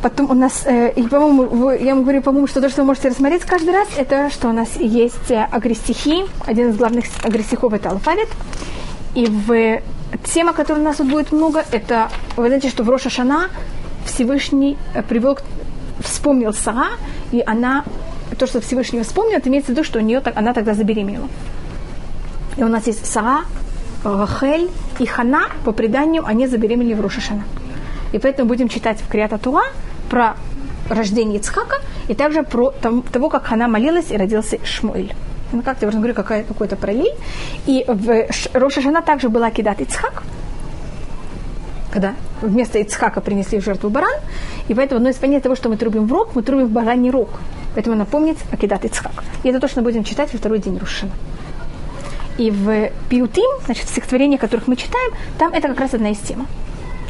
Потом 0.03 0.31
у 0.31 0.35
нас, 0.35 0.63
э, 0.65 0.93
и, 0.97 1.03
по-моему, 1.03 1.71
я 1.73 1.95
вам 1.95 2.05
говорю, 2.05 2.23
по-моему, 2.23 2.47
что 2.47 2.61
то, 2.61 2.71
что 2.71 2.83
вы 2.83 2.87
можете 2.87 3.09
рассмотреть 3.09 3.43
каждый 3.43 3.75
раз, 3.75 3.89
это 3.99 4.31
что 4.31 4.49
у 4.49 4.53
нас 4.53 4.77
есть 4.77 5.31
э, 5.31 5.47
агрестихи. 5.51 6.25
Один 6.47 6.71
из 6.71 6.77
главных 6.77 7.05
агрестихов– 7.23 7.73
это 7.75 7.91
алфавит. 7.91 8.29
И 9.15 9.27
в 9.27 9.83
тема, 10.25 10.53
которой 10.53 10.79
у 10.79 10.85
нас 10.85 10.97
тут 10.97 11.11
будет 11.11 11.33
много, 11.33 11.65
это, 11.71 12.09
вы 12.37 12.47
знаете, 12.47 12.71
что 12.71 12.83
в 12.83 12.89
Роша 12.89 13.11
Шана 13.11 13.51
Всевышний 14.05 14.77
э, 14.95 15.03
привел, 15.03 15.39
вспомнил 16.01 16.53
Сара, 16.53 16.89
и 17.33 17.43
она, 17.47 17.85
то, 18.39 18.47
что 18.47 18.61
Всевышний 18.61 19.03
вспомнил, 19.03 19.39
это 19.39 19.49
имеется 19.49 19.73
в 19.73 19.75
виду, 19.75 19.85
что 19.85 19.99
у 19.99 20.03
нее, 20.03 20.23
она 20.35 20.53
тогда 20.53 20.75
забеременела. 20.75 21.29
И 22.57 22.63
у 22.63 22.69
нас 22.69 22.87
есть 22.87 23.07
Сара, 23.07 23.45
Рахель 24.05 24.71
и 24.99 25.07
Хана, 25.07 25.49
по 25.65 25.73
преданию, 25.73 26.25
они 26.27 26.47
забеременели 26.47 26.95
в 26.95 27.01
Рошашана. 27.01 27.45
И 28.13 28.19
поэтому 28.19 28.49
будем 28.49 28.69
читать 28.69 29.01
в 29.01 29.09
Криата 29.09 29.39
Туа 29.39 29.63
про 30.09 30.35
рождение 30.89 31.39
Ицхака 31.39 31.77
и 32.09 32.15
также 32.15 32.43
про 32.43 32.71
том- 32.71 33.03
того, 33.03 33.29
как 33.29 33.45
Хана 33.45 33.69
молилась 33.69 34.11
и 34.11 34.17
родился 34.17 34.59
Шмуэль. 34.65 35.15
Ну, 35.53 35.63
как 35.63 35.83
я 35.83 35.89
уже 35.89 35.99
говорю, 35.99 36.15
какая, 36.15 36.45
какой-то 36.45 36.77
параллель. 36.77 37.15
И 37.67 37.85
в 37.87 38.27
Рошашана 38.53 39.03
также 39.03 39.29
была 39.29 39.51
Кидат 39.51 39.81
Ицхак, 39.81 40.23
когда 41.91 42.15
вместо 42.41 42.79
Ицхака 42.79 43.21
принесли 43.21 43.61
в 43.61 43.65
жертву 43.65 43.91
баран, 43.91 44.21
и 44.69 44.75
поэтому 44.75 44.99
одно 44.99 45.11
из 45.11 45.17
понятий 45.17 45.45
того, 45.45 45.57
что 45.57 45.69
мы 45.69 45.77
трубим 45.77 46.07
в 46.07 46.13
рог, 46.13 46.35
мы 46.35 46.43
трубим 46.43 46.67
в 46.67 46.71
бараний 46.71 47.11
рог. 47.11 47.29
Поэтому 47.75 47.97
напомнить 47.97 48.39
Акидат 48.53 48.85
Ицхак. 48.85 49.25
И 49.43 49.49
это 49.49 49.61
точно 49.61 49.83
будем 49.83 50.05
читать 50.05 50.33
во 50.33 50.39
второй 50.39 50.59
день 50.59 50.79
Рушана. 50.79 51.13
И 52.39 52.51
в 52.51 52.91
Пиутим, 53.09 53.61
значит, 53.65 53.87
в 53.87 53.91
стихотворениях, 53.91 54.41
которых 54.41 54.67
мы 54.67 54.77
читаем, 54.77 55.13
там 55.39 55.53
это 55.53 55.69
как 55.69 55.81
раз 55.81 55.95
одна 55.95 56.11
из 56.11 56.19
тем. 56.19 56.47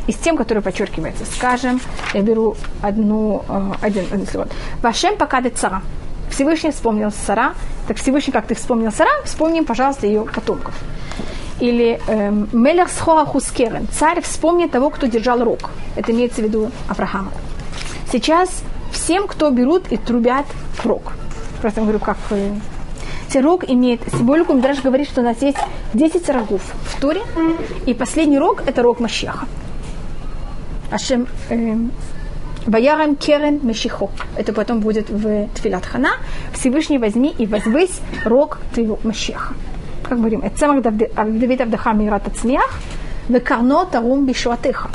Из 0.07 0.17
тем, 0.17 0.37
которые 0.37 0.63
подчеркивается. 0.63 1.25
Скажем, 1.25 1.81
я 2.15 2.23
беру 2.23 2.57
одну, 2.83 3.45
э, 3.49 3.73
один, 3.81 4.05
один 4.11 4.27
слог. 4.27 4.49
Вашем 4.83 5.17
покадет 5.17 5.57
цара. 5.57 5.83
Всевышний 6.31 6.71
вспомнил 6.71 7.11
Сара. 7.11 7.55
Так 7.87 7.97
Всевышний, 7.99 8.33
как 8.33 8.47
ты 8.47 8.55
вспомнил 8.55 8.91
Сара, 8.93 9.11
вспомним, 9.25 9.65
пожалуйста, 9.65 10.07
ее 10.07 10.25
потомков. 10.25 10.75
Или 11.61 12.01
эм, 12.07 12.49
Мелех 12.53 12.89
схоа. 12.91 13.27
Царь 13.93 14.21
вспомнит 14.23 14.71
того, 14.71 14.91
кто 14.91 15.07
держал 15.07 15.45
рог. 15.45 15.71
Это 15.97 16.13
имеется 16.13 16.41
в 16.41 16.45
виду 16.45 16.71
Авраама. 16.89 17.33
Сейчас 18.11 18.63
всем, 18.93 19.27
кто 19.27 19.51
берут 19.51 19.93
и 19.93 19.97
трубят 19.97 20.47
рог. 20.85 21.13
Просто 21.61 21.83
говорю, 21.83 21.99
как... 21.99 22.17
э, 22.31 23.41
рог 23.41 23.65
имеет 23.69 24.01
символику, 24.11 24.55
Мидраш 24.55 24.83
говорит, 24.83 25.09
что 25.09 25.21
у 25.21 25.25
нас 25.25 25.41
есть 25.43 25.59
10 25.95 26.29
рогов 26.31 26.63
в 26.85 27.01
Торе, 27.01 27.23
и 27.87 27.95
последний 27.95 28.39
рог– 28.39 28.63
это 28.67 28.83
рог 28.83 28.99
Машеха. 28.99 29.47
Ашем 30.91 31.29
эм, 31.51 31.93
Ваярам 32.67 33.17
Керен 33.17 33.61
Мешихо. 33.63 34.11
Это 34.37 34.53
потом 34.53 34.81
будет 34.81 35.09
в 35.09 35.49
Тфилат 35.55 35.87
Хана. 35.87 36.11
Всевышний 36.53 36.99
возьми 36.99 37.35
и 37.39 37.47
возвысь 37.47 38.01
рог 38.25 38.59
твоего 38.75 38.99
Машеха. 39.05 39.55
Как 40.11 40.19
говорим, 40.19 40.41
это 40.41 40.59
самых 40.59 40.83
Давид 40.83 41.61
Авдаха 41.61 41.93
Мират 41.93 42.27
Ацмиях, 42.27 42.69
Векарно 43.29 43.87
Тарум 43.87 44.27
Бишуатеха. 44.27 44.91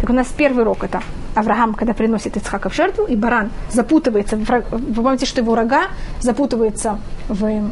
Так 0.00 0.08
у 0.08 0.14
нас 0.14 0.28
первый 0.34 0.64
рог 0.64 0.82
это 0.82 1.02
Авраам, 1.34 1.74
когда 1.74 1.92
приносит 1.92 2.38
Ицхака 2.38 2.70
в 2.70 2.74
жертву, 2.74 3.04
и 3.04 3.16
баран 3.16 3.50
запутывается, 3.70 4.38
вы 4.38 5.02
помните, 5.02 5.26
что 5.26 5.42
его 5.42 5.54
рога 5.54 5.88
запутываются 6.20 6.98
в 7.28 7.70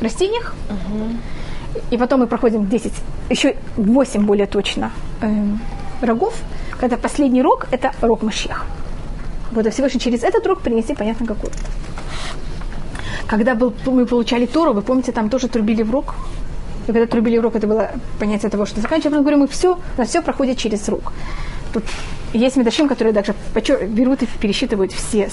растениях, 0.00 0.56
и 1.92 1.96
потом 1.96 2.18
мы 2.18 2.26
проходим 2.26 2.66
10, 2.66 2.92
еще 3.30 3.54
8 3.76 4.26
более 4.26 4.46
точно 4.46 4.90
эм, 5.20 5.60
рогов, 6.02 6.34
когда 6.80 6.96
последний 6.96 7.42
рог– 7.42 7.68
это 7.70 7.92
рог 8.00 8.22
Машех. 8.22 8.64
Вот 9.52 9.64
и 9.64 9.70
Всевышний 9.70 10.00
через 10.00 10.24
этот 10.24 10.44
рог 10.48 10.62
принеси, 10.62 10.96
понятно, 10.96 11.28
какой. 11.28 11.50
Когда 13.28 13.54
был, 13.54 13.74
мы 13.86 14.06
получали 14.06 14.46
Тору, 14.46 14.72
вы 14.72 14.80
помните, 14.82 15.12
там 15.12 15.28
тоже 15.28 15.48
трубили 15.48 15.82
в 15.82 15.90
рог. 15.90 16.14
И 16.88 16.92
когда 16.92 17.06
трубили 17.06 17.36
в 17.38 17.42
рог, 17.42 17.54
это 17.56 17.66
было 17.66 17.90
понятие 18.18 18.50
того, 18.50 18.64
что 18.66 18.80
заканчиваем. 18.80 19.18
Мы 19.18 19.20
говорим, 19.22 19.40
мы 19.40 19.46
все, 19.48 19.74
у 19.74 20.00
нас 20.00 20.08
все 20.08 20.22
проходит 20.22 20.56
через 20.56 20.88
рог. 20.88 21.12
Тут 21.74 21.84
есть 22.32 22.56
медашим, 22.56 22.88
которые 22.88 23.14
почер- 23.54 23.86
берут 23.86 24.22
и 24.22 24.26
пересчитывают 24.26 24.92
все, 24.92 25.28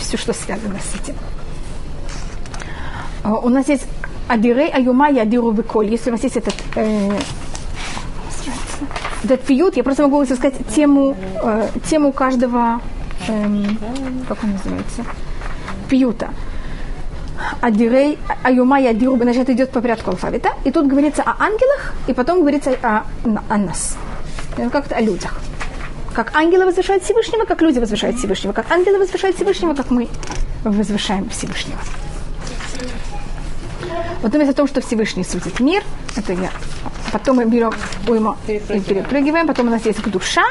все, 0.00 0.16
что 0.18 0.34
связано 0.34 0.76
с 0.78 1.00
этим. 1.00 1.14
А, 3.24 3.34
У 3.36 3.48
нас 3.48 3.66
есть 3.68 3.86
Адирей 4.28 4.68
Аюма 4.68 5.10
и 5.10 5.18
Адиру 5.18 5.50
Беколь. 5.52 5.90
Если 5.90 6.10
у 6.10 6.12
вас 6.12 6.22
есть 6.24 6.36
этот, 6.36 6.54
э, 6.76 7.10
этот 9.24 9.40
пьют, 9.40 9.76
я 9.78 9.82
просто 9.84 10.02
могу 10.02 10.22
сказать 10.26 10.54
тему, 10.74 11.16
э, 11.42 11.68
тему 11.88 12.12
каждого, 12.12 12.80
эм, 13.28 13.78
как 14.28 14.44
он 14.44 14.52
называется, 14.52 15.04
пьюта. 15.88 16.28
Адирей 17.60 18.18
Аюма 18.42 18.80
и 18.80 18.86
Адиру, 18.86 19.16
значит, 19.16 19.50
идет 19.50 19.70
по 19.70 19.80
порядку 19.80 20.10
алфавита. 20.10 20.50
И 20.64 20.70
тут 20.70 20.86
говорится 20.86 21.22
о 21.22 21.42
ангелах, 21.42 21.94
и 22.06 22.12
потом 22.12 22.40
говорится 22.40 22.76
о, 22.82 23.04
о 23.48 23.58
нас. 23.58 23.96
Как-то 24.72 24.96
о 24.96 25.00
людях. 25.00 25.38
Как 26.14 26.34
ангелы 26.34 26.66
возвышают 26.66 27.04
Всевышнего, 27.04 27.44
как 27.44 27.62
люди 27.62 27.78
возвышают 27.78 28.16
Всевышнего. 28.18 28.52
Как 28.52 28.70
ангелы 28.70 28.98
возвышают 28.98 29.36
Всевышнего, 29.36 29.74
как 29.74 29.90
мы 29.90 30.08
возвышаем 30.64 31.28
Всевышнего. 31.30 31.78
Вот 34.22 34.32
вместо 34.32 34.52
того, 34.52 34.66
что 34.66 34.80
Всевышний 34.80 35.24
судит 35.24 35.60
мир, 35.60 35.84
это 36.16 36.32
я. 36.32 36.50
Потом 37.12 37.36
мы 37.36 37.44
берем 37.44 37.72
уйму 38.08 38.36
и 38.48 38.58
перепрыгиваем, 38.58 39.46
потом 39.46 39.68
у 39.68 39.70
нас 39.70 39.86
есть 39.86 40.02
душа. 40.10 40.44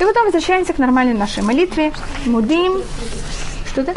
И 0.00 0.04
потом 0.04 0.24
возвращаемся 0.24 0.72
к 0.72 0.78
нормальной 0.78 1.14
нашей 1.14 1.42
молитве. 1.42 1.92
Мудим. 2.24 2.82
Что-то? 3.66 3.94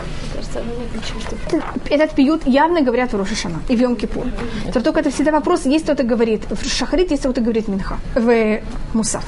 Этот 1.89 2.12
пьют 2.15 2.46
явно 2.46 2.82
говорят 2.82 3.13
в 3.13 3.17
Рошашана 3.17 3.62
и 3.70 3.76
в 3.76 3.82
Йом-Кипур. 3.82 4.28
То 4.74 4.82
только 4.82 5.00
это 5.00 5.10
всегда 5.10 5.32
вопрос, 5.32 5.65
есть 5.65 5.86
кто-то 5.86 6.04
говорит 6.04 6.41
в 6.50 6.67
Шахарит, 6.70 7.12
есть 7.12 7.24
кто-то 7.24 7.41
говорит 7.41 7.67
Минха, 7.67 7.98
в 8.15 8.60
Мусав. 8.93 9.24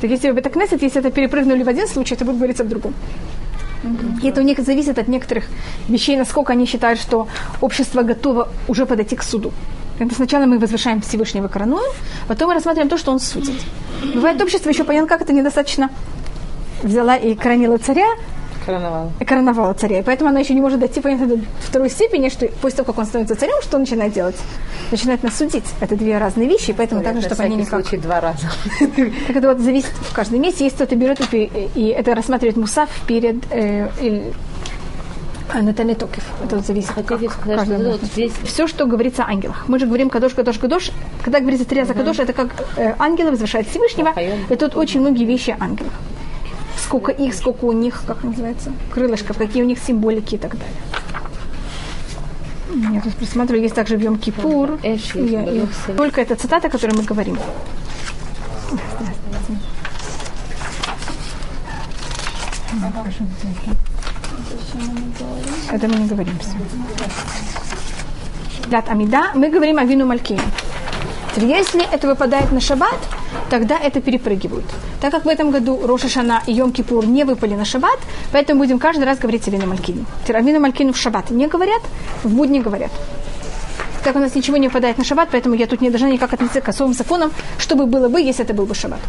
Так 0.00 0.10
если 0.10 0.30
в 0.30 0.34
Бетакнесет, 0.34 0.82
если 0.82 1.00
это 1.00 1.10
перепрыгнули 1.10 1.62
в 1.62 1.68
один 1.68 1.88
случай, 1.88 2.14
это 2.14 2.24
будет 2.24 2.36
говориться 2.36 2.64
в 2.64 2.68
другом. 2.68 2.94
И 4.22 4.28
это 4.28 4.40
у 4.40 4.44
них 4.44 4.58
зависит 4.58 4.98
от 4.98 5.08
некоторых 5.08 5.44
вещей, 5.88 6.16
насколько 6.16 6.52
они 6.52 6.66
считают, 6.66 7.00
что 7.00 7.28
общество 7.60 8.02
готово 8.02 8.48
уже 8.68 8.86
подойти 8.86 9.16
к 9.16 9.22
суду. 9.22 9.52
Это 9.98 10.14
сначала 10.14 10.44
мы 10.46 10.58
возвышаем 10.58 11.00
Всевышнего 11.00 11.48
коронуем, 11.48 11.92
потом 12.28 12.48
мы 12.48 12.54
рассматриваем 12.54 12.90
то, 12.90 12.98
что 12.98 13.12
он 13.12 13.20
судит. 13.20 13.54
Бывает 14.14 14.40
общество 14.42 14.68
еще 14.70 14.84
понятно, 14.84 15.08
как 15.08 15.22
это 15.22 15.32
недостаточно 15.32 15.90
взяла 16.82 17.16
и 17.16 17.34
коронила 17.34 17.78
царя, 17.78 18.06
Короновал. 18.66 19.12
и 19.20 19.24
короновала 19.24 19.72
царя. 19.74 20.00
И 20.00 20.02
поэтому 20.02 20.30
она 20.30 20.40
еще 20.40 20.52
не 20.52 20.60
может 20.60 20.80
дойти 20.80 21.00
понятно, 21.00 21.28
до 21.28 21.38
второй 21.60 21.88
степени, 21.88 22.28
что 22.28 22.48
после 22.60 22.78
того, 22.78 22.86
как 22.92 22.98
он 22.98 23.06
становится 23.06 23.36
царем, 23.36 23.62
что 23.62 23.76
он 23.76 23.82
начинает 23.82 24.12
делать? 24.12 24.36
Начинает 24.90 25.22
нас 25.22 25.36
судить. 25.36 25.64
Это 25.80 25.96
две 25.96 26.18
разные 26.18 26.48
вещи, 26.48 26.70
и 26.70 26.74
поэтому 26.74 27.00
на 27.00 27.20
чтобы 27.22 27.42
они 27.44 27.56
никак... 27.56 27.86
случай 27.86 27.96
два 27.96 28.20
раза. 28.20 28.50
Так 29.26 29.36
это 29.36 29.48
вот 29.48 29.60
зависит 29.60 29.90
в 29.90 30.12
каждом 30.12 30.42
месте. 30.42 30.64
Есть 30.64 30.76
кто-то 30.76 30.96
берет 30.96 31.20
и, 31.32 31.94
это 31.96 32.14
рассматривает 32.14 32.56
Мусав 32.56 32.88
перед 33.06 33.36
э, 33.50 33.88
а, 35.52 35.62
Натане 35.62 35.94
Токев. 35.94 36.24
Это 36.44 36.56
вот 36.56 36.66
зависит 36.66 36.96
от 36.96 37.06
Хотите 37.06 37.32
сказать, 37.32 37.66
что 37.66 37.90
вот 37.90 38.02
здесь 38.02 38.32
все, 38.44 38.66
что 38.66 38.86
говорится 38.86 39.22
о 39.24 39.28
ангелах. 39.28 39.64
Мы 39.68 39.78
же 39.78 39.86
говорим 39.86 40.10
Кадош, 40.10 40.34
Кадош, 40.34 40.58
Кадош. 40.58 40.90
Когда 41.22 41.40
говорится 41.40 41.66
три 41.66 41.80
раза 41.80 41.94
Кадош, 41.94 42.18
это 42.18 42.32
как 42.32 42.48
э, 42.76 42.94
ангелы 42.98 43.30
возвышают 43.30 43.68
Всевышнего. 43.68 44.12
И 44.50 44.56
тут 44.56 44.76
очень 44.76 45.00
многие 45.00 45.24
вещи 45.24 45.56
ангелах. 45.58 45.92
Сколько 46.86 47.10
их, 47.10 47.34
сколько 47.34 47.64
у 47.64 47.72
них, 47.72 48.00
как 48.06 48.22
называется, 48.22 48.72
крылышков, 48.94 49.36
какие 49.36 49.64
у 49.64 49.66
них 49.66 49.80
символики 49.80 50.36
и 50.36 50.38
так 50.38 50.52
далее. 50.52 50.76
Я 52.94 53.00
тут 53.00 53.14
просматриваю, 53.16 53.62
есть 53.64 53.74
также 53.74 53.96
в 53.96 54.00
Йом 54.02 54.18
Кипур. 54.18 54.78
Эш 54.84 55.12
есть, 55.16 55.32
Я- 55.32 55.42
и- 55.42 55.58
Барух 55.58 55.70
Сын. 55.84 55.96
Только 55.96 56.20
эта 56.20 56.36
цитата, 56.36 56.68
о 56.68 56.70
которой 56.70 56.92
мы 56.92 57.02
говорим. 57.02 57.36
Это 65.72 65.88
мы 65.88 65.96
не 65.96 66.06
говорим 66.06 66.38
все. 66.38 66.56
Амида, 68.88 69.32
мы 69.34 69.48
говорим 69.50 69.78
о 69.78 69.84
вину 69.84 70.06
Малькину. 71.36 71.56
Если 71.56 71.84
это 71.94 72.06
выпадает 72.06 72.52
на 72.52 72.60
шаббат, 72.60 72.98
тогда 73.50 73.78
это 73.78 74.00
перепрыгивают. 74.00 74.64
Так 75.00 75.12
как 75.12 75.24
в 75.24 75.28
этом 75.28 75.50
году 75.50 75.80
Роша 75.86 76.08
Шана 76.08 76.42
и 76.46 76.52
Йом 76.52 76.72
Кипур 76.72 77.06
не 77.06 77.24
выпали 77.24 77.54
на 77.54 77.64
шаббат, 77.64 77.98
поэтому 78.32 78.60
будем 78.60 78.78
каждый 78.78 79.04
раз 79.04 79.18
говорить 79.18 79.48
о 79.48 79.50
вину 79.50 79.66
Малькину. 79.66 80.04
Вину 80.28 80.60
Малькину 80.60 80.92
в 80.92 80.96
шаббат 80.96 81.30
не 81.30 81.46
говорят, 81.46 81.82
в 82.24 82.28
будни 82.28 82.60
говорят. 82.60 82.90
Так 84.04 84.16
у 84.16 84.18
нас 84.18 84.34
ничего 84.34 84.56
не 84.56 84.68
выпадает 84.68 84.98
на 84.98 85.04
шаббат, 85.04 85.28
поэтому 85.32 85.54
я 85.54 85.66
тут 85.66 85.80
не 85.80 85.90
должна 85.90 86.08
никак 86.08 86.32
относиться 86.32 86.60
к 86.60 86.68
особым 86.68 86.94
законам, 86.94 87.32
чтобы 87.58 87.86
было 87.86 88.08
бы, 88.08 88.20
если 88.20 88.44
это 88.44 88.54
был 88.54 88.66
бы 88.66 88.74
шаббат. 88.74 89.00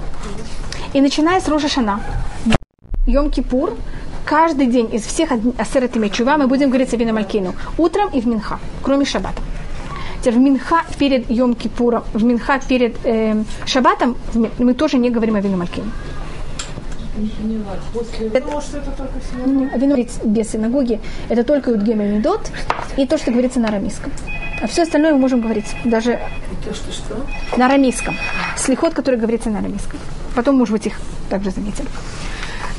И 0.93 1.01
начиная 1.01 1.39
с 1.39 1.47
Роша 1.47 1.69
Шана, 1.69 2.01
Йом 3.05 3.29
Кипур, 3.29 3.77
каждый 4.25 4.67
день 4.67 4.89
из 4.91 5.05
всех 5.05 5.29
асерет 5.57 5.95
и 5.95 6.11
чува 6.11 6.37
мы 6.37 6.47
будем 6.47 6.69
говорить 6.69 6.93
о 6.93 6.97
вина 6.97 7.13
Малькину. 7.13 7.53
Утром 7.77 8.09
и 8.09 8.21
в 8.21 8.27
Минха, 8.27 8.59
кроме 8.81 9.05
шаббата. 9.05 9.41
Теперь 10.21 10.33
в 10.33 10.37
Минха 10.37 10.81
перед 10.99 11.29
Йом 11.29 11.53
Кипуром, 11.55 12.03
в 12.13 12.23
Минха 12.23 12.59
перед 12.67 12.95
эм, 13.05 13.45
Шаббатом 13.65 14.15
в 14.33 14.37
Ми- 14.37 14.49
мы 14.59 14.73
тоже 14.73 14.97
не 14.97 15.09
говорим 15.09 15.35
о 15.35 15.41
вину 15.41 15.57
Малькину. 15.57 15.91
Потому 18.33 18.61
что 18.61 18.77
это 18.77 18.91
только 18.91 19.13
сегодня. 19.31 19.53
Не, 19.53 19.65
Вино 19.79 19.87
говорить 19.87 20.11
без 20.23 20.51
синагоги, 20.51 20.99
это 21.29 21.43
только 21.43 21.71
Юдгем 21.71 22.01
и 22.01 22.05
Медот, 22.05 22.51
и 22.97 23.05
то, 23.07 23.17
что 23.17 23.31
говорится 23.31 23.59
на 23.59 23.67
арамейском. 23.69 24.11
А 24.61 24.67
все 24.67 24.83
остальное 24.83 25.13
мы 25.13 25.19
можем 25.19 25.41
говорить 25.41 25.65
даже 25.83 26.19
То, 26.65 26.73
что 26.73 26.91
что? 26.91 27.15
на 27.57 27.65
арамейском. 27.65 28.15
Слихот, 28.57 28.93
который 28.93 29.19
говорится 29.19 29.49
на 29.49 29.59
арамейском. 29.59 29.99
Потом, 30.35 30.57
может 30.57 30.71
быть, 30.73 30.85
их 30.87 30.99
также 31.29 31.51
заметили. 31.51 31.87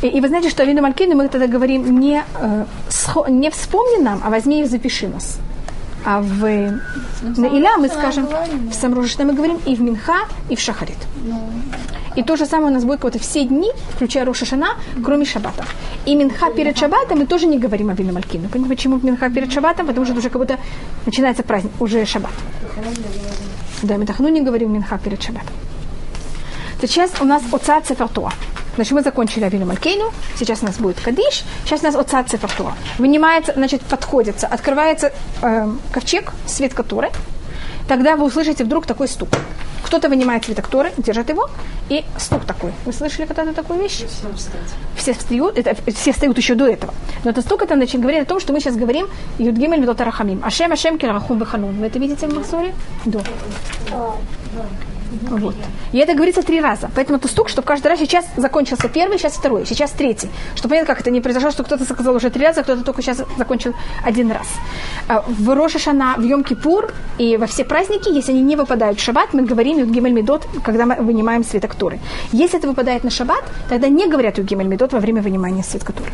И, 0.03 0.07
и 0.07 0.21
вы 0.21 0.29
знаете, 0.29 0.51
что 0.51 0.63
Авину 0.63 0.83
Малькину 0.83 1.17
мы 1.17 1.29
тогда 1.29 1.47
говорим 1.49 1.99
не, 2.01 2.23
э, 2.41 2.65
схо- 2.89 3.29
не 3.31 3.51
вспомни 3.51 4.03
нам, 4.03 4.21
а 4.25 4.31
возьми 4.31 4.61
и 4.63 4.65
запиши 4.65 5.09
нас. 5.09 5.39
А 6.05 6.21
в 6.21 6.41
на 7.23 7.47
Иля 7.47 7.77
мы 7.77 7.89
скажем, 7.89 8.29
в 8.71 8.75
Самружишне 8.75 9.25
мы 9.25 9.35
говорим 9.35 9.59
и 9.67 9.75
в 9.75 9.81
Минха, 9.81 10.27
и 10.49 10.57
в 10.57 10.61
Шахарит. 10.61 10.97
И 12.17 12.23
то 12.23 12.37
же 12.37 12.47
самое 12.47 12.71
у 12.71 12.75
нас 12.75 12.85
будет 12.85 13.03
вот 13.03 13.15
все 13.21 13.45
дни, 13.45 13.71
включая 13.95 14.25
Роша 14.25 14.45
Шана, 14.45 14.77
кроме 15.05 15.25
Шабата. 15.25 15.65
И 16.07 16.15
Минха 16.15 16.51
перед 16.51 16.77
Шабатом 16.77 17.19
мы 17.19 17.27
тоже 17.27 17.47
не 17.47 17.59
говорим 17.59 17.91
о 17.91 17.95
Вину 17.95 18.13
Малькину. 18.13 18.49
Понимаете, 18.49 18.77
почему 18.77 18.99
Минха 19.03 19.31
перед 19.31 19.53
Шабатом? 19.53 19.87
Потому 19.87 20.07
что 20.07 20.17
уже 20.17 20.31
как 20.31 20.41
будто 20.41 20.59
начинается 21.07 21.43
праздник, 21.43 21.73
уже 21.81 22.05
Шаббат. 22.07 22.33
Да, 23.83 23.97
Метахну 23.97 24.29
не 24.29 24.41
говорим 24.41 24.73
Минха 24.73 24.99
перед 24.99 25.23
Шабатом. 25.23 25.55
Сейчас 26.81 27.11
у 27.21 27.25
нас 27.25 27.43
Оца 27.53 27.81
Цефертуа. 27.81 28.33
Значит, 28.79 28.93
мы 28.93 29.03
закончили 29.03 29.43
Авину 29.43 29.67
Малькейну, 29.67 30.13
сейчас 30.39 30.63
у 30.63 30.67
нас 30.67 30.77
будет 30.77 31.01
Кадиш, 31.01 31.43
сейчас 31.65 31.81
у 31.81 31.87
нас 31.87 31.97
Оца 31.97 32.23
Цефертуа. 32.23 32.75
Вынимается, 32.99 33.53
значит, 33.55 33.83
подходится, 33.83 34.47
открывается 34.47 35.13
эм, 35.43 35.81
ковчег, 35.91 36.33
свет 36.47 36.75
которой, 36.75 37.11
тогда 37.89 38.15
вы 38.15 38.25
услышите 38.25 38.63
вдруг 38.63 38.87
такой 38.87 39.09
стук. 39.09 39.31
Кто-то 39.83 40.09
вынимает 40.09 40.45
свиток 40.45 40.69
Торы, 40.69 40.93
держит 40.97 41.29
его, 41.29 41.51
и 41.89 42.05
стук 42.19 42.45
такой. 42.45 42.71
Вы 42.85 42.93
слышали 42.93 43.27
когда-то 43.27 43.53
такую 43.53 43.81
вещь? 43.81 44.05
Все 44.95 45.13
встают, 45.13 45.59
это, 45.59 45.75
все 45.91 46.13
встают 46.13 46.39
еще 46.39 46.55
до 46.55 46.69
этого. 46.69 46.95
Но 47.25 47.31
этот 47.31 47.45
стук, 47.47 47.63
это 47.63 47.75
значит, 47.75 48.01
говорит 48.01 48.23
о 48.23 48.27
том, 48.27 48.39
что 48.39 48.53
мы 48.53 48.61
сейчас 48.61 48.77
говорим 48.77 49.09
Юдгимель 49.39 49.81
Медот 49.81 50.01
Арахамим. 50.01 50.45
Ашем, 50.45 50.71
Ашем, 50.71 50.99
Кирахум, 50.99 51.41
Беханун. 51.41 51.81
Вы 51.81 51.87
это 51.87 51.99
видите 51.99 52.29
в 52.29 52.33
Масоре? 52.33 52.73
Да. 53.07 53.23
Вот. 55.31 55.55
И 55.93 55.99
это 55.99 56.15
говорится 56.15 56.43
три 56.43 56.61
раза. 56.61 56.91
Поэтому 56.95 57.19
это 57.19 57.29
стук, 57.29 57.49
чтобы 57.49 57.67
каждый 57.67 57.89
раз 57.89 57.99
сейчас 57.99 58.27
закончился 58.37 58.89
первый, 58.89 59.19
сейчас 59.19 59.35
второй, 59.35 59.67
сейчас 59.67 59.91
третий. 59.93 60.29
Чтобы 60.55 60.71
понять, 60.71 60.87
как 60.87 61.01
это 61.01 61.11
не 61.11 61.21
произошло, 61.21 61.51
что 61.51 61.65
кто-то 61.65 61.85
сказал 61.85 62.15
уже 62.15 62.31
три 62.31 62.45
раза, 62.45 62.63
кто-то 62.63 62.85
только 62.85 63.03
сейчас 63.03 63.23
закончил 63.37 63.75
один 64.05 64.31
раз. 64.31 64.47
А 65.09 65.25
В 65.27 65.55
Роша 65.55 65.79
Шана, 65.79 66.15
в 66.19 66.23
Йом 66.23 66.45
Кипур 66.45 66.93
и 67.19 67.37
во 67.37 67.47
все 67.47 67.65
праздники, 67.65 68.09
если 68.09 68.33
они 68.33 68.43
не 68.43 68.57
выпадают 68.57 68.99
в 68.99 69.03
шаббат, 69.03 69.33
мы 69.33 69.45
говорим 69.45 69.79
Юдгимель 69.79 70.13
Медот, 70.13 70.47
когда 70.65 70.87
мы 70.87 70.97
вынимаем 70.97 71.45
свиток 71.45 71.75
Торы. 71.75 72.01
Если 72.33 72.59
это 72.59 72.69
выпадает 72.69 73.05
на 73.05 73.11
шаббат, 73.11 73.45
тогда 73.69 73.89
не 73.89 74.09
говорят 74.09 74.39
Юдгимель 74.39 74.67
Медот 74.67 74.93
во 74.93 75.01
время 75.01 75.23
вынимания 75.23 75.63
свитка 75.63 75.93
Торы. 75.93 76.11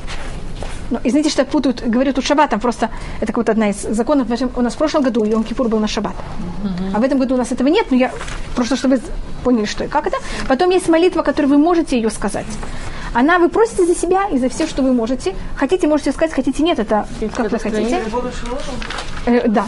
Ну, 0.94 1.00
и 1.02 1.10
знаете, 1.10 1.28
что 1.28 1.44
путают, 1.44 1.82
говорят 1.84 2.14
тут 2.14 2.24
шаббатом, 2.24 2.60
просто 2.60 2.88
это 3.20 3.26
как 3.26 3.38
вот 3.38 3.48
одна 3.48 3.70
из 3.70 3.82
законов. 3.82 4.28
У 4.56 4.60
нас 4.60 4.74
в 4.74 4.76
прошлом 4.76 5.02
году 5.02 5.24
Йом 5.24 5.42
Кипур 5.42 5.68
был 5.68 5.80
на 5.80 5.88
шаббат. 5.88 6.14
А 6.94 7.00
в 7.00 7.02
этом 7.02 7.18
году 7.18 7.34
у 7.34 7.36
нас 7.36 7.50
этого 7.50 7.66
нет, 7.66 7.86
но 7.90 7.96
я 7.96 8.12
просто, 8.54 8.76
чтобы 8.76 8.96
вы 8.96 9.02
поняли, 9.42 9.64
что 9.64 9.84
и 9.84 9.88
как 9.88 10.06
это. 10.06 10.18
Потом 10.46 10.70
есть 10.70 10.88
молитва, 10.88 11.22
которую 11.22 11.50
вы 11.50 11.58
можете 11.58 11.96
ее 11.96 12.10
сказать. 12.10 12.46
Она, 13.12 13.38
вы 13.40 13.48
просите 13.48 13.86
за 13.86 13.94
себя 13.96 14.28
и 14.28 14.38
за 14.38 14.48
все, 14.48 14.68
что 14.68 14.82
вы 14.82 14.92
можете. 14.92 15.34
Хотите, 15.56 15.88
можете 15.88 16.12
сказать, 16.12 16.32
хотите, 16.32 16.62
нет, 16.62 16.78
это 16.78 17.08
как 17.34 17.50
вы 17.50 17.58
хотите. 17.58 18.02
Э, 19.26 19.48
да. 19.48 19.66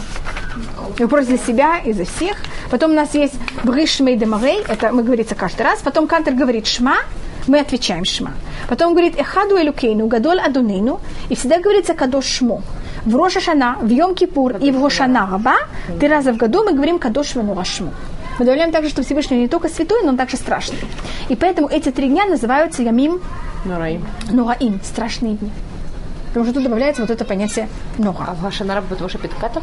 Вы 0.97 1.07
просите 1.09 1.37
за 1.37 1.43
себя 1.43 1.79
и 1.79 1.91
за 1.91 2.05
всех. 2.05 2.37
Потом 2.71 2.91
у 2.91 2.93
нас 2.93 3.13
есть 3.15 3.35
Бриш 3.63 3.99
Мейдемарей, 3.99 4.63
это 4.67 4.93
мы 4.93 5.03
говорится 5.03 5.35
каждый 5.35 5.63
раз. 5.63 5.79
Потом 5.81 6.07
Кантер 6.07 6.35
говорит 6.35 6.67
Шма, 6.67 6.97
мы 7.47 7.59
отвечаем 7.59 8.05
Шма. 8.05 8.31
Потом 8.69 8.93
говорит 8.93 9.19
Эхаду 9.19 9.57
Элюкейну, 9.57 10.07
Гадоль 10.07 10.39
Адонейну, 10.39 10.99
и 11.29 11.35
всегда 11.35 11.59
говорится 11.59 11.93
Кадош 11.93 12.25
Шмо. 12.25 12.61
В 13.05 13.15
Роша 13.15 13.39
Шана, 13.39 13.77
в 13.81 13.89
Йом 13.89 14.15
Кипур 14.15 14.57
и 14.57 14.71
в 14.71 14.81
Гошана 14.81 15.27
Раба 15.31 15.55
три 15.99 16.09
раза 16.09 16.33
в 16.33 16.37
году 16.37 16.63
мы 16.63 16.73
говорим 16.73 16.99
Кадош 16.99 17.35
Венура 17.35 17.63
Шмо. 17.63 17.91
Мы 18.39 18.45
добавляем 18.45 18.71
также, 18.71 18.89
что 18.89 19.01
Всевышний 19.01 19.37
не 19.37 19.47
только 19.47 19.69
святой, 19.69 20.03
но 20.03 20.09
он 20.09 20.17
также 20.17 20.37
страшный. 20.37 20.77
И 21.29 21.35
поэтому 21.35 21.67
эти 21.67 21.91
три 21.91 22.07
дня 22.07 22.25
называются 22.25 22.83
Ямим 22.83 23.19
Нураим. 23.65 24.05
Нураим, 24.31 24.79
страшные 24.83 25.35
дни. 25.35 25.49
Потому 26.27 26.45
что 26.45 26.53
тут 26.53 26.63
добавляется 26.63 27.01
вот 27.01 27.09
это 27.09 27.25
понятие 27.25 27.67
Нура. 27.97 28.25
А 28.27 28.33
в 28.35 28.43
Гашанара 28.43 28.81
будет 28.81 29.01
ваша 29.01 29.17
питката? 29.17 29.61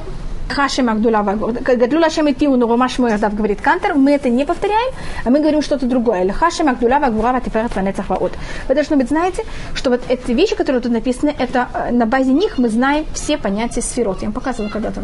Хашем 0.48 0.88
Агдула 0.88 1.22
Гадлула 1.22 2.10
Шем 2.10 2.30
Итиу 2.30 2.56
Нуромаш 2.56 2.98
Муэрдав 2.98 3.34
говорит 3.34 3.60
Кантер, 3.60 3.94
мы 3.94 4.12
это 4.12 4.28
не 4.28 4.44
повторяем, 4.44 4.92
а 5.24 5.30
мы 5.30 5.40
говорим 5.40 5.62
что-то 5.62 5.86
другое. 5.86 6.30
Хашем 6.32 6.68
Агдула 6.68 6.98
Вагура 7.00 7.32
Ватиферет 7.32 7.74
Ванецах 7.74 8.08
Ваот. 8.08 8.32
Вы 8.68 8.74
должны 8.74 8.96
быть 8.96 9.08
знаете, 9.08 9.44
что 9.74 9.90
вот 9.90 10.02
эти 10.08 10.32
вещи, 10.32 10.54
которые 10.54 10.82
тут 10.82 10.92
написаны, 10.92 11.34
это 11.38 11.68
э, 11.74 11.92
на 11.92 12.06
базе 12.06 12.32
них 12.32 12.58
мы 12.58 12.68
знаем 12.68 13.06
все 13.14 13.38
понятия 13.38 13.82
сферот. 13.82 14.18
Я 14.20 14.26
вам 14.26 14.32
показывала 14.34 14.70
когда-то. 14.70 15.02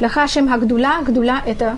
Лахашем 0.00 0.46
Гагдула, 0.46 1.02
Гдула 1.06 1.42
это 1.46 1.76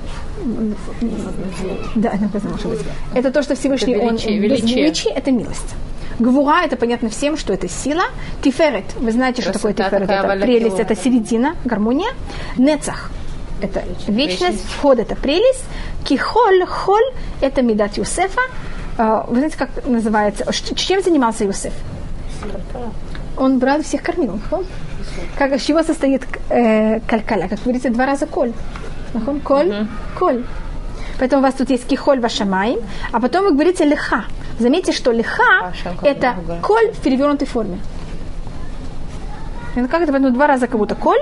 да, 1.97 2.13
написано, 2.21 2.53
может 2.53 2.67
быть. 2.69 2.81
Это 3.15 3.31
то, 3.31 3.43
что 3.43 3.55
Всевышний 3.55 3.95
Это 3.95 4.05
он 4.05 4.17
величие, 4.17 4.85
величие. 4.85 5.13
это 5.15 5.31
милость. 5.33 5.75
Гвура, 6.23 6.63
это 6.65 6.77
понятно 6.77 7.09
всем, 7.09 7.37
что 7.37 7.53
это 7.53 7.69
сила. 7.69 8.05
Тиферет, 8.43 8.85
вы 8.97 9.11
знаете, 9.11 9.43
что 9.43 9.53
такое 9.53 9.75
Красота 9.75 10.01
тиферет? 10.01 10.11
Это 10.19 10.29
валякила. 10.29 10.47
прелесть, 10.59 10.79
это 10.79 10.95
середина, 10.97 11.57
гармония. 11.65 12.11
Нецах, 12.57 13.11
это 13.61 13.81
вечность. 14.07 14.09
Вечность. 14.41 14.75
Ход, 14.81 14.99
это 14.99 15.17
прелесть. 15.17 15.65
Кихоль, 16.05 16.65
холь, 16.67 17.13
это 17.41 17.63
медат 17.63 17.97
Юсефа. 17.97 18.41
А, 18.99 19.25
Вы 19.29 19.37
знаете, 19.37 19.57
как 19.59 19.71
называется? 19.87 20.47
Чем 20.75 21.03
занимался 21.03 21.45
Юсеф? 21.45 21.73
Он 23.37 23.59
брал 23.59 23.83
всех 23.83 24.03
кормил. 24.03 24.39
Как, 25.39 25.53
из 25.53 25.63
чего 25.65 25.83
состоит 25.83 26.23
э, 26.51 27.01
калькаля? 27.01 27.49
Как 27.49 27.61
говорится, 27.63 27.91
два 27.91 28.07
раза 28.07 28.27
коль. 28.27 28.53
Коль, 29.45 29.87
коль. 30.19 30.45
Поэтому 31.19 31.43
у 31.43 31.45
вас 31.45 31.55
тут 31.55 31.71
есть 31.71 31.87
кихоль 31.87 32.21
вашамай, 32.21 32.79
а 33.13 33.21
потом 33.21 33.45
вы 33.45 33.53
говорите 33.53 33.85
леха. 33.85 34.25
Заметьте, 34.59 34.93
что 34.93 35.13
леха 35.13 35.43
А, 35.63 35.73
это 36.03 36.37
коль 36.63 36.93
в 36.93 37.01
перевернутой 37.01 37.47
форме. 37.47 37.79
Это 39.75 39.89
как 39.89 40.03
это, 40.03 40.13
поэтому 40.13 40.33
два 40.35 40.47
раза 40.47 40.67
как 40.67 40.79
будто 40.79 40.95
коль. 40.95 41.21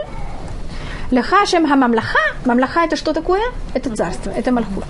Леха 1.11 1.47
шем 1.47 1.69
хамамлаха. 1.69 2.19
Мамлаха 2.45 2.81
это 2.81 2.97
что 2.97 3.13
такое? 3.13 3.43
Это 3.75 3.95
царство, 3.95 4.31
это 4.31 4.53
мальхут. 4.53 4.85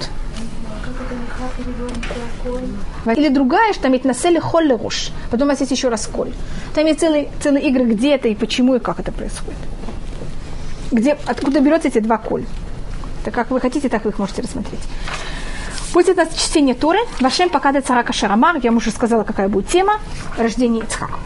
Или 3.06 3.28
другая, 3.28 3.72
что 3.72 3.82
там 3.82 3.92
есть 3.92 4.04
насели 4.04 4.38
холли 4.38 4.72
руш. 4.72 5.10
Потом 5.30 5.48
у 5.48 5.50
вас 5.50 5.60
есть 5.60 5.72
еще 5.72 5.88
раз 5.88 6.06
коль. 6.06 6.32
Там 6.74 6.86
есть 6.86 7.00
целые, 7.00 7.30
целые 7.42 7.64
игры, 7.68 7.84
где 7.84 8.14
это 8.14 8.28
и 8.28 8.34
почему 8.34 8.76
и 8.76 8.78
как 8.78 9.00
это 9.00 9.12
происходит. 9.12 9.58
Где, 10.92 11.16
откуда 11.26 11.60
берется 11.60 11.88
эти 11.88 11.98
два 12.00 12.18
коль. 12.18 12.44
Так 13.24 13.34
как 13.34 13.50
вы 13.50 13.60
хотите, 13.60 13.88
так 13.88 14.04
вы 14.04 14.10
их 14.10 14.18
можете 14.18 14.42
рассмотреть. 14.42 14.80
После 15.92 16.14
нас 16.14 16.28
чтение 16.34 16.74
Торы. 16.74 17.00
Вашем 17.20 17.50
покадет 17.50 17.86
царака 17.86 18.12
Шарамар. 18.12 18.56
Я 18.62 18.70
вам 18.70 18.76
уже 18.78 18.90
сказала, 18.90 19.24
какая 19.24 19.48
будет 19.48 19.68
тема. 19.68 19.94
Рождение 20.38 20.84
Ицхака. 20.84 21.18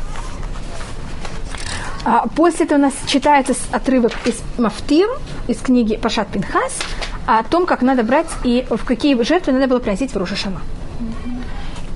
А 2.04 2.26
после 2.28 2.66
этого 2.66 2.78
у 2.78 2.82
нас 2.82 2.92
читается 3.06 3.54
отрывок 3.72 4.12
из 4.26 4.40
Мафтир, 4.58 5.08
из 5.48 5.58
книги 5.58 5.96
Пашат 5.96 6.28
Пинхас, 6.28 6.78
о 7.26 7.42
том, 7.42 7.64
как 7.64 7.80
надо 7.80 8.02
брать 8.02 8.28
и 8.42 8.66
в 8.68 8.84
какие 8.84 9.20
жертвы 9.22 9.54
надо 9.54 9.68
было 9.68 9.78
приносить 9.78 10.12
в 10.12 10.16
Рошашана. 10.16 10.60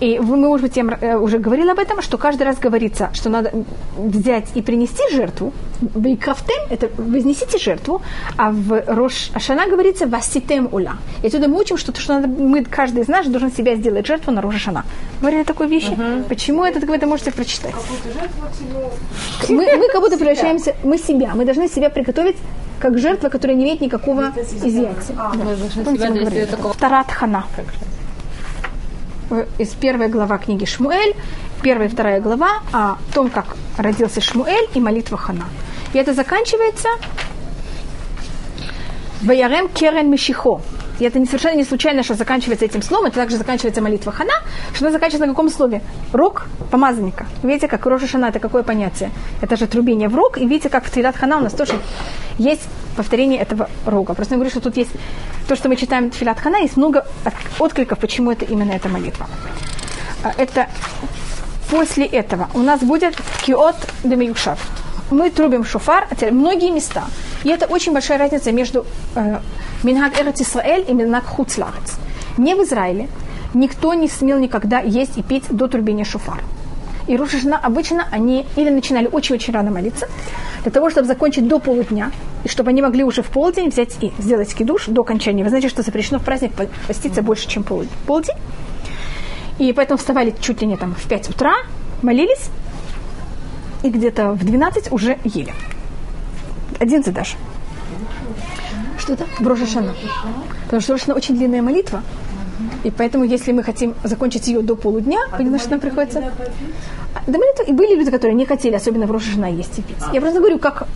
И 0.00 0.18
мы, 0.18 0.36
может 0.36 0.62
быть, 0.62 0.76
я 0.76 0.82
м- 0.82 0.98
э, 1.00 1.16
уже 1.16 1.38
говорила 1.38 1.72
об 1.72 1.78
этом, 1.78 2.02
что 2.02 2.18
каждый 2.18 2.44
раз 2.44 2.58
говорится, 2.58 3.10
что 3.14 3.30
надо 3.30 3.52
взять 3.96 4.46
и 4.54 4.62
принести 4.62 5.02
жертву. 5.12 5.52
Бейкрафтем– 5.80 6.56
это 6.70 6.88
вознесите 6.96 7.58
жертву, 7.58 8.00
а 8.36 8.50
в 8.50 8.84
Рош 8.86 9.30
Ашана 9.34 9.66
говорится 9.66 10.06
«васитем 10.06 10.68
ула». 10.72 10.96
И 11.22 11.26
отсюда 11.26 11.48
мы 11.48 11.58
учим, 11.60 11.76
что, 11.76 11.92
то, 11.92 12.00
что 12.00 12.14
надо, 12.14 12.28
мы, 12.28 12.64
каждый 12.64 13.02
из 13.02 13.08
нас 13.08 13.26
должен 13.26 13.50
себя 13.50 13.74
сделать 13.76 14.06
жертву 14.06 14.32
на 14.32 14.40
Рош 14.40 14.54
Ашана. 14.56 14.84
Говорили 15.20 15.42
такой 15.42 15.66
вещи? 15.66 15.96
Почему 16.28 16.64
это, 16.64 16.86
вы 16.86 16.94
это 16.94 17.06
можете 17.06 17.32
прочитать? 17.32 17.74
Мы, 19.48 19.76
мы 19.76 19.88
как 19.88 20.00
будто 20.00 20.16
превращаемся, 20.16 20.74
мы 20.84 20.98
себя, 20.98 21.32
мы 21.34 21.44
должны 21.44 21.68
себя 21.68 21.90
приготовить 21.90 22.36
как 22.80 22.98
жертва, 22.98 23.28
которая 23.28 23.56
не 23.56 23.64
имеет 23.64 23.80
никакого 23.80 24.32
изъятия. 24.64 25.14
Мы 25.34 25.56
должны 25.56 25.84
Помните, 25.84 26.08
мы 26.10 26.20
говорили? 26.20 26.44
такого... 26.44 26.74
Из 29.58 29.68
первой 29.74 30.08
глава 30.08 30.38
книги 30.38 30.64
Шмуэль, 30.64 31.14
первая 31.60 31.88
и 31.88 31.90
вторая 31.90 32.18
глава 32.18 32.62
о 32.72 32.96
том, 33.12 33.28
как 33.28 33.56
родился 33.76 34.22
Шмуэль 34.22 34.70
и 34.74 34.80
молитва 34.80 35.18
Хана. 35.18 35.44
И 35.92 35.98
это 35.98 36.14
заканчивается 36.14 36.88
Ваярем 39.20 39.68
Керен 39.68 40.10
Мишихо. 40.10 40.62
И 40.98 41.04
это 41.04 41.18
не 41.18 41.26
совершенно 41.26 41.56
не 41.56 41.64
случайно, 41.64 42.02
что 42.02 42.14
заканчивается 42.14 42.64
этим 42.64 42.80
словом, 42.80 43.06
это 43.06 43.16
также 43.16 43.36
заканчивается 43.36 43.82
молитва 43.82 44.12
Хана, 44.12 44.32
что 44.74 44.86
она 44.86 44.92
заканчивается 44.92 45.26
на 45.26 45.32
каком 45.34 45.50
слове? 45.50 45.82
Рог 46.12 46.46
помазанника. 46.70 47.26
Видите, 47.42 47.68
как 47.68 47.84
Роша 47.84 48.06
Шана, 48.06 48.26
это 48.26 48.40
какое 48.40 48.62
понятие? 48.62 49.10
Это 49.42 49.56
же 49.56 49.66
трубение 49.66 50.08
в 50.08 50.16
рог, 50.16 50.38
и 50.38 50.46
видите, 50.46 50.70
как 50.70 50.86
в 50.86 50.90
Тилат 50.90 51.16
Хана 51.16 51.36
у 51.36 51.40
нас 51.40 51.52
тоже 51.52 51.74
есть 52.38 52.66
повторение 52.98 53.40
этого 53.40 53.68
рога. 53.86 54.14
Просто 54.14 54.34
я 54.34 54.38
говорю, 54.38 54.50
что 54.50 54.60
тут 54.60 54.76
есть 54.76 54.90
то, 55.48 55.56
что 55.56 55.68
мы 55.68 55.76
читаем 55.76 56.10
Тфилат 56.10 56.40
Хана, 56.40 56.58
есть 56.58 56.76
много 56.76 56.98
от- 57.24 57.60
откликов, 57.60 57.98
почему 57.98 58.30
это 58.32 58.44
именно 58.44 58.72
эта 58.72 58.88
молитва. 58.88 59.26
А, 60.24 60.32
Это 60.36 60.66
после 61.70 62.04
этого 62.06 62.48
у 62.54 62.58
нас 62.58 62.80
будет 62.80 63.14
киот 63.46 63.76
демиюшав. 64.04 64.58
Мы 65.10 65.30
трубим 65.30 65.64
шофар, 65.64 66.06
а 66.10 66.32
многие 66.32 66.70
места. 66.70 67.04
И 67.44 67.48
это 67.48 67.66
очень 67.66 67.92
большая 67.92 68.18
разница 68.18 68.52
между 68.52 68.84
э, 69.14 69.38
Минхаг 69.84 70.20
Эрет 70.20 70.40
Исраэль 70.40 70.84
и 70.88 70.92
Минхаг 70.92 71.24
Хуцларец. 71.24 71.96
Не 72.38 72.54
в 72.54 72.62
Израиле 72.62 73.08
никто 73.54 73.94
не 73.94 74.08
смел 74.08 74.38
никогда 74.38 74.80
есть 74.80 75.16
и 75.18 75.22
пить 75.22 75.44
до 75.50 75.66
трубения 75.68 76.04
шуфара. 76.04 76.42
И 77.08 77.16
Рошашна 77.16 77.58
обычно 77.58 78.06
они 78.10 78.46
или 78.54 78.68
начинали 78.68 79.06
очень-очень 79.06 79.52
рано 79.54 79.70
молиться, 79.70 80.08
для 80.62 80.70
того, 80.70 80.90
чтобы 80.90 81.06
закончить 81.06 81.48
до 81.48 81.58
полудня, 81.58 82.12
и 82.44 82.48
чтобы 82.48 82.70
они 82.70 82.82
могли 82.82 83.02
уже 83.02 83.22
в 83.22 83.28
полдень 83.28 83.70
взять 83.70 83.96
и 84.02 84.12
сделать 84.18 84.54
кидуш 84.54 84.86
до 84.86 85.00
окончания. 85.00 85.42
Вы 85.42 85.48
знаете, 85.48 85.68
что 85.70 85.82
запрещено 85.82 86.18
в 86.18 86.22
праздник 86.22 86.52
поститься 86.86 87.22
больше, 87.22 87.48
чем 87.48 87.64
полдень. 87.64 88.36
И 89.58 89.72
поэтому 89.72 89.96
вставали 89.96 90.34
чуть 90.38 90.60
ли 90.60 90.66
не 90.66 90.76
там 90.76 90.94
в 90.94 91.08
5 91.08 91.30
утра, 91.30 91.54
молились, 92.02 92.50
и 93.82 93.90
где-то 93.90 94.32
в 94.32 94.44
12 94.44 94.92
уже 94.92 95.18
ели. 95.24 95.54
11 96.78 97.12
даже. 97.14 97.36
Что 98.98 99.14
это? 99.14 99.24
В 99.38 99.48
Рошашана. 99.48 99.94
Потому 100.64 100.82
что 100.82 100.92
Рошашана 100.92 101.16
очень 101.16 101.36
длинная 101.36 101.62
молитва, 101.62 102.02
и 102.84 102.90
поэтому, 102.90 103.24
если 103.24 103.52
мы 103.52 103.62
хотим 103.62 103.94
закончить 104.04 104.48
ее 104.48 104.62
до 104.62 104.76
полудня, 104.76 105.18
а 105.32 105.36
понятно, 105.36 105.58
что 105.58 105.70
нам 105.70 105.80
приходится... 105.80 106.20
Да, 107.26 107.38
молитва... 107.38 107.62
И 107.66 107.72
были 107.72 107.94
люди, 107.94 108.10
которые 108.10 108.34
не 108.34 108.46
хотели, 108.46 108.74
особенно 108.74 109.06
в 109.06 109.10
Рошашана, 109.10 109.46
есть 109.46 109.78
и 109.78 109.82
пить. 109.82 109.96
Я 110.12 110.20
просто 110.20 110.38
говорю, 110.38 110.58
как 110.58 110.86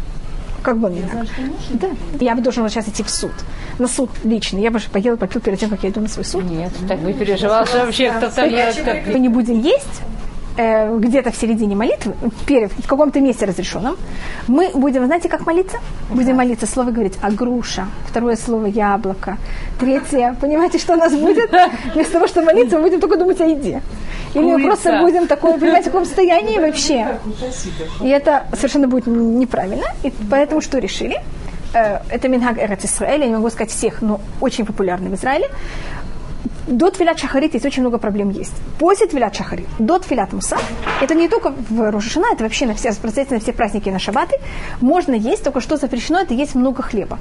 как 0.63 0.79
бы 0.79 0.89
мне 0.89 1.03
так. 1.11 1.27
Да. 1.73 1.89
Я 2.21 2.37
бы 2.37 2.43
должен 2.43 2.69
сейчас 2.69 2.89
идти 2.89 3.03
в 3.03 3.11
суд. 3.11 3.33
На 3.79 3.89
суд 3.89 4.11
лично. 4.23 4.59
Я 4.59 4.71
бы 4.71 4.79
же 4.79 4.89
поела, 4.91 5.17
попил 5.17 5.41
перед 5.41 5.59
тем, 5.59 5.71
как 5.71 5.83
я 5.83 5.91
иду 5.91 6.01
на 6.01 6.09
свой 6.09 6.25
суд. 6.25 6.45
Нет, 6.45 6.73
так 6.89 7.01
бы 7.01 7.13
переживал, 7.13 7.67
что 7.67 7.79
вообще 7.85 8.11
кто-то 8.11 8.47
Мы 9.07 9.19
не 9.19 9.29
будем 9.29 9.61
есть, 9.61 10.03
э, 10.57 10.99
где-то 10.99 11.31
в 11.31 11.37
середине 11.37 11.77
молитвы, 11.77 12.15
перед, 12.47 12.73
в 12.73 12.87
каком-то 12.87 13.21
месте 13.21 13.47
разрешенном, 13.47 13.97
мы 14.49 14.71
будем, 14.75 15.07
знаете, 15.07 15.29
как 15.29 15.47
молиться? 15.47 15.79
Будем 16.11 16.37
молиться, 16.37 16.67
слово 16.67 16.91
говорить 16.91 17.19
а 17.23 17.31
груша, 17.31 17.87
второе 18.07 18.37
слово 18.37 18.67
яблоко, 18.67 19.39
третье, 19.79 20.37
понимаете, 20.41 20.79
что 20.79 20.95
у 20.95 20.97
нас 20.97 21.13
будет? 21.15 21.51
Вместо 21.95 22.13
того, 22.13 22.27
чтобы 22.27 22.47
молиться, 22.47 22.77
мы 22.77 22.85
будем 22.85 23.01
только 23.01 23.17
думать 23.17 23.41
о 23.41 23.47
еде. 23.47 23.83
Или 24.35 24.43
мы 24.43 24.63
просто 24.63 25.01
будем 25.01 25.27
такое, 25.27 25.59
понимаете, 25.59 25.91
в 25.91 25.93
каком 25.93 26.07
состоянии 26.07 26.59
вообще. 26.59 27.19
И 28.01 28.09
это 28.09 28.47
совершенно 28.55 28.89
будет 28.89 29.07
неправильно. 29.07 29.87
И 30.03 30.13
поэтому 30.31 30.61
что 30.61 30.79
решили? 30.79 31.17
Э, 31.75 32.01
это 32.11 32.29
Минхаг 32.29 32.59
Эрец 32.59 32.85
Исраэля, 32.85 33.25
я 33.25 33.29
не 33.29 33.35
могу 33.35 33.51
сказать 33.51 33.71
всех, 33.71 34.03
но 34.03 34.21
очень 34.41 34.65
популярный 34.65 35.11
в 35.11 35.15
Израиле 35.15 35.49
до 36.67 36.91
Твилят 36.91 37.19
Шахарит 37.19 37.55
есть 37.55 37.67
очень 37.67 37.83
много 37.83 37.99
проблем 37.99 38.31
есть. 38.31 38.55
После 38.79 39.07
Твилят 39.07 39.35
Шахарит, 39.35 39.67
до 39.79 39.99
Твилят 39.99 40.33
Муса, 40.33 40.59
это 41.01 41.15
не 41.15 41.29
только 41.29 41.51
в 41.71 41.91
Рожешина, 41.91 42.27
это 42.33 42.45
вообще 42.45 42.67
на 42.67 42.75
все, 42.75 42.91
на 42.91 43.41
все 43.41 43.53
праздники 43.53 43.89
на 43.89 43.99
шабаты, 43.99 44.37
можно 44.81 45.15
есть, 45.15 45.45
только 45.45 45.61
что 45.61 45.77
запрещено, 45.77 46.21
это 46.21 46.35
есть 46.35 46.55
много 46.55 46.83
хлеба. 46.83 47.19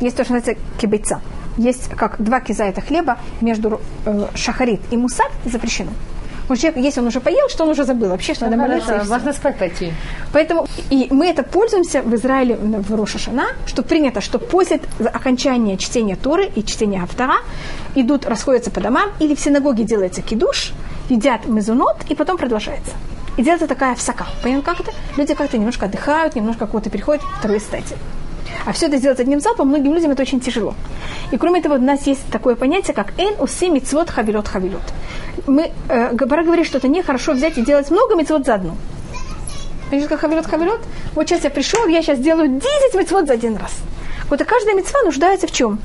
Есть 0.00 0.16
то, 0.16 0.24
что 0.24 0.34
называется 0.34 0.62
кибейца. 0.78 1.20
Есть 1.56 1.88
как 1.90 2.20
два 2.20 2.40
киза 2.40 2.64
это 2.64 2.80
хлеба 2.80 3.18
между 3.40 3.80
э, 4.06 4.26
Шахарит 4.34 4.80
и 4.90 4.96
Мусар 4.96 5.30
запрещено. 5.44 5.90
Потому 6.44 6.56
что 6.56 6.66
человек, 6.66 6.84
если 6.84 7.00
он 7.00 7.06
уже 7.06 7.20
поел, 7.20 7.48
что 7.48 7.64
он 7.64 7.70
уже 7.70 7.84
забыл 7.84 8.10
вообще, 8.10 8.34
что 8.34 8.44
надо 8.44 8.56
молиться. 8.56 9.02
Можно 9.08 9.32
спать 9.32 9.56
пойти. 9.56 9.92
Поэтому 10.32 10.66
и 10.90 11.08
мы 11.10 11.26
это 11.26 11.42
пользуемся 11.42 12.02
в 12.02 12.14
Израиле 12.14 12.56
в 12.56 12.94
Рошашана, 12.94 13.46
что 13.66 13.82
принято, 13.82 14.20
что 14.20 14.38
после 14.38 14.80
окончания 15.12 15.78
чтения 15.78 16.16
Торы 16.16 16.50
и 16.54 16.62
чтения 16.62 17.02
Автора 17.02 17.36
идут, 17.94 18.26
расходятся 18.26 18.70
по 18.70 18.80
домам, 18.80 19.10
или 19.20 19.34
в 19.34 19.40
синагоге 19.40 19.84
делается 19.84 20.20
кидуш, 20.20 20.72
едят 21.08 21.46
мезунот, 21.46 21.96
и 22.10 22.14
потом 22.14 22.36
продолжается. 22.36 22.92
И 23.38 23.42
делается 23.42 23.66
такая 23.66 23.94
всака. 23.94 24.26
Понятно, 24.42 24.62
как 24.62 24.80
это? 24.80 24.92
Люди 25.16 25.34
как-то 25.34 25.56
немножко 25.56 25.86
отдыхают, 25.86 26.36
немножко 26.36 26.66
кого-то 26.66 26.90
переходят 26.90 27.22
в 27.22 27.38
второй 27.38 27.58
стадии. 27.58 27.96
А 28.66 28.72
все 28.72 28.86
это 28.86 28.96
сделать 28.96 29.20
одним 29.20 29.40
залпом 29.40 29.68
многим 29.68 29.92
людям 29.94 30.10
это 30.10 30.22
очень 30.22 30.40
тяжело. 30.40 30.74
И 31.30 31.36
кроме 31.36 31.60
того, 31.60 31.74
у 31.74 31.78
нас 31.78 32.06
есть 32.06 32.22
такое 32.30 32.54
понятие, 32.54 32.94
как 32.94 33.18
эн 33.18 33.34
уси 33.38 33.68
мицвод 33.68 34.08
хавилот 34.08 34.48
хавилот. 34.48 34.82
Мы, 35.46 35.70
э, 35.88 36.12
Габара 36.12 36.44
говорит, 36.44 36.66
что 36.66 36.78
это 36.78 36.88
нехорошо 36.88 37.32
взять 37.32 37.58
и 37.58 37.62
делать 37.62 37.90
много 37.90 38.14
мицвод 38.14 38.46
за 38.46 38.54
одну. 38.54 38.76
Понимаете, 39.90 40.08
как 40.08 40.20
хавилот 40.20 40.46
хавилот? 40.46 40.80
Вот 41.14 41.28
сейчас 41.28 41.44
я 41.44 41.50
пришел, 41.50 41.86
я 41.86 42.00
сейчас 42.02 42.18
делаю 42.18 42.48
10 42.48 42.94
мицвод 42.94 43.26
за 43.26 43.34
один 43.34 43.56
раз. 43.56 43.72
Вот 44.30 44.40
и 44.40 44.44
каждая 44.44 44.74
мецва 44.74 45.02
нуждается 45.02 45.46
в 45.46 45.52
чем? 45.52 45.78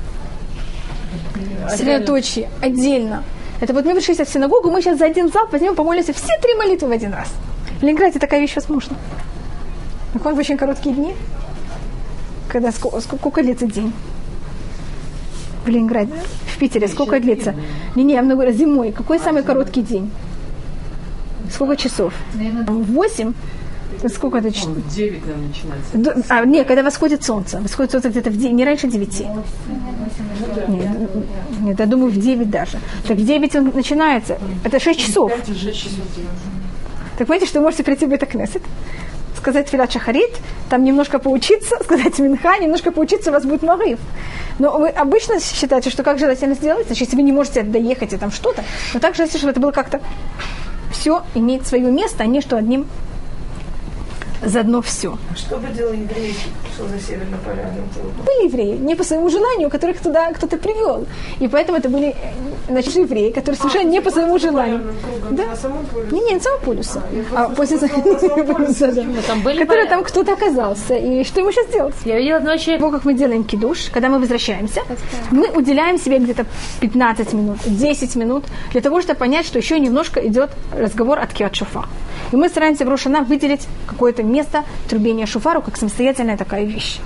Средоточие, 1.68 2.48
отдельно. 2.62 3.24
Это 3.60 3.74
вот 3.74 3.84
мы 3.84 3.94
пришли 3.94 4.14
в 4.14 4.28
синагогу, 4.28 4.70
мы 4.70 4.80
сейчас 4.80 4.98
за 4.98 5.04
один 5.04 5.30
зал 5.30 5.46
возьмем, 5.52 5.74
помолимся 5.74 6.14
все 6.14 6.32
три 6.40 6.54
молитвы 6.54 6.88
в 6.88 6.92
один 6.92 7.12
раз. 7.12 7.28
В 7.78 7.82
Ленинграде 7.82 8.18
такая 8.18 8.40
вещь 8.40 8.54
возможна. 8.56 8.96
Так 10.14 10.24
он 10.24 10.34
в 10.34 10.38
очень 10.38 10.56
короткие 10.56 10.94
дни 10.94 11.14
когда 12.50 12.72
сколько, 12.72 13.00
сколько 13.00 13.42
длится 13.42 13.66
день? 13.66 13.92
В 15.64 15.68
Ленинграде, 15.68 16.12
в 16.46 16.58
Питере 16.58 16.88
сколько 16.88 17.20
длится? 17.20 17.54
Не, 17.94 18.04
не, 18.04 18.14
я 18.14 18.22
много 18.22 18.50
зимой. 18.50 18.92
Какой 18.92 19.18
самый 19.18 19.42
короткий 19.42 19.82
день? 19.82 20.10
Сколько 21.50 21.76
часов? 21.76 22.14
Восемь. 22.66 23.32
Сколько 24.08 24.38
это? 24.38 24.48
В 24.48 24.94
9, 24.94 25.26
наверное, 25.26 25.48
начинается. 25.48 26.24
А, 26.28 26.44
нет, 26.44 26.66
когда 26.66 26.82
восходит 26.82 27.24
солнце. 27.24 27.60
Восходит 27.60 27.92
солнце 27.92 28.08
где-то 28.08 28.30
в 28.30 28.36
9, 28.36 28.52
не 28.52 28.64
раньше 28.64 28.88
9. 28.88 29.20
Нет, 30.68 30.88
нет, 31.60 31.78
я 31.78 31.86
думаю, 31.86 32.10
в 32.10 32.18
9 32.18 32.48
даже. 32.48 32.78
Так 33.06 33.18
в 33.18 33.24
9 33.24 33.56
он 33.56 33.72
начинается. 33.74 34.38
Это 34.64 34.78
6 34.78 35.00
часов. 35.00 35.32
Так 37.18 37.26
понимаете, 37.26 37.46
что 37.46 37.58
вы 37.58 37.64
можете 37.64 37.82
прийти 37.82 38.06
в 38.06 38.08
Бетакнесет, 38.08 38.62
сказать 39.40 39.68
Филат 39.68 39.90
Шахарит, 39.92 40.30
там 40.68 40.84
немножко 40.84 41.18
поучиться, 41.18 41.76
сказать 41.82 42.18
Минха, 42.18 42.58
немножко 42.58 42.92
поучиться, 42.92 43.30
у 43.30 43.32
вас 43.32 43.44
будет 43.44 43.62
Марив. 43.62 43.98
Но 44.58 44.78
вы 44.78 44.88
обычно 44.88 45.40
считаете, 45.40 45.90
что 45.90 46.02
как 46.02 46.18
желательно 46.18 46.54
сделать, 46.54 46.86
значит, 46.86 47.06
если 47.06 47.16
вы 47.16 47.22
не 47.22 47.32
можете 47.32 47.62
доехать 47.62 48.12
и 48.12 48.16
там 48.16 48.30
что-то, 48.30 48.62
но 48.94 49.00
так 49.00 49.14
желательно, 49.14 49.38
чтобы 49.38 49.50
это 49.52 49.60
было 49.60 49.72
как-то 49.72 50.00
все 50.92 51.22
имеет 51.34 51.66
свое 51.66 51.90
место, 51.90 52.24
а 52.24 52.26
не 52.26 52.40
что 52.40 52.56
одним 52.56 52.86
заодно 54.42 54.80
все. 54.82 55.18
А 55.32 55.36
что 55.36 55.56
бы 55.56 55.68
делали 55.68 55.96
евреи, 55.96 56.34
что 56.74 56.88
за 56.88 56.98
северно-полярным 56.98 57.84
Были 58.24 58.46
евреи, 58.46 58.76
не 58.76 58.94
по 58.94 59.04
своему 59.04 59.28
желанию, 59.28 59.70
которых 59.70 60.00
туда 60.00 60.32
кто-то 60.32 60.56
привел. 60.56 61.06
И 61.40 61.48
поэтому 61.48 61.78
это 61.78 61.88
были 61.88 62.14
значит, 62.68 62.94
евреи, 62.94 63.30
которые 63.30 63.58
а, 63.58 63.62
совершенно 63.62 63.90
не 63.90 64.00
по 64.00 64.10
своему 64.10 64.38
желанию. 64.38 64.82
Да? 65.30 65.44
Не, 66.10 66.20
не, 66.20 66.34
на 66.34 66.40
самом 66.40 66.60
полюса. 66.60 67.02
А 67.34 67.48
после 67.48 67.78
Который 69.60 69.88
там 69.88 70.04
кто-то 70.04 70.32
оказался. 70.32 70.94
И 70.96 71.24
что 71.24 71.40
ему 71.40 71.52
сейчас 71.52 71.66
делать? 71.68 71.94
Я 72.04 72.18
видела 72.18 72.38
ночью. 72.40 72.78
Того, 72.78 72.90
как 72.90 73.04
мы 73.04 73.14
делаем 73.14 73.44
кидуш, 73.44 73.90
когда 73.92 74.08
мы 74.08 74.18
возвращаемся, 74.18 74.82
мы 75.30 75.50
уделяем 75.50 75.98
себе 75.98 76.18
где-то 76.18 76.46
15 76.80 77.32
минут, 77.32 77.58
10 77.66 78.16
минут 78.16 78.44
для 78.72 78.80
того, 78.80 79.00
чтобы 79.00 79.18
понять, 79.18 79.46
что 79.46 79.58
еще 79.58 79.78
немножко 79.78 80.20
идет 80.26 80.50
разговор 80.72 81.18
от 81.18 81.32
Киат. 81.32 81.50
И 82.32 82.36
мы 82.36 82.48
стараемся 82.48 82.84
в 82.84 82.88
Рошана 82.88 83.22
выделить 83.22 83.66
какое-то 83.86 84.22
место 84.32 84.64
трубения 84.88 85.26
шуфару 85.26 85.62
как 85.62 85.76
самостоятельная 85.76 86.36
такая 86.36 86.64
вещь. 86.64 87.00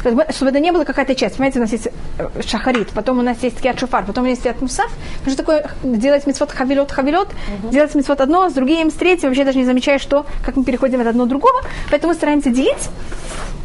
Чтобы 0.00 0.50
это 0.50 0.60
не 0.60 0.72
было 0.72 0.84
какая-то 0.84 1.14
часть. 1.14 1.36
Понимаете, 1.36 1.58
у 1.58 1.62
нас 1.62 1.72
есть 1.72 1.88
э, 2.18 2.28
шахарит, 2.46 2.88
потом 2.90 3.18
у 3.18 3.22
нас 3.22 3.36
есть 3.42 3.60
киат 3.60 3.78
шуфар, 3.78 4.06
потом 4.06 4.24
у 4.24 4.26
нас 4.28 4.38
есть 4.38 4.42
киат 4.42 4.60
мусав. 4.62 4.90
Что 5.26 5.36
такое 5.36 5.70
делать 5.82 6.26
митцвот 6.26 6.50
хавилот 6.52 6.90
хавилот, 6.90 7.28
угу. 7.28 7.68
делать 7.70 7.94
митцвот 7.94 8.20
одно, 8.22 8.48
с 8.48 8.54
другим, 8.54 8.90
с 8.90 8.94
третьим, 8.94 9.28
вообще 9.28 9.44
даже 9.44 9.58
не 9.58 9.66
замечая, 9.66 9.98
что, 9.98 10.24
как 10.44 10.56
мы 10.56 10.64
переходим 10.64 11.00
от 11.02 11.06
одного 11.06 11.28
другого. 11.28 11.60
Поэтому 11.90 12.14
стараемся 12.14 12.48
делить, 12.48 12.88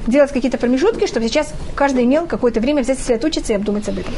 делать 0.07 0.31
какие-то 0.31 0.57
промежутки, 0.57 1.07
чтобы 1.07 1.27
сейчас 1.27 1.53
каждый 1.73 2.03
имел 2.03 2.25
какое-то 2.27 2.59
время 2.59 2.81
взять 2.81 2.99
сосредоточиться 2.99 3.53
и 3.53 3.55
обдумать 3.55 3.87
об 3.87 3.99
этом. 3.99 4.13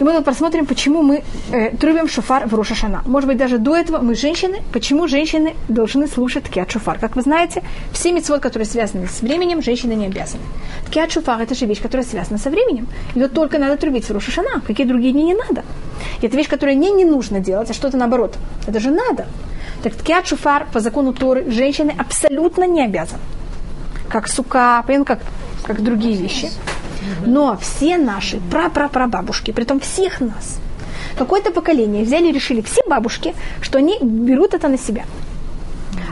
И 0.00 0.04
мы 0.04 0.14
тут 0.14 0.24
посмотрим, 0.24 0.64
почему 0.64 1.02
мы 1.02 1.22
э, 1.52 1.76
трубим 1.76 2.08
шофар 2.08 2.48
в 2.48 2.54
Рошашана. 2.54 3.02
Может 3.04 3.28
быть, 3.28 3.36
даже 3.36 3.58
до 3.58 3.76
этого 3.76 3.98
мы 3.98 4.14
женщины, 4.14 4.62
почему 4.72 5.06
женщины 5.08 5.54
должны 5.68 6.08
слушать 6.08 6.44
ткиат 6.44 6.70
шофар. 6.70 6.98
Как 6.98 7.16
вы 7.16 7.22
знаете, 7.22 7.62
все 7.92 8.12
митцвот, 8.12 8.40
которые 8.40 8.66
связаны 8.66 9.06
с 9.06 9.20
временем, 9.20 9.62
женщины 9.62 9.92
не 9.92 10.06
обязаны. 10.06 10.42
Ткиат 10.86 11.12
шофар– 11.12 11.42
это 11.42 11.54
же 11.54 11.66
вещь, 11.66 11.82
которая 11.82 12.06
связана 12.06 12.38
со 12.38 12.48
временем. 12.48 12.88
Ее 13.14 13.28
только 13.28 13.58
надо 13.58 13.76
трубить 13.76 14.08
в 14.08 14.10
Рошашана. 14.10 14.62
Какие 14.66 14.86
другие 14.86 15.12
дни 15.12 15.24
не 15.24 15.34
надо. 15.34 15.64
И 16.22 16.26
это 16.26 16.34
вещь, 16.34 16.48
которую 16.48 16.78
не, 16.78 16.90
не 16.90 17.04
нужно 17.04 17.40
делать, 17.40 17.70
а 17.70 17.74
что-то 17.74 17.98
наоборот. 17.98 18.38
Это 18.66 18.80
же 18.80 18.90
надо. 18.90 19.26
Так 19.82 19.94
ткиат 19.94 20.26
шофар 20.26 20.66
по 20.72 20.80
закону 20.80 21.12
Торы 21.12 21.50
женщины 21.50 21.94
абсолютно 21.98 22.66
не 22.66 22.82
обязаны. 22.82 23.20
Как 24.08 24.28
сука, 24.28 24.82
как, 25.04 25.20
как 25.62 25.82
другие 25.82 26.16
вещи. 26.16 26.48
Но 27.26 27.56
все 27.60 27.96
наши 27.96 28.40
прапрапрабабушки, 28.50 29.52
притом 29.52 29.80
всех 29.80 30.20
нас, 30.20 30.58
какое-то 31.16 31.50
поколение 31.50 32.04
взяли 32.04 32.28
и 32.28 32.32
решили 32.32 32.60
все 32.60 32.82
бабушки, 32.86 33.34
что 33.60 33.78
они 33.78 33.98
берут 34.00 34.54
это 34.54 34.68
на 34.68 34.78
себя. 34.78 35.04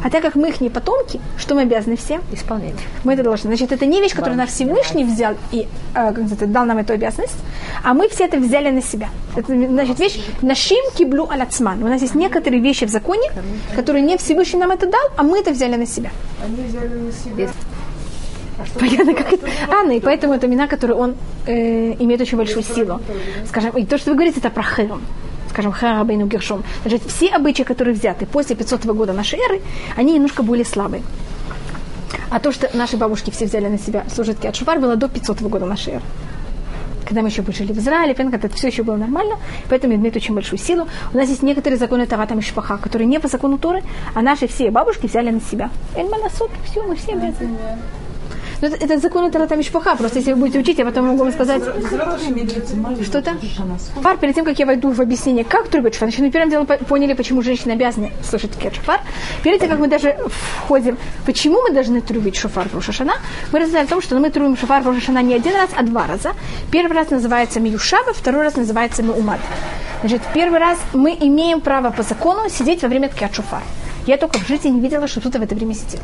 А 0.05 0.11
так 0.11 0.23
как 0.23 0.37
мы 0.37 0.49
их 0.49 0.61
не 0.61 0.71
потомки, 0.71 1.21
что 1.37 1.55
мы 1.55 1.63
обязаны 1.63 1.97
всем? 1.97 2.21
Исполнять. 2.33 2.75
Мы 3.05 3.15
это 3.15 3.23
должны. 3.23 3.49
Значит, 3.49 3.73
это 3.73 3.87
не 3.87 4.01
вещь, 4.01 4.15
которую 4.15 4.37
наш 4.37 4.51
Всевышний 4.51 5.05
взял 5.05 5.35
и 5.51 5.67
э, 5.95 6.13
как 6.13 6.19
это, 6.19 6.47
дал 6.47 6.67
нам 6.67 6.79
эту 6.79 6.93
обязанность, 6.93 7.37
а 7.83 7.95
мы 7.95 8.09
все 8.09 8.25
это 8.25 8.39
взяли 8.39 8.71
на 8.71 8.83
себя. 8.83 9.09
Это 9.37 9.55
значит 9.55 9.99
вещь 9.99 10.21
нашим 10.43 10.79
киблю 10.97 11.29
аляцман. 11.29 11.83
У 11.83 11.89
нас 11.89 12.01
есть 12.03 12.15
некоторые 12.15 12.63
вещи 12.63 12.85
в 12.85 12.91
законе, 12.91 13.31
которые 13.75 14.03
не 14.03 14.17
Всевышний 14.17 14.61
нам 14.61 14.71
это 14.71 14.87
дал, 14.87 15.09
а 15.17 15.23
мы 15.23 15.41
это 15.41 15.51
взяли 15.51 15.77
на 15.77 15.87
себя. 15.87 16.11
Они 16.45 16.69
взяли 16.69 16.95
на 16.95 17.13
себя. 17.13 17.51
Понятно, 18.79 19.15
как 19.15 19.33
это? 19.33 19.47
Анна, 19.71 19.93
и 19.93 20.01
поэтому 20.01 20.35
это 20.35 20.47
имена, 20.47 20.67
которые 20.67 20.97
он 20.97 21.15
э, 21.47 21.95
имеет 21.99 22.21
очень 22.21 22.37
большую 22.37 22.63
силу. 22.63 23.01
Скажем, 23.47 23.77
и 23.77 23.85
то, 23.85 23.99
что 23.99 24.11
вы 24.11 24.17
говорите, 24.17 24.41
это 24.41 24.51
про 24.51 24.63
Хером. 24.63 25.03
Скажем, 25.51 25.73
Харабейну 25.73 26.27
Гершом. 26.27 26.63
Значит, 26.83 27.03
все 27.07 27.29
обычаи, 27.29 27.63
которые 27.63 27.95
взяты 27.95 28.27
после 28.27 28.57
500 28.57 28.85
года 28.87 29.13
нашей 29.13 29.39
эры, 29.39 29.61
они 29.97 30.15
немножко 30.15 30.43
более 30.43 30.65
слабые. 30.65 31.03
А 32.31 32.41
то, 32.41 32.53
что 32.53 32.69
наши 32.75 32.97
бабушки 32.97 33.31
все 33.31 33.47
взяли 33.47 33.69
на 33.69 33.79
себя 33.79 34.05
служить 34.15 34.39
Киат 34.39 34.57
Шуфар, 34.57 34.79
было 34.79 34.97
до 34.97 35.09
500 35.09 35.41
года 35.43 35.67
нашей 35.67 35.95
эры 35.95 36.03
когда 37.09 37.23
мы 37.23 37.29
еще 37.29 37.43
жили 37.53 37.73
в 37.73 37.79
Израиле, 37.79 38.15
понятно, 38.15 38.37
это 38.37 38.55
все 38.55 38.69
еще 38.69 38.83
было 38.83 38.97
нормально, 38.97 39.39
поэтому 39.71 39.95
имеет 39.95 40.15
очень 40.15 40.35
большую 40.35 40.59
силу. 40.59 40.87
У 41.15 41.17
нас 41.17 41.29
есть 41.31 41.43
некоторые 41.43 41.79
законы 41.79 42.07
Тарата 42.07 42.35
Мишпаха, 42.35 42.77
которые 42.77 43.07
не 43.07 43.19
по 43.19 43.29
закону 43.29 43.57
Торы, 43.57 43.83
а 44.15 44.21
наши 44.21 44.47
все 44.47 44.71
бабушки 44.71 45.07
взяли 45.07 45.31
на 45.31 45.41
себя. 45.41 45.71
Эль 45.97 46.09
Манасот, 46.09 46.51
все, 46.67 46.83
мы 46.83 46.97
все 46.97 47.13
обязаны. 47.13 47.57
Ну, 48.61 48.69
это, 48.69 48.77
это 48.85 48.99
закон 48.99 49.31
Тарата 49.31 49.57
Мишпаха, 49.57 49.95
просто 49.97 50.19
если 50.19 50.33
вы 50.33 50.41
будете 50.41 50.59
учить, 50.59 50.79
я 50.79 50.85
потом 50.85 51.07
могу 51.07 51.19
вам 51.19 51.33
сказать... 51.33 51.63
Что-то? 53.05 53.37
Фар, 54.03 54.17
перед 54.19 54.35
тем, 54.35 54.45
как 54.45 54.59
я 54.59 54.67
войду 54.67 54.91
в 54.91 55.01
объяснение, 55.01 55.45
как 55.45 55.69
трубят 55.69 55.95
шофар, 55.95 56.09
значит, 56.09 56.21
мы 56.21 56.31
первым 56.31 56.51
делом 56.51 56.67
по- 56.67 56.77
поняли, 56.79 57.13
почему 57.15 57.43
женщины 57.43 57.73
обязаны 57.73 58.13
слушать 58.29 58.51
шофар. 58.61 59.01
Перед 59.45 59.61
тем, 59.61 59.71
как 59.71 59.79
мы 59.79 59.87
даже 59.87 60.17
входим, 60.65 60.99
почему 61.25 61.63
мы 61.63 61.73
должны 61.73 62.01
трубить 62.01 62.37
шофар 62.37 62.69
в 62.69 62.75
Рошашана, 62.75 63.15
мы 63.53 63.61
рассказали 63.61 63.85
о 63.87 63.89
том, 63.89 64.03
что 64.03 64.19
мы 64.19 64.31
трубим 64.31 64.57
шофар 64.57 64.83
в 64.83 64.89
Рошашана 64.89 65.23
не 65.23 65.35
один 65.35 65.55
раз, 65.55 65.71
а 65.77 65.83
два 65.85 66.07
раза. 66.07 66.33
Первый 66.73 66.97
раз 66.97 67.11
называется 67.11 67.61
Миюшаба, 67.61 68.13
второй 68.13 68.43
раз 68.43 68.57
называется 68.57 69.03
Миумад. 69.03 69.39
Значит, 70.01 70.23
первый 70.35 70.59
раз 70.59 70.79
мы 70.95 71.17
имеем 71.21 71.61
право 71.61 71.91
по 71.91 72.03
закону 72.03 72.49
сидеть 72.49 72.83
во 72.83 72.89
время 72.89 73.09
ткят 73.09 73.35
шофар. 73.35 73.63
Я 74.09 74.17
только 74.17 74.39
в 74.39 74.49
жизни 74.49 74.71
не 74.71 74.81
видела, 74.81 75.07
что 75.07 75.21
кто-то 75.21 75.39
в 75.39 75.43
это 75.43 75.55
время 75.55 75.75
сидел. 75.75 76.01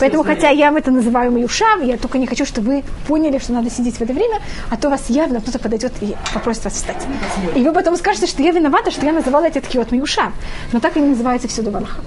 Поэтому, 0.00 0.24
хотя 0.24 0.48
я 0.48 0.72
это 0.72 0.90
называю 0.90 1.30
маюшав, 1.30 1.82
я 1.82 1.98
только 1.98 2.16
не 2.16 2.26
хочу, 2.26 2.46
чтобы 2.46 2.68
вы 2.68 2.84
поняли, 3.06 3.38
что 3.38 3.52
надо 3.52 3.68
сидеть 3.68 3.96
в 3.96 4.00
это 4.00 4.14
время, 4.14 4.40
а 4.70 4.78
то 4.78 4.88
вас 4.88 5.10
явно 5.10 5.42
кто-то 5.42 5.58
подойдет 5.58 5.92
и 6.00 6.16
попросит 6.32 6.64
вас 6.64 6.72
встать. 6.72 7.06
И 7.54 7.62
вы 7.62 7.72
потом 7.74 7.98
скажете, 7.98 8.26
что 8.26 8.42
я 8.42 8.50
виновата, 8.52 8.90
что 8.90 9.04
я 9.04 9.12
называла 9.12 9.44
эти 9.44 9.58
ткиот 9.58 9.92
маюшав. 9.92 10.32
Но 10.72 10.80
так 10.80 10.96
они 10.96 11.08
называются 11.08 11.46
всюду 11.46 11.70
в 11.70 11.76
Аллаха. 11.76 12.00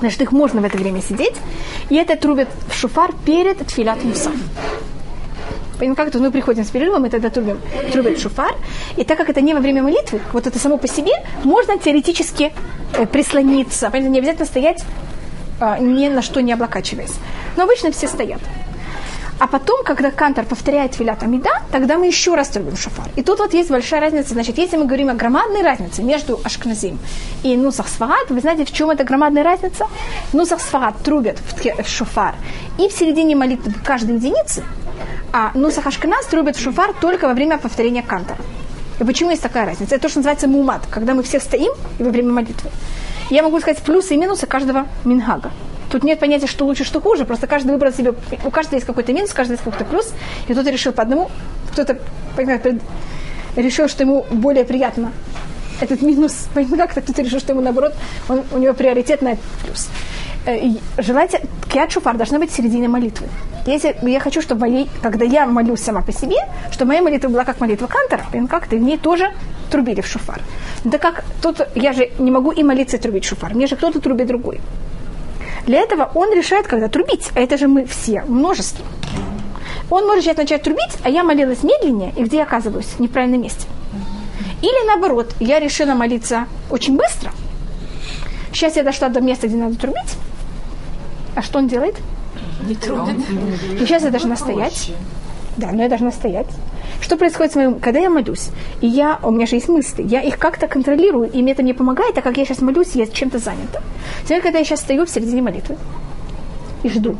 Значит, 0.00 0.20
их 0.22 0.32
можно 0.32 0.60
в 0.60 0.64
это 0.64 0.76
время 0.78 1.00
сидеть. 1.00 1.36
И 1.88 1.94
это 1.94 2.16
трубят 2.16 2.48
в 2.68 2.74
шуфар 2.74 3.12
перед 3.24 3.64
тфилят 3.64 4.02
муса. 4.02 4.32
Понимаете, 5.78 5.96
как 5.96 6.08
это? 6.08 6.18
Мы 6.18 6.30
приходим 6.30 6.64
с 6.64 6.70
перерывом, 6.70 7.02
мы 7.02 7.10
тогда 7.10 7.30
трубим, 7.30 7.60
трубит 7.92 8.20
шуфар. 8.20 8.54
И 8.96 9.04
так 9.04 9.18
как 9.18 9.28
это 9.28 9.40
не 9.40 9.54
во 9.54 9.60
время 9.60 9.82
молитвы, 9.82 10.20
вот 10.32 10.46
это 10.46 10.58
само 10.58 10.78
по 10.78 10.88
себе, 10.88 11.12
можно 11.44 11.78
теоретически 11.78 12.52
э, 12.94 13.06
прислониться. 13.06 13.90
Понимаете, 13.90 14.10
не 14.10 14.18
обязательно 14.18 14.46
стоять 14.46 14.84
э, 15.60 15.76
ни 15.80 16.08
на 16.08 16.22
что 16.22 16.40
не 16.40 16.52
облокачиваясь. 16.52 17.14
Но 17.56 17.64
обычно 17.64 17.90
все 17.92 18.08
стоят. 18.08 18.40
А 19.38 19.46
потом, 19.46 19.84
когда 19.84 20.10
кантор 20.10 20.44
повторяет 20.44 20.94
филят 20.94 21.22
амида, 21.22 21.50
тогда 21.72 21.98
мы 21.98 22.06
еще 22.06 22.34
раз 22.34 22.48
трубим 22.48 22.76
шофар. 22.76 23.08
И 23.16 23.22
тут 23.22 23.40
вот 23.40 23.52
есть 23.52 23.70
большая 23.70 24.00
разница. 24.00 24.34
Значит, 24.34 24.58
если 24.58 24.76
мы 24.76 24.86
говорим 24.86 25.10
о 25.10 25.14
громадной 25.14 25.62
разнице 25.62 26.02
между 26.02 26.40
Ашкназим 26.44 26.98
и 27.42 27.56
Нусах 27.56 27.88
Сфарад, 27.88 28.30
вы 28.30 28.40
знаете, 28.40 28.64
в 28.64 28.72
чем 28.72 28.90
эта 28.90 29.04
громадная 29.04 29.42
разница? 29.42 29.86
Нусах 30.32 30.60
Сфарад 30.60 30.98
трубят 31.02 31.38
в, 31.38 31.88
шофар 31.88 32.34
и 32.78 32.88
в 32.88 32.92
середине 32.92 33.34
молитвы 33.34 33.72
каждой 33.84 34.16
единицы, 34.16 34.62
а 35.32 35.50
Нусах 35.54 35.86
Ашкназ 35.86 36.26
трубят 36.26 36.56
в 36.56 36.62
шофар 36.62 36.94
только 37.00 37.26
во 37.26 37.34
время 37.34 37.58
повторения 37.58 38.02
кантора. 38.02 38.38
И 39.00 39.04
почему 39.04 39.30
есть 39.30 39.42
такая 39.42 39.66
разница? 39.66 39.96
Это 39.96 40.02
то, 40.02 40.08
что 40.08 40.20
называется 40.20 40.46
мумат, 40.46 40.82
когда 40.88 41.14
мы 41.14 41.24
все 41.24 41.40
стоим 41.40 41.72
и 41.98 42.02
во 42.04 42.10
время 42.10 42.32
молитвы. 42.32 42.70
Я 43.30 43.42
могу 43.42 43.58
сказать 43.60 43.82
плюсы 43.82 44.14
и 44.14 44.16
минусы 44.16 44.46
каждого 44.46 44.86
мингага. 45.04 45.50
Тут 45.94 46.02
нет 46.02 46.18
понятия, 46.18 46.48
что 46.48 46.64
лучше, 46.66 46.82
что 46.82 47.00
хуже. 47.00 47.24
Просто 47.24 47.46
каждый 47.46 47.70
выбрал 47.70 47.92
себе... 47.92 48.14
У 48.44 48.50
каждого 48.50 48.74
есть 48.74 48.84
какой-то 48.84 49.12
минус, 49.12 49.30
у 49.30 49.36
каждого 49.36 49.52
есть 49.52 49.62
какой-то 49.62 49.84
плюс. 49.84 50.12
И 50.48 50.52
кто-то 50.52 50.68
решил 50.70 50.92
по 50.92 51.02
одному, 51.02 51.30
кто-то 51.70 51.98
решил, 53.54 53.86
что 53.86 54.02
ему 54.02 54.26
более 54.28 54.64
приятно 54.64 55.12
этот 55.80 56.02
минус. 56.02 56.48
Как-то 56.54 57.00
кто-то 57.00 57.22
решил, 57.22 57.38
что 57.38 57.52
ему 57.52 57.62
наоборот, 57.62 57.94
он, 58.28 58.42
у 58.50 58.58
него 58.58 58.74
приоритет 58.74 59.22
на 59.22 59.34
этот 59.34 59.44
плюс. 59.64 59.88
Э, 60.46 60.58
и 60.58 60.80
Желайте, 60.98 61.42
киат 61.72 61.92
шуфар 61.92 62.16
должна 62.16 62.40
быть 62.40 62.50
в 62.50 62.56
середине 62.56 62.88
молитвы. 62.88 63.28
Если 63.64 63.96
я 64.02 64.18
хочу, 64.18 64.42
чтобы 64.42 64.62
моей, 64.62 64.90
когда 65.00 65.24
я 65.24 65.46
молюсь 65.46 65.78
сама 65.78 66.02
по 66.02 66.10
себе, 66.10 66.38
чтобы 66.72 66.88
моя 66.88 67.02
молитва 67.02 67.28
была 67.28 67.44
как 67.44 67.60
молитва 67.60 67.86
Кантора, 67.86 68.24
как-то 68.48 68.74
в 68.74 68.80
ней 68.80 68.98
тоже 68.98 69.32
трубили 69.70 70.00
в 70.00 70.08
шуфар. 70.08 70.40
Так 70.90 71.00
как 71.00 71.24
тут 71.40 71.60
я 71.76 71.92
же 71.92 72.10
не 72.18 72.32
могу 72.32 72.50
и 72.50 72.64
молиться 72.64 72.96
и 72.96 73.00
трубить 73.00 73.24
шуфар, 73.24 73.54
мне 73.54 73.68
же 73.68 73.76
кто-то 73.76 74.00
трубит 74.00 74.26
другой. 74.26 74.60
Для 75.66 75.80
этого 75.80 76.10
он 76.14 76.32
решает, 76.34 76.66
когда 76.66 76.88
трубить. 76.88 77.30
А 77.34 77.40
это 77.40 77.56
же 77.56 77.68
мы 77.68 77.86
все, 77.86 78.22
множество. 78.22 78.84
Он 79.90 80.06
может 80.06 80.24
сейчас 80.24 80.36
начать 80.36 80.62
трубить, 80.62 80.96
а 81.02 81.10
я 81.10 81.22
молилась 81.22 81.62
медленнее, 81.62 82.12
и 82.16 82.24
где 82.24 82.38
я 82.38 82.42
оказываюсь? 82.44 82.86
В 82.86 83.00
неправильном 83.00 83.42
месте. 83.42 83.66
Или 84.62 84.86
наоборот, 84.86 85.34
я 85.40 85.60
решила 85.60 85.92
молиться 85.94 86.46
очень 86.70 86.96
быстро. 86.96 87.32
Сейчас 88.52 88.76
я 88.76 88.82
дошла 88.82 89.08
до 89.08 89.20
места, 89.20 89.46
где 89.46 89.56
надо 89.56 89.76
трубить. 89.76 90.16
А 91.34 91.42
что 91.42 91.58
он 91.58 91.68
делает? 91.68 91.96
Не 92.66 92.74
трудит. 92.74 93.18
И 93.72 93.84
сейчас 93.84 94.04
я 94.04 94.10
должна 94.10 94.36
стоять. 94.36 94.92
Да, 95.56 95.70
но 95.72 95.82
я 95.82 95.88
должна 95.88 96.10
стоять. 96.12 96.46
Что 97.04 97.18
происходит 97.18 97.52
с 97.52 97.56
моим... 97.56 97.80
Когда 97.80 98.00
я 98.00 98.08
молюсь, 98.08 98.48
и 98.80 98.86
я... 98.86 99.18
У 99.22 99.30
меня 99.30 99.44
же 99.46 99.56
есть 99.56 99.68
мысли, 99.68 100.02
я 100.02 100.22
их 100.22 100.38
как-то 100.38 100.66
контролирую, 100.68 101.30
и 101.30 101.42
мне 101.42 101.52
это 101.52 101.62
не 101.62 101.74
помогает, 101.74 102.14
так 102.14 102.24
как 102.24 102.38
я 102.38 102.46
сейчас 102.46 102.62
молюсь, 102.62 102.92
я 102.94 103.06
чем-то 103.06 103.38
занята. 103.38 103.82
Теперь, 104.22 104.40
когда 104.40 104.58
я 104.58 104.64
сейчас 104.64 104.80
стою 104.80 105.04
в 105.04 105.10
середине 105.10 105.42
молитвы 105.42 105.76
и 106.82 106.88
жду, 106.88 107.14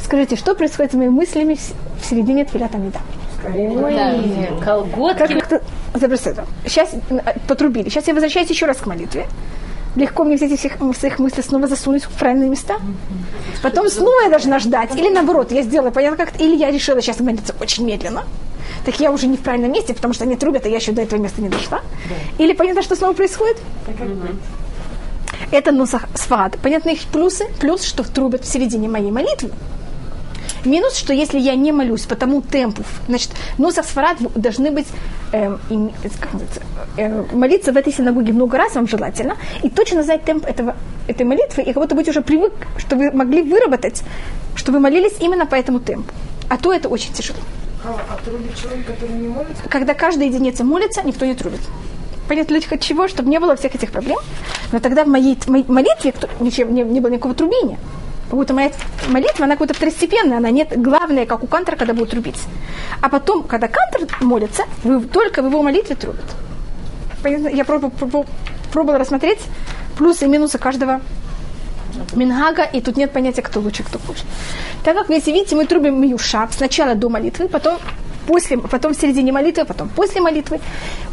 скажите, 0.00 0.36
что 0.36 0.54
происходит 0.54 0.92
с 0.92 0.94
моими 0.94 1.10
мыслями 1.10 1.56
в- 1.56 2.04
середине 2.08 2.44
Твилята 2.44 2.78
Мида? 2.78 3.00
Колготки. 4.64 5.18
как-то... 5.40 5.60
Сейчас 6.64 6.90
потрубили. 7.48 7.88
Сейчас 7.88 8.06
я 8.06 8.14
возвращаюсь 8.14 8.48
еще 8.48 8.66
раз 8.66 8.76
к 8.76 8.86
молитве. 8.86 9.26
Легко 9.94 10.24
мне 10.24 10.36
эти 10.36 10.56
всех 10.56 10.78
своих 10.96 11.18
мыслей 11.18 11.42
снова 11.42 11.66
засунуть 11.68 12.04
в 12.04 12.10
правильные 12.10 12.48
места. 12.48 12.76
Потом 13.62 13.88
снова 13.88 14.22
я 14.24 14.30
должна 14.30 14.58
ждать. 14.58 14.96
Или 14.96 15.10
наоборот, 15.10 15.52
я 15.52 15.62
сделала, 15.62 15.90
понятно 15.90 16.24
как 16.24 16.40
Или 16.40 16.56
я 16.56 16.70
решила 16.70 17.00
сейчас 17.02 17.20
молиться 17.20 17.54
очень 17.60 17.84
медленно. 17.84 18.24
Так 18.86 18.98
я 19.00 19.12
уже 19.12 19.26
не 19.26 19.36
в 19.36 19.40
правильном 19.40 19.72
месте, 19.72 19.94
потому 19.94 20.14
что 20.14 20.24
они 20.24 20.36
трубят, 20.36 20.66
а 20.66 20.68
я 20.68 20.76
еще 20.76 20.92
до 20.92 21.02
этого 21.02 21.20
места 21.20 21.42
не 21.42 21.48
дошла. 21.48 21.80
Или 22.38 22.52
понятно, 22.52 22.82
что 22.82 22.96
снова 22.96 23.12
происходит? 23.12 23.58
Это 25.50 25.72
нусах 25.72 26.08
сфарад. 26.14 26.58
Понятно 26.62 26.90
их 26.90 27.04
плюсы? 27.04 27.46
Плюс, 27.60 27.82
что 27.82 28.02
трубят 28.02 28.44
в 28.44 28.50
середине 28.50 28.88
моей 28.88 29.10
молитвы. 29.10 29.50
Минус, 30.64 30.96
что 30.96 31.12
если 31.12 31.38
я 31.40 31.54
не 31.56 31.72
молюсь 31.72 32.02
по 32.02 32.14
тому 32.14 32.40
темпу, 32.40 32.82
значит, 33.08 33.30
нусах 33.58 33.84
сфарад 33.84 34.18
должны 34.34 34.70
быть, 34.70 34.86
эм, 35.32 35.60
им- 35.70 35.90
э, 36.96 37.24
молиться 37.32 37.72
в 37.72 37.76
этой 37.76 37.92
синагоге 37.92 38.32
много 38.32 38.58
раз, 38.58 38.74
вам 38.74 38.86
желательно, 38.86 39.36
и 39.62 39.68
точно 39.68 40.02
знать 40.02 40.24
темп 40.24 40.46
этого, 40.46 40.76
этой 41.08 41.26
молитвы, 41.26 41.62
и 41.64 41.72
как 41.72 41.82
будто 41.82 41.94
быть 41.94 42.08
уже 42.08 42.20
привык, 42.20 42.52
что 42.78 42.96
вы 42.96 43.10
могли 43.10 43.42
выработать, 43.42 44.02
что 44.54 44.70
вы 44.72 44.78
молились 44.78 45.14
именно 45.20 45.46
по 45.46 45.56
этому 45.56 45.80
темпу. 45.80 46.12
А 46.48 46.56
то 46.58 46.72
это 46.72 46.88
очень 46.88 47.12
тяжело. 47.12 47.38
А, 47.84 47.96
а 48.10 48.24
трудит 48.24 48.54
человек, 48.56 48.86
который 48.86 49.16
не 49.16 49.28
молится? 49.28 49.62
Когда 49.68 49.94
каждая 49.94 50.28
единица 50.28 50.62
молится, 50.62 51.02
никто 51.02 51.26
не 51.26 51.34
трубит. 51.34 51.60
Понятно 52.28 52.60
для 52.60 52.78
чего? 52.78 53.08
Чтобы 53.08 53.30
не 53.30 53.40
было 53.40 53.56
всех 53.56 53.74
этих 53.74 53.90
проблем. 53.90 54.18
Но 54.70 54.78
тогда 54.78 55.04
в 55.04 55.08
моей, 55.08 55.36
моей 55.48 55.64
молитве 55.66 56.12
кто- 56.12 56.28
ничем, 56.38 56.72
не, 56.72 56.82
не 56.82 57.00
было 57.00 57.10
никакого 57.10 57.34
трубения. 57.34 57.78
Как 58.32 58.38
будто 58.38 58.54
моя 58.54 58.70
молитва, 59.08 59.44
она 59.44 59.56
какая-то 59.56 59.74
второстепенная, 59.74 60.38
она 60.38 60.48
нет 60.48 60.72
главная, 60.74 61.26
как 61.26 61.42
у 61.44 61.46
кантора, 61.46 61.76
когда 61.76 61.92
будет 61.92 62.12
трубить. 62.12 62.38
А 63.02 63.10
потом, 63.10 63.42
когда 63.42 63.68
кантор 63.68 64.08
молится, 64.22 64.62
вы, 64.84 65.02
только 65.02 65.42
в 65.42 65.48
его 65.48 65.62
молитве. 65.62 65.98
Понятно? 67.22 67.48
Я 67.48 67.66
пробовала, 67.66 68.24
пробовала 68.72 68.98
рассмотреть 68.98 69.40
плюсы 69.98 70.24
и 70.24 70.28
минусы 70.28 70.56
каждого 70.56 71.02
Мингага, 72.14 72.62
и 72.62 72.80
тут 72.80 72.96
нет 72.96 73.12
понятия, 73.12 73.42
кто 73.42 73.60
лучше, 73.60 73.82
кто 73.82 73.98
хуже. 73.98 74.20
Так 74.82 74.96
как, 74.96 75.10
если 75.10 75.30
видите, 75.30 75.54
мы 75.54 75.66
трубим 75.66 76.00
миюша 76.00 76.48
сначала 76.52 76.94
до 76.94 77.10
молитвы, 77.10 77.48
потом, 77.48 77.80
после, 78.26 78.56
потом 78.56 78.94
в 78.94 78.96
середине 78.96 79.32
молитвы, 79.32 79.66
потом 79.66 79.90
после 79.90 80.22
молитвы. 80.22 80.58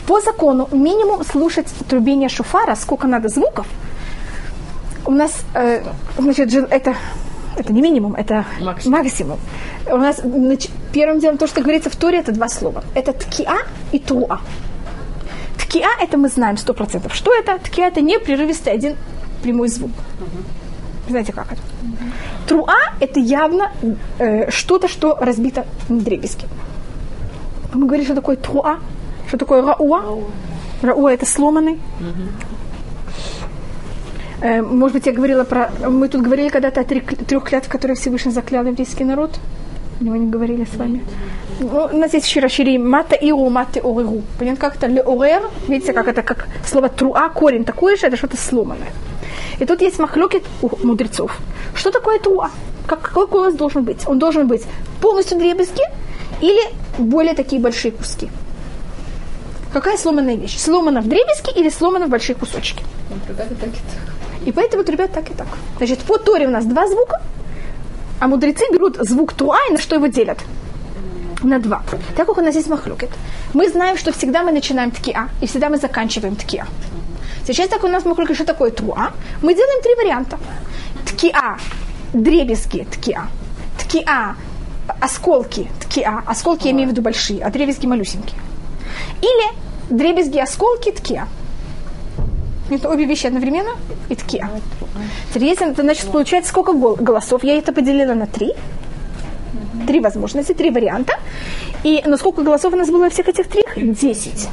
По 0.08 0.22
закону 0.22 0.70
минимум 0.72 1.26
слушать 1.26 1.68
трубение 1.90 2.30
шуфара, 2.30 2.76
сколько 2.76 3.08
надо 3.08 3.28
звуков. 3.28 3.68
У 5.10 5.12
нас, 5.12 5.44
э, 5.56 5.82
значит, 6.20 6.54
это, 6.54 6.94
это 7.58 7.74
не 7.74 7.82
минимум, 7.82 8.14
это 8.14 8.46
максимум. 8.92 9.40
У 9.88 9.98
нас 9.98 10.20
нач- 10.20 10.70
первым 10.94 11.20
делом 11.20 11.38
то, 11.38 11.48
что 11.48 11.62
говорится 11.62 11.90
в 11.90 11.96
Торе, 11.96 12.20
это 12.20 12.32
два 12.32 12.48
слова. 12.48 12.84
Это 12.94 13.12
ткиа 13.14 13.58
и 13.92 13.98
туа. 13.98 14.40
Ткиа 15.58 15.88
это 16.00 16.18
мы 16.20 16.30
знаем 16.30 16.58
сто 16.58 16.76
процентов. 16.76 17.16
Что 17.16 17.34
это? 17.34 17.58
Ткиа 17.58 17.88
это 17.88 18.02
непрерывистый 18.02 18.72
один 18.72 18.96
прямой 19.42 19.70
звук. 19.70 19.90
Знаете, 21.10 21.34
как 21.34 21.54
это? 21.54 21.62
Труа– 22.48 22.78
это 23.00 23.20
явно 23.20 23.72
э, 24.20 24.52
что-то, 24.52 24.88
что 24.88 25.16
разбито 25.20 25.66
на 25.90 26.02
дребезги. 26.02 26.46
Мы 27.74 27.88
говорим, 27.88 28.06
что 28.06 28.14
такое 28.14 28.36
труа, 28.36 28.78
что 29.28 29.38
такое 29.38 29.64
рауа. 29.64 30.20
Рауа– 30.84 31.10
это 31.14 31.26
сломанный. 31.26 31.80
Э, 32.00 32.04
Может 34.42 34.94
быть, 34.94 35.06
я 35.06 35.12
говорила 35.12 35.44
про... 35.44 35.70
Мы 35.88 36.08
тут 36.08 36.22
говорили 36.22 36.50
когда-то 36.50 36.82
о 36.82 36.84
трех 36.84 37.44
клятв, 37.44 37.68
которые 37.68 37.96
Всевышний 37.96 38.32
заклял 38.32 38.66
еврейский 38.66 39.04
народ. 39.04 39.40
Мы 40.00 40.18
не 40.18 40.32
говорили 40.32 40.66
с 40.66 40.78
вами? 40.78 41.04
Ну, 41.60 41.90
у 41.92 41.98
нас 41.98 42.14
есть 42.14 42.26
еще 42.26 42.40
расширение 42.40 42.80
мата 42.80 43.16
иру, 43.16 43.50
мата 43.50 43.80
оригу. 43.80 44.22
Понятно, 44.38 44.62
как 44.62 44.78
это 44.78 44.88
леорер? 44.88 45.42
Видите, 45.68 45.92
как 45.92 46.08
это, 46.08 46.22
как 46.24 46.48
слово 46.66 46.88
труа, 46.88 47.28
корень 47.30 47.66
такой 47.66 47.98
же, 47.98 48.08
это 48.08 48.16
что-то 48.16 48.38
сломанное. 48.38 48.92
И 49.60 49.66
тут 49.66 49.82
есть 49.82 50.00
махлокет 50.00 50.44
у 50.62 50.70
мудрецов. 50.88 51.38
Что 51.76 51.92
такое 51.92 52.20
труа? 52.20 52.50
Как, 52.88 53.02
какой 53.02 53.28
голос 53.28 53.56
должен 53.56 53.84
быть? 53.84 54.08
Он 54.08 54.20
должен 54.20 54.48
быть 54.48 54.64
полностью 55.02 55.38
дребезги 55.38 55.84
или 56.40 56.62
более 56.98 57.34
такие 57.34 57.62
большие 57.62 57.92
куски? 57.92 58.30
Какая 59.74 59.98
сломанная 59.98 60.36
вещь? 60.36 60.58
Сломана 60.58 61.02
в 61.02 61.10
дребезги 61.10 61.60
или 61.60 61.70
сломана 61.70 62.08
в 62.08 62.10
большие 62.10 62.36
кусочки? 62.36 62.84
И 64.50 64.52
поэтому, 64.52 64.84
ребят, 64.84 65.12
так 65.12 65.30
и 65.30 65.34
так. 65.36 65.48
Значит, 65.78 66.00
по 66.00 66.18
Торе 66.18 66.48
у 66.48 66.50
нас 66.50 66.66
два 66.66 66.88
звука, 66.88 67.22
а 68.20 68.28
мудрецы 68.28 68.64
берут 68.74 68.98
звук 68.98 69.34
туа 69.34 69.60
и 69.70 69.74
на 69.74 69.78
что 69.78 69.96
его 69.96 70.08
делят? 70.08 70.40
На 71.44 71.60
два. 71.60 71.84
Так 72.18 72.26
как 72.26 72.38
у 72.38 72.42
нас 72.42 72.56
есть 72.56 72.68
махлюкет, 72.68 73.12
мы 73.54 73.70
знаем, 73.70 73.96
что 73.96 74.12
всегда 74.12 74.42
мы 74.42 74.52
начинаем 74.52 74.90
ткиа, 74.90 75.30
и 75.40 75.46
всегда 75.46 75.70
мы 75.70 75.78
заканчиваем 75.78 76.36
ткиа. 76.36 76.66
Сейчас 77.46 77.68
так 77.68 77.84
у 77.84 77.88
нас 77.88 78.06
махлюкет, 78.06 78.36
что 78.36 78.46
такое 78.46 78.72
туа? 78.72 79.12
Мы 79.44 79.54
делаем 79.54 79.84
три 79.84 79.94
варианта. 79.94 80.40
Ткиа, 81.06 81.58
дребезги 82.14 82.88
ткиа. 82.92 83.28
Ткиа, 83.78 84.36
осколки 85.00 85.70
ткиа. 85.80 86.24
Осколки 86.26 86.66
я 86.66 86.72
имею 86.72 86.90
в 86.90 86.92
виду 86.92 87.04
большие, 87.04 87.44
а 87.44 87.52
дребезги 87.52 87.86
малюсенькие. 87.86 88.42
Или 89.22 89.96
дребезги, 89.96 90.40
осколки 90.40 90.92
ткиа. 90.92 91.28
Это 92.70 92.90
обе 92.90 93.06
вещи 93.06 93.28
одновременно 93.28 93.72
и 94.10 94.16
ткиа. 94.16 94.50
Теперь, 95.34 95.50
если 95.50 95.72
это, 95.72 95.82
значит, 95.82 96.12
получается 96.12 96.50
сколько 96.50 96.74
гол- 96.74 96.96
голосов? 96.96 97.44
Я 97.44 97.58
это 97.58 97.74
поделила 97.74 98.14
на 98.14 98.28
три. 98.28 98.54
Три 99.88 100.00
возможности, 100.00 100.54
три 100.54 100.70
варианта. 100.70 101.14
И 101.84 102.04
на 102.06 102.18
сколько 102.18 102.44
голосов 102.44 102.74
у 102.74 102.76
нас 102.76 102.90
было 102.90 103.10
всех 103.10 103.28
этих 103.28 103.48
трех? 103.48 103.66
Десять. 104.00 104.50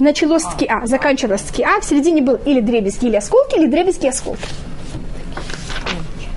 Началось 0.00 0.42
с 0.42 0.46
ткиа, 0.54 0.86
заканчивалось 0.86 1.42
с 1.42 1.44
ткиа. 1.44 1.80
В 1.80 1.84
середине 1.84 2.22
был 2.22 2.36
или 2.44 2.60
дребезги, 2.60 3.06
или 3.06 3.16
осколки, 3.16 3.56
или 3.56 3.66
дребезги 3.66 4.06
осколки. 4.06 4.42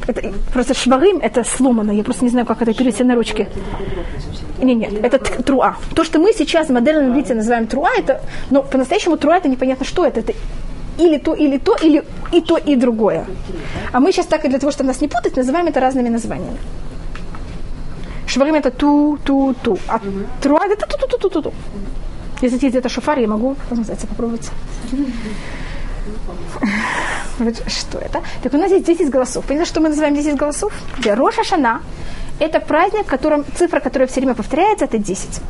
Это, 0.08 0.34
просто 0.54 0.74
шварым 0.74 1.20
это 1.20 1.44
сломано. 1.44 1.92
Я 1.92 2.04
просто 2.04 2.26
не 2.26 2.32
знаю, 2.32 2.46
как 2.46 2.62
это 2.62 2.74
перевести 2.74 3.04
на 3.04 3.16
ручке. 3.16 3.48
Нет, 4.62 4.78
нет, 4.78 5.04
это 5.04 5.20
труа. 5.44 5.78
То, 5.96 6.04
что 6.04 6.20
мы 6.20 6.34
сейчас 6.34 6.68
в 6.68 6.72
модерном 6.72 7.12
иврите 7.12 7.34
называем 7.34 7.66
труа, 7.66 7.90
это, 7.98 8.22
но 8.50 8.62
по-настоящему 8.62 9.18
труа 9.18 9.38
это 9.38 9.48
непонятно, 9.48 9.86
что 9.86 10.06
это. 10.06 10.20
Это 10.20 10.34
или 11.02 11.18
то, 11.18 11.34
или 11.34 11.58
то, 11.58 11.76
или 11.82 12.04
и 12.32 12.42
то, 12.42 12.58
и 12.58 12.76
другое. 12.76 13.26
А 13.92 14.00
мы 14.00 14.12
сейчас 14.12 14.28
так, 14.28 14.46
и 14.46 14.50
для 14.50 14.60
того, 14.60 14.72
чтобы 14.72 14.88
нас 14.88 15.02
не 15.02 15.08
путать, 15.08 15.38
называем 15.38 15.68
это 15.68 15.80
разными 15.80 16.10
названиями. 16.10 16.58
Шварим 18.28 18.56
это 18.56 18.72
ту, 18.72 19.18
ту, 19.26 19.54
ту. 19.64 19.78
А 19.88 20.00
труа 20.42 20.66
это 20.66 20.86
ту, 20.86 20.98
ту, 20.98 21.08
ту, 21.08 21.18
ту, 21.18 21.30
ту, 21.30 21.42
ту. 21.42 21.54
Если 22.42 22.56
есть 22.56 22.74
где-то 22.74 22.90
шофар, 22.90 23.20
я 23.20 23.28
могу, 23.28 23.56
называется, 23.70 24.08
попробовать. 24.08 24.50
Что 27.68 27.98
это? 27.98 28.22
Так 28.44 28.54
у 28.54 28.58
нас 28.58 28.72
есть 28.72 28.86
10 28.86 29.10
голосов. 29.10 29.46
Понятно, 29.46 29.66
что 29.66 29.82
мы 29.82 29.90
называем 29.90 30.16
10 30.16 30.36
голосов? 30.36 30.74
Где 30.98 31.14
Роша 31.14 31.44
Шана– 31.44 31.82
это 32.40 32.60
праздник, 32.60 33.06
в 33.06 33.10
котором 33.10 33.44
цифра, 33.58 33.80
которая 33.80 34.08
все 34.08 34.22
время 34.22 34.36
повторяется, 34.36 34.86
это 34.86 34.98
10. 34.98 35.42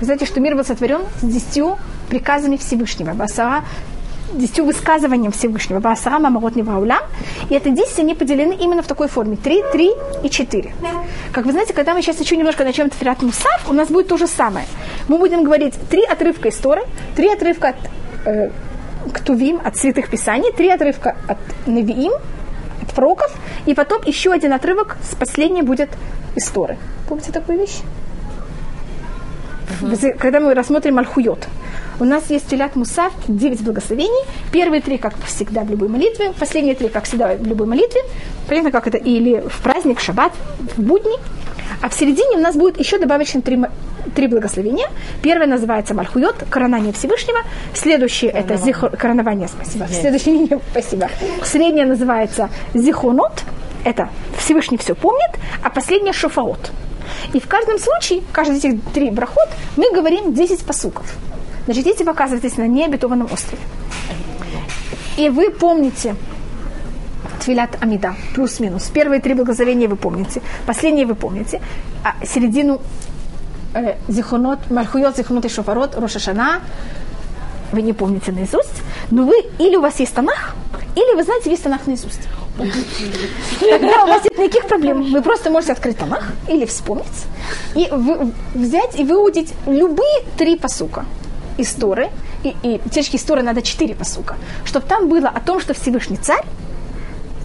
Вы 0.00 0.06
знаете, 0.06 0.26
что 0.26 0.40
мир 0.40 0.56
был 0.56 0.64
сотворен 0.64 1.00
с 1.20 1.24
10 1.24 1.64
приказами 2.08 2.56
Всевышнего. 2.56 3.12
Басара 3.14 3.64
десятью 4.32 4.64
высказыванием 4.64 5.32
Всевышнего. 5.32 5.80
Басара 5.80 6.18
Мамарот 6.18 6.56
Неваулям. 6.56 7.02
И 7.48 7.54
это 7.54 7.70
10, 7.70 7.98
они 8.00 8.14
поделены 8.14 8.54
именно 8.54 8.82
в 8.82 8.86
такой 8.86 9.08
форме. 9.08 9.36
3, 9.36 9.64
3 9.72 9.90
и 10.24 10.30
4. 10.30 10.74
Как 11.32 11.46
вы 11.46 11.52
знаете, 11.52 11.72
когда 11.72 11.94
мы 11.94 12.02
сейчас 12.02 12.20
еще 12.20 12.36
немножко 12.36 12.64
начнем 12.64 12.90
Тфилат 12.90 13.22
Мусав, 13.22 13.68
у 13.68 13.72
нас 13.72 13.88
будет 13.88 14.08
то 14.08 14.16
же 14.16 14.26
самое. 14.26 14.66
Мы 15.08 15.18
будем 15.18 15.44
говорить 15.44 15.74
три 15.88 16.04
отрывка 16.04 16.48
из 16.48 16.56
Торы, 16.56 16.82
три 17.16 17.28
отрывка 17.32 17.68
от 17.68 17.76
э, 18.26 18.50
Ктувим, 19.12 19.60
от 19.64 19.76
святых 19.76 20.10
писаний, 20.10 20.52
три 20.52 20.68
отрывка 20.68 21.16
от 21.26 21.38
Навиим, 21.66 22.12
от 22.82 22.94
пророков, 22.94 23.34
и 23.66 23.74
потом 23.74 24.02
еще 24.04 24.32
один 24.32 24.52
отрывок, 24.52 24.96
с 25.10 25.14
последней 25.14 25.62
будет 25.62 25.90
из 26.36 26.46
Торы. 26.48 26.76
Помните 27.08 27.32
такую 27.32 27.58
вещь? 27.58 27.80
Когда 30.18 30.40
мы 30.40 30.54
рассмотрим 30.54 30.98
Альхуйот, 30.98 31.46
у 32.00 32.04
нас 32.04 32.30
есть 32.30 32.48
Тилят 32.48 32.76
Мусав, 32.76 33.12
9 33.28 33.62
благословений. 33.62 34.24
Первые 34.52 34.80
три, 34.80 34.98
как 34.98 35.14
всегда, 35.26 35.62
в 35.62 35.70
любой 35.70 35.88
молитве. 35.88 36.32
Последние 36.38 36.74
три, 36.74 36.88
как 36.88 37.04
всегда, 37.04 37.34
в 37.36 37.46
любой 37.46 37.66
молитве. 37.66 38.00
Понятно, 38.48 38.70
как 38.70 38.86
это 38.86 38.96
или 38.96 39.42
в 39.46 39.62
праздник, 39.62 39.98
в 39.98 40.02
шаббат, 40.02 40.32
в 40.76 40.82
будни. 40.82 41.18
А 41.82 41.88
в 41.88 41.94
середине 41.94 42.36
у 42.36 42.40
нас 42.40 42.56
будет 42.56 42.78
еще 42.78 42.98
добавочно 42.98 43.40
три, 43.42 43.58
три 44.14 44.26
благословения. 44.28 44.88
Первое 45.22 45.46
называется 45.46 45.94
Мальхуйот, 45.94 46.44
коронание 46.50 46.92
Всевышнего. 46.92 47.40
Следующее 47.74 48.30
это 48.30 48.56
зихо... 48.56 48.90
коронование, 48.90 49.48
спасибо. 49.48 49.86
Следующее, 49.88 50.60
спасибо. 50.70 51.08
Среднее 51.42 51.86
называется 51.86 52.50
Зихонот, 52.74 53.44
это 53.84 54.10
Всевышний 54.36 54.76
все 54.76 54.94
помнит, 54.94 55.30
а 55.62 55.70
последнее 55.70 56.12
Шофаот. 56.12 56.70
И 57.32 57.40
в 57.40 57.46
каждом 57.46 57.78
случае, 57.78 58.22
каждый 58.32 58.58
из 58.58 58.64
этих 58.64 58.80
три 58.92 59.10
брахот, 59.10 59.48
мы 59.76 59.92
говорим 59.92 60.34
10 60.34 60.64
посуков. 60.64 61.06
Значит, 61.66 61.86
если 61.86 62.04
вы 62.04 62.10
оказываетесь 62.10 62.56
на 62.56 62.66
необетованном 62.66 63.28
острове, 63.32 63.62
и 65.16 65.28
вы 65.28 65.50
помните 65.50 66.16
Твилят 67.40 67.76
Амида, 67.80 68.14
плюс-минус. 68.34 68.90
Первые 68.92 69.20
три 69.20 69.34
благословения 69.34 69.88
вы 69.88 69.96
помните, 69.96 70.42
последние 70.66 71.06
вы 71.06 71.14
помните, 71.14 71.60
а 72.04 72.14
середину 72.24 72.80
э, 73.74 73.96
Зихонот, 74.08 74.70
Мальхуйот, 74.70 75.16
Зихонот 75.16 75.44
и 75.44 75.48
Шофарот, 75.48 75.96
Рошашана, 75.96 76.60
вы 77.72 77.82
не 77.82 77.92
помните 77.92 78.32
наизусть, 78.32 78.82
но 79.10 79.24
вы, 79.24 79.34
или 79.58 79.76
у 79.76 79.80
вас 79.80 80.00
есть 80.00 80.14
Танах, 80.14 80.54
или 80.96 81.16
вы 81.16 81.22
знаете 81.22 81.50
весь 81.50 81.60
Танах 81.60 81.86
наизусть. 81.86 82.28
Тогда 82.58 84.04
у 84.04 84.06
вас 84.08 84.24
нет 84.24 84.38
никаких 84.38 84.66
проблем. 84.66 85.12
Вы 85.12 85.22
просто 85.22 85.50
можете 85.50 85.72
открыть 85.72 85.96
Танах 85.98 86.32
или 86.48 86.64
вспомнить, 86.66 87.06
и 87.74 87.88
вы- 87.90 88.32
взять 88.54 88.98
и 88.98 89.04
выудить 89.04 89.52
любые 89.66 90.24
три 90.36 90.56
посука 90.56 91.04
из 91.56 91.72
Торы, 91.72 92.10
и, 92.42 92.54
и 92.62 92.80
течки 92.90 93.16
из 93.16 93.26
надо 93.26 93.62
четыре 93.62 93.94
посука, 93.94 94.36
чтобы 94.64 94.86
там 94.86 95.08
было 95.08 95.28
о 95.28 95.40
том, 95.40 95.60
что 95.60 95.74
Всевышний 95.74 96.16
царь, 96.16 96.44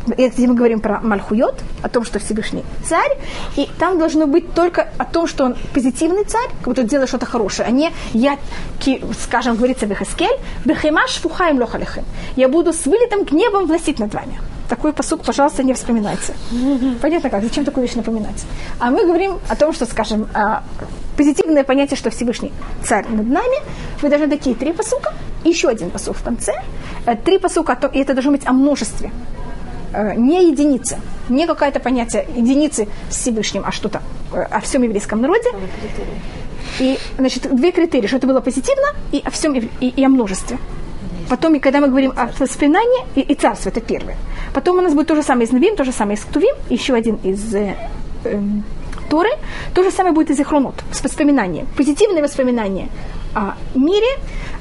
где 0.08 0.48
мы 0.48 0.54
говорим 0.54 0.80
про 0.80 1.00
Мальхуйот, 1.02 1.56
о 1.82 1.90
том, 1.90 2.06
что 2.06 2.20
Всевышний 2.20 2.64
царь, 2.88 3.18
и 3.56 3.68
там 3.80 3.98
должно 3.98 4.28
быть 4.28 4.54
только 4.54 4.90
о 4.98 5.06
том, 5.06 5.28
что 5.28 5.46
он 5.46 5.56
позитивный 5.74 6.24
царь, 6.26 6.48
как 6.60 6.68
будто 6.68 6.84
делает 6.84 7.10
что-то 7.10 7.26
хорошее, 7.26 7.68
а 7.68 7.72
не 7.72 7.92
я, 8.14 8.38
скажем, 9.24 9.56
говорится 9.56 9.86
в 9.88 9.92
Ихаскель, 9.92 10.38
«Бехемаш 10.64 11.16
фухаем 11.16 11.60
лохалехем». 11.60 12.06
Я 12.36 12.48
буду 12.50 12.72
с 12.72 12.86
вылетом 12.86 13.24
гневом 13.24 13.66
властить 13.66 14.00
над 14.00 14.14
вами. 14.14 14.40
Такой 14.70 14.94
посук, 14.94 15.24
пожалуйста, 15.24 15.64
не 15.64 15.74
вспоминайте. 15.74 16.34
Понятно 17.02 17.30
как? 17.30 17.44
Зачем 17.44 17.66
такую 17.66 17.86
вещь 17.86 17.96
напоминать? 17.96 18.44
А 18.80 18.90
мы 18.90 19.06
говорим 19.06 19.40
о 19.48 19.56
том, 19.56 19.74
что, 19.74 19.86
скажем, 19.86 20.28
а, 20.34 20.64
позитивное 21.18 21.64
понятие, 21.64 21.98
что 21.98 22.10
Всевышний 22.10 22.52
царь 22.84 23.06
над 23.10 23.28
нами. 23.28 23.58
Вы 24.02 24.10
должны 24.10 24.28
такие 24.28 24.56
три 24.56 24.74
посука, 24.74 25.14
еще 25.44 25.70
один 25.70 25.90
посук 25.90 26.18
в 26.18 26.24
конце. 26.24 26.54
Э, 27.06 27.16
Три 27.16 27.38
посука, 27.38 27.78
и 27.94 28.00
это 28.00 28.14
должно 28.14 28.32
быть 28.32 28.46
о 28.48 28.54
множестве 28.54 29.12
э, 29.94 30.16
не 30.16 30.50
единица, 30.50 31.00
не 31.30 31.48
какое-то 31.48 31.80
понятие 31.80 32.28
единицы 32.36 32.88
Всевышним, 33.10 33.64
а 33.66 33.72
что-то 33.72 34.02
э, 34.34 34.42
о 34.42 34.60
всем 34.60 34.84
еврейском 34.84 35.22
народе. 35.22 35.50
И, 36.80 36.98
значит, 37.18 37.56
две 37.56 37.72
критерии, 37.72 38.08
что 38.08 38.18
это 38.18 38.28
было 38.28 38.42
позитивно 38.42 38.88
и 39.12 39.22
о 39.24 39.30
всем 39.30 39.54
и, 39.54 39.88
и 39.88 40.04
о 40.04 40.10
множестве. 40.10 40.58
Потом, 41.30 41.56
и 41.56 41.60
когда 41.60 41.80
мы 41.80 41.88
говорим 41.88 42.12
о 42.16 42.30
воспоминании 42.38 43.06
и, 43.16 43.22
и 43.22 43.36
царстве, 43.36 43.72
это 43.72 43.82
первое. 43.82 44.18
Потом 44.56 44.78
у 44.78 44.82
нас 44.82 44.94
будет 44.94 45.08
то 45.08 45.16
же 45.16 45.24
самое 45.24 45.46
из 45.48 45.52
Навим, 45.52 45.76
то 45.76 45.84
же 45.84 45.92
самое 45.92 46.18
из 46.18 46.24
Ктувим, 46.24 46.56
еще 46.70 46.94
один 46.94 47.16
из 47.24 47.54
э, 47.54 47.76
эм, 48.24 48.64
Торы. 49.10 49.30
То 49.74 49.84
же 49.84 49.92
самое 49.92 50.16
будет 50.16 50.32
из 50.32 50.40
Ихронот, 50.40 50.76
с 50.94 51.04
воспоминанием. 51.04 51.68
Позитивные 51.76 52.24
воспоминания 52.24 52.88
о 53.34 53.56
мире. 53.76 54.08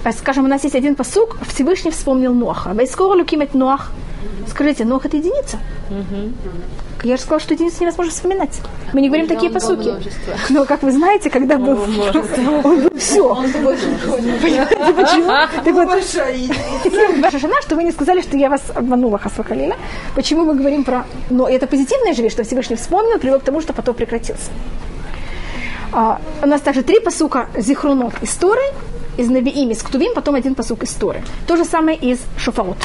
Э, 0.05 0.11
Скажем, 0.13 0.47
у 0.47 0.49
нас 0.49 0.65
есть 0.65 0.75
один 0.75 0.97
посук, 0.97 1.39
Всевышний 1.47 1.93
вспомнил 1.93 2.35
Ноаха. 2.35 2.75
Вайскоро 2.75 3.17
лукимет 3.17 3.55
Ноах. 3.55 3.93
Скажите, 4.49 4.85
Ноах 4.85 5.07
это 5.07 5.17
единица? 5.17 5.59
Я 7.05 7.17
же 7.17 7.23
сказала, 7.23 7.41
что 7.41 7.53
единицу 7.53 7.83
невозможно 7.83 8.13
вспоминать. 8.13 8.61
Мы 8.95 9.03
не 9.03 9.09
говорим 9.09 9.27
такие 9.27 9.53
посуки. 9.53 9.93
Но, 10.49 10.65
как 10.65 10.83
вы 10.83 10.91
знаете, 10.91 11.29
когда 11.29 11.59
был... 11.59 11.79
Он 11.83 12.81
был 12.83 12.97
все. 12.97 13.35
Понимаете, 13.35 14.95
почему? 14.95 15.27
Так 15.65 15.75
вот, 15.75 17.21
Ваша 17.23 17.39
жена, 17.39 17.61
что 17.61 17.77
вы 17.77 17.85
не 17.85 17.93
сказали, 17.93 18.23
что 18.23 18.39
я 18.39 18.49
вас 18.49 18.63
обманула, 18.75 19.19
Хасвакалина. 19.19 19.77
Почему 20.15 20.45
мы 20.47 20.55
говорим 20.55 20.85
про... 20.85 21.05
Но 21.29 21.47
это 21.47 21.67
позитивная 21.67 22.15
же 22.15 22.23
вещь, 22.23 22.33
что 22.33 22.43
Всевышний 22.43 22.77
вспомнил, 22.77 23.19
привел 23.19 23.39
к 23.39 23.43
тому, 23.43 23.61
что 23.61 23.75
потоп 23.75 23.97
прекратился. 23.97 24.51
А, 25.93 26.21
у 26.43 26.47
нас 26.47 26.61
также 26.63 26.83
три 26.83 27.01
посука 27.01 27.49
Зихрунот 27.55 28.15
из 28.23 28.35
Торы, 28.35 28.63
из 29.17 29.29
Навиим, 29.29 29.71
из 29.71 29.83
Ктувим, 29.83 30.15
потом 30.15 30.35
один 30.35 30.55
посук 30.55 30.83
из 30.83 30.93
Торы. 30.93 31.23
То 31.47 31.57
же 31.57 31.65
самое 31.65 31.97
из 31.97 32.21
Шофаот. 32.37 32.79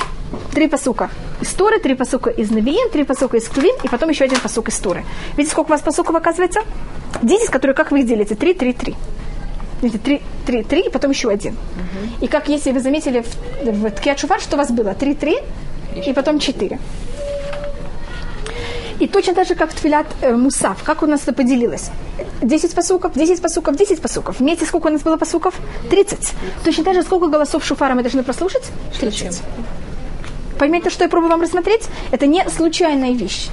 Три 0.54 0.68
посука 0.68 1.10
из 1.42 1.50
Торы, 1.50 1.80
три 1.80 1.96
посука 1.96 2.30
из 2.30 2.52
Навиин, 2.52 2.90
три 2.92 3.04
посука 3.04 3.38
из 3.38 3.48
Клювин, 3.48 3.76
и 3.84 3.88
потом 3.88 4.10
еще 4.10 4.26
один 4.26 4.40
посук 4.40 4.70
из 4.70 4.78
Торы. 4.78 5.04
Видите, 5.38 5.52
сколько 5.52 5.70
у 5.70 5.72
вас 5.72 5.82
посуков 5.82 6.16
оказывается? 6.16 6.62
Десять, 7.22 7.50
которые, 7.50 7.76
как 7.76 7.92
вы 7.92 8.02
их 8.02 8.08
делите? 8.08 8.36
Три, 8.36 8.54
три, 8.54 8.74
три. 8.74 8.96
Видите, 9.82 10.00
три, 10.00 10.22
три, 10.46 10.64
три, 10.64 10.82
и 10.82 10.90
потом 10.90 11.12
еще 11.12 11.30
один. 11.30 11.56
И 12.22 12.28
как, 12.28 12.50
если 12.50 12.72
вы 12.72 12.80
заметили 12.80 13.24
в, 13.24 13.72
в 13.72 13.92
Ткиат 13.92 14.20
Шуфар, 14.20 14.40
что 14.40 14.56
у 14.56 14.60
вас 14.60 14.72
было? 14.72 14.94
Три, 14.94 15.16
три, 15.16 15.38
и 16.06 16.14
потом 16.14 16.40
четыре. 16.40 16.80
И 19.00 19.08
точно 19.08 19.34
так 19.34 19.48
же, 19.48 19.56
как 19.56 19.72
в 19.72 19.76
Тфилят 19.76 20.06
э, 20.22 20.36
Мусав. 20.36 20.84
Как 20.84 21.04
у 21.04 21.06
нас 21.06 21.22
это 21.24 21.34
поделилось? 21.34 21.90
10 22.42 22.76
посуков, 22.76 23.14
10 23.14 23.42
посуков, 23.42 23.76
10 23.76 24.02
посуков. 24.02 24.40
Вместе 24.40 24.66
сколько 24.66 24.88
у 24.88 24.90
нас 24.90 25.02
было 25.02 25.18
посуков? 25.18 25.54
30. 25.90 26.34
Точно 26.66 26.84
так 26.84 26.94
же, 26.94 27.04
сколько 27.04 27.28
голосов 27.28 27.64
шуфара 27.64 27.96
мы 27.96 28.02
должны 28.02 28.24
прослушать? 28.24 28.64
30. 29.00 29.42
Поймите, 30.60 30.90
что 30.90 31.06
я 31.06 31.10
пробую 31.10 31.32
вам 31.32 31.42
рассмотреть? 31.42 31.84
Это 32.12 32.28
не 32.28 32.50
случайная 32.50 33.14
вещь. 33.14 33.48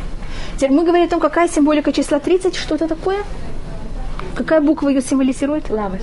Теперь 0.56 0.72
мы 0.72 0.84
говорим 0.84 1.06
о 1.06 1.08
том, 1.08 1.20
какая 1.20 1.48
символика 1.48 1.92
числа 1.92 2.18
30, 2.18 2.56
что 2.56 2.74
это 2.74 2.88
такое? 2.88 3.18
Какая 4.34 4.60
буква 4.60 4.88
ее 4.88 5.00
символизирует? 5.00 5.70
Ламет. 5.70 6.02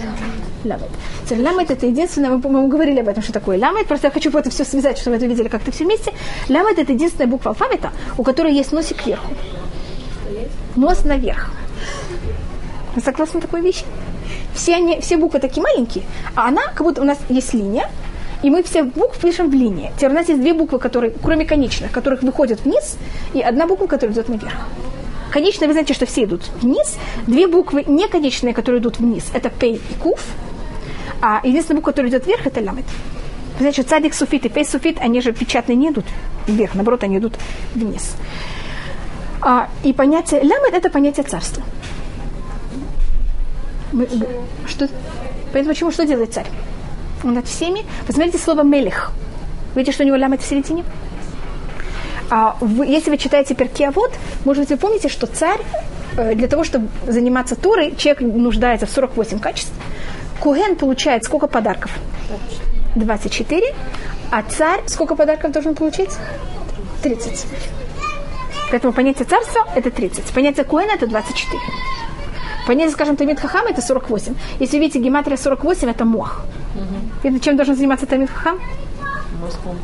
Ламет. 0.66 0.90
Теперь 1.26 1.42
ламет 1.42 1.72
это 1.72 1.86
единственное, 1.86 2.30
мы, 2.30 2.42
по-моему, 2.42 2.68
говорили 2.68 3.00
об 3.00 3.08
этом, 3.08 3.24
что 3.24 3.34
такое 3.34 3.60
ламет, 3.60 3.88
просто 3.88 4.08
я 4.08 4.12
хочу 4.12 4.30
это 4.32 4.50
все 4.50 4.64
связать, 4.64 4.98
чтобы 4.98 5.18
вы 5.18 5.18
это 5.18 5.26
видели 5.28 5.48
как-то 5.48 5.72
все 5.72 5.84
вместе. 5.84 6.14
Ламет 6.50 6.80
это 6.80 6.94
единственная 6.94 7.28
буква 7.28 7.52
алфавита, 7.52 7.92
у 8.18 8.24
которой 8.24 8.54
есть 8.54 8.72
носик 8.72 9.04
кверху. 9.04 9.34
Нос 10.76 11.06
наверх. 11.06 11.52
Вы 12.96 13.02
согласны 13.02 13.42
такой 13.42 13.62
вещи? 13.62 13.86
Все, 14.54 14.76
они, 14.76 15.00
все 15.02 15.18
буквы 15.18 15.40
такие 15.40 15.64
маленькие, 15.64 16.04
а 16.36 16.48
она, 16.48 16.62
как 16.74 16.84
будто 16.84 17.02
у 17.02 17.06
нас 17.06 17.18
есть 17.30 17.54
линия, 17.54 17.90
и 18.44 18.50
мы 18.50 18.62
все 18.64 18.84
буквы 18.84 19.20
пишем 19.22 19.50
в 19.50 19.54
линии. 19.54 19.92
Теперь 19.96 20.12
у 20.12 20.14
нас 20.14 20.30
есть 20.30 20.42
две 20.42 20.54
буквы, 20.54 20.80
которые, 20.80 21.14
кроме 21.24 21.46
конечных, 21.46 21.92
которых 21.92 22.22
выходят 22.22 22.64
вниз, 22.66 22.98
и 23.34 23.42
одна 23.42 23.68
буква, 23.68 23.88
которая 23.88 24.14
идет 24.14 24.30
наверх. 24.30 24.68
Конечные, 25.32 25.68
вы 25.68 25.74
знаете, 25.74 25.96
что 25.96 26.06
все 26.06 26.26
идут 26.26 26.42
вниз. 26.62 26.98
Две 27.26 27.48
буквы 27.48 27.84
неконечные, 27.88 28.54
которые 28.54 28.82
идут 28.82 29.00
вниз, 29.00 29.32
это 29.34 29.50
пей 29.50 29.76
и 29.76 29.94
куф. 29.96 30.20
А 31.26 31.40
единственная 31.42 31.80
буква, 31.80 31.92
которая 31.92 32.12
идет 32.12 32.28
вверх, 32.28 32.46
это 32.46 32.60
ламет. 32.60 32.84
Что 33.72 33.84
цадик, 33.84 34.14
суфит 34.14 34.46
и 34.46 34.50
пей, 34.50 34.66
суфит, 34.66 34.98
они 35.00 35.22
же 35.22 35.32
печатные 35.32 35.78
не 35.78 35.90
идут 35.90 36.04
вверх, 36.48 36.76
наоборот, 36.76 37.02
они 37.06 37.18
идут 37.18 37.36
вниз. 37.74 38.18
А, 39.42 39.70
и 39.84 39.94
понятие 39.94 40.42
ламет– 40.42 40.74
это 40.74 40.90
понятие 40.90 41.26
царства. 41.26 41.64
Мы, 43.94 44.06
что, 44.68 44.90
поэтому 45.54 45.74
почему 45.74 45.92
что 45.92 46.06
делает 46.06 46.34
царь? 46.34 46.48
Он 47.24 47.36
над 47.36 47.48
всеми. 47.48 47.86
Посмотрите 48.06 48.38
слово 48.38 48.64
мелех. 48.64 49.14
Видите, 49.76 49.94
что 49.94 50.04
у 50.04 50.06
него 50.06 50.18
лямет 50.18 50.42
в 50.42 50.46
середине? 50.46 50.84
А 52.30 52.58
вы, 52.60 52.86
если 52.86 53.12
вы 53.12 53.18
читаете 53.18 53.56
Перкиавод, 53.56 54.12
может 54.44 54.64
быть, 54.64 54.72
вы 54.72 54.78
помните, 54.78 55.08
что 55.08 55.28
царь 55.28 55.62
э, 56.18 56.36
для 56.36 56.50
того, 56.50 56.66
чтобы 56.66 56.90
заниматься 57.08 57.56
Турой, 57.56 57.96
человек 57.96 58.20
нуждается 58.20 58.88
в 58.88 58.90
48 58.90 59.40
качеств. 59.40 59.72
Куген 60.44 60.76
получает 60.76 61.24
сколько 61.24 61.48
подарков? 61.48 61.90
24. 62.96 63.74
А 64.30 64.44
царь 64.44 64.82
сколько 64.88 65.16
подарков 65.16 65.54
должен 65.54 65.74
получить? 65.74 66.10
30. 67.02 67.46
Поэтому 68.70 68.92
понятие 68.92 69.26
царства– 69.26 69.66
это 69.76 69.90
30. 69.90 70.34
Понятие 70.34 70.66
Куэна– 70.66 70.92
это 70.96 71.08
24. 71.08 71.62
Понятие, 72.68 72.92
скажем, 72.92 73.16
Тамид 73.16 73.40
Хахам– 73.40 73.68
это 73.70 73.82
48. 73.82 74.36
Если 74.60 74.80
видите, 74.80 75.00
гематрия 75.00 75.38
48– 75.38 75.90
это 75.90 76.04
мох. 76.04 76.42
Угу. 77.24 77.40
Чем 77.40 77.56
должен 77.56 77.78
заниматься 77.78 78.06
Тамид 78.06 78.30
Хахам? 78.30 78.60
Мозгом. 79.42 79.78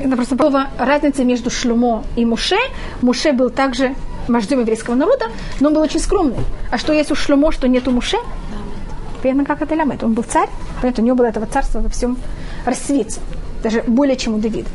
Это 0.00 0.16
просто 0.16 0.34
была 0.34 0.68
разница 0.78 1.24
между 1.24 1.50
Шлюмо 1.50 2.04
и 2.16 2.24
Муше. 2.24 2.56
Муше 3.02 3.32
был 3.32 3.50
также 3.50 3.94
вождем 4.28 4.60
еврейского 4.60 4.94
народа, 4.94 5.26
но 5.60 5.68
он 5.68 5.74
был 5.74 5.82
очень 5.82 6.00
скромный. 6.00 6.38
А 6.70 6.78
что 6.78 6.94
есть 6.94 7.10
у 7.10 7.14
Шлюмо, 7.14 7.52
что 7.52 7.68
нет 7.68 7.86
у 7.86 7.90
Муше? 7.90 8.16
Понятно, 9.22 9.44
как 9.44 9.62
это 9.62 9.74
лямет. 9.76 10.02
Он 10.02 10.14
был 10.14 10.24
царь, 10.24 10.48
понятно, 10.80 11.02
у 11.02 11.06
него 11.06 11.16
было 11.16 11.26
этого 11.26 11.46
царства 11.46 11.80
во 11.80 11.88
всем 11.88 12.18
расцвете. 12.66 13.20
Даже 13.62 13.82
более, 13.86 14.16
чем 14.16 14.34
у 14.34 14.38
Давида. 14.38 14.68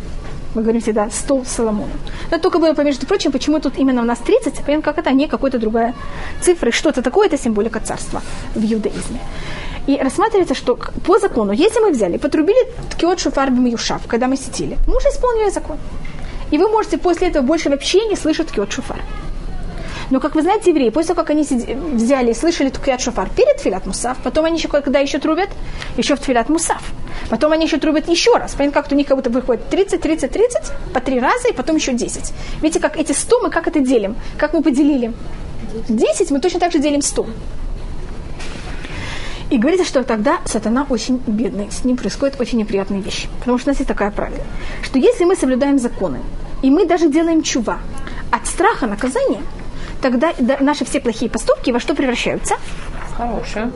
Мы 0.56 0.62
говорим 0.62 0.82
всегда 0.82 1.10
стол 1.10 1.45
Соломона. 1.45 1.91
Но 2.32 2.39
только 2.39 2.58
было, 2.58 2.74
между 2.82 3.06
прочим, 3.06 3.32
почему 3.32 3.60
тут 3.60 3.78
именно 3.78 4.02
у 4.02 4.06
нас 4.06 4.20
30, 4.20 4.56
понятно, 4.66 4.82
как 4.82 4.98
это, 4.98 5.10
а 5.10 5.14
не 5.14 5.28
какая-то 5.28 5.60
другая 5.60 5.93
цифра. 6.41 6.72
Что-то 6.72 7.02
такое, 7.02 7.28
это 7.28 7.38
символика 7.38 7.80
царства 7.80 8.22
в 8.56 8.64
иудаизме. 8.64 9.20
И 9.86 9.98
рассматривается, 9.98 10.56
что 10.56 10.80
по 11.06 11.20
закону, 11.20 11.52
если 11.52 11.80
мы 11.80 11.91
взяли, 11.91 12.18
потрубили 12.18 12.58
ткиот 12.91 13.20
шуфар 13.20 13.52
юшав, 13.52 14.02
когда 14.08 14.28
мы 14.28 14.38
сидели, 14.38 14.78
мы 14.88 14.98
уже 14.98 15.10
исполнили 15.10 15.50
закон. 15.50 15.78
И 16.52 16.58
вы 16.58 16.70
можете 16.70 16.98
после 16.98 17.28
этого 17.28 17.43
больше 17.43 17.70
вообще 17.70 18.06
не 18.08 18.16
слышать 18.16 18.48
ткиот 18.48 18.72
шуфар. 18.72 19.00
Но, 20.10 20.20
как 20.20 20.36
вы 20.36 20.41
знаете, 20.41 20.72
евреи, 20.72 20.89
после 20.89 21.14
того, 21.14 21.22
как 21.22 21.32
они 21.32 21.43
взяли 21.43 22.32
и 22.32 22.34
слышали 22.34 22.70
ткиот 22.70 23.01
шуфар 23.01 23.30
перед 23.36 23.58
тфилат 23.58 23.86
мусав, 23.86 24.18
потом 24.24 24.45
они 24.45 24.58
еще, 24.58 24.68
когда 24.70 24.99
еще 24.99 25.20
трубят, 25.20 25.49
еще 25.97 26.16
в 26.16 26.20
тфилат 26.20 26.49
мусав. 26.49 26.82
Потом 27.30 27.51
они 27.51 27.66
еще 27.66 27.78
трубят 27.78 28.08
еще 28.08 28.36
раз. 28.38 28.55
Понятно, 28.55 28.82
как 28.82 28.91
у 28.91 28.95
них 28.95 29.08
как 29.08 29.18
будто 29.18 29.30
выходит 29.30 29.70
30, 29.70 29.99
30, 29.99 30.32
30, 30.32 30.72
по 30.93 31.01
три 31.01 31.20
раза, 31.20 31.49
и 31.49 31.53
потом 31.53 31.76
еще 31.76 31.93
10. 31.93 32.34
Видите, 32.62 32.80
как 32.80 32.97
эти 32.97 33.12
100 33.12 33.41
мы 33.41 33.49
как 33.49 33.68
это 33.68 33.80
делим? 33.80 34.16
Как 34.38 34.53
мы 34.53 34.64
поделили? 34.64 35.14
10 35.89 36.32
мы 36.32 36.39
точно 36.39 36.60
так 36.60 36.72
же 36.72 36.80
делим 36.80 37.01
100. 37.01 37.26
И 39.49 39.58
говорится, 39.58 39.86
что 39.86 40.03
тогда 40.03 40.39
сатана 40.45 40.86
очень 40.89 41.22
бедный, 41.26 41.72
с 41.72 41.86
ним 41.86 41.95
происходит 41.95 42.39
очень 42.39 42.60
неприятные 42.60 43.01
вещи. 43.01 43.30
Потому 43.39 43.58
что 43.58 43.70
у 43.70 43.72
нас 43.72 43.80
есть 43.80 43.88
такая 43.88 44.12
правило, 44.12 44.43
что 44.84 44.99
если 44.99 45.24
мы 45.24 45.36
соблюдаем 45.36 45.80
законы, 45.80 46.20
и 46.62 46.70
мы 46.70 46.86
даже 46.86 47.10
делаем 47.10 47.43
чува 47.43 47.80
от 48.30 48.45
страха 48.45 48.88
наказания, 48.88 49.41
тогда 50.02 50.34
наши 50.60 50.86
все 50.86 51.00
плохие 51.00 51.30
поступки 51.30 51.72
во 51.72 51.80
что 51.80 51.95
превращаются? 51.95 52.56
Хорошее. 53.18 53.72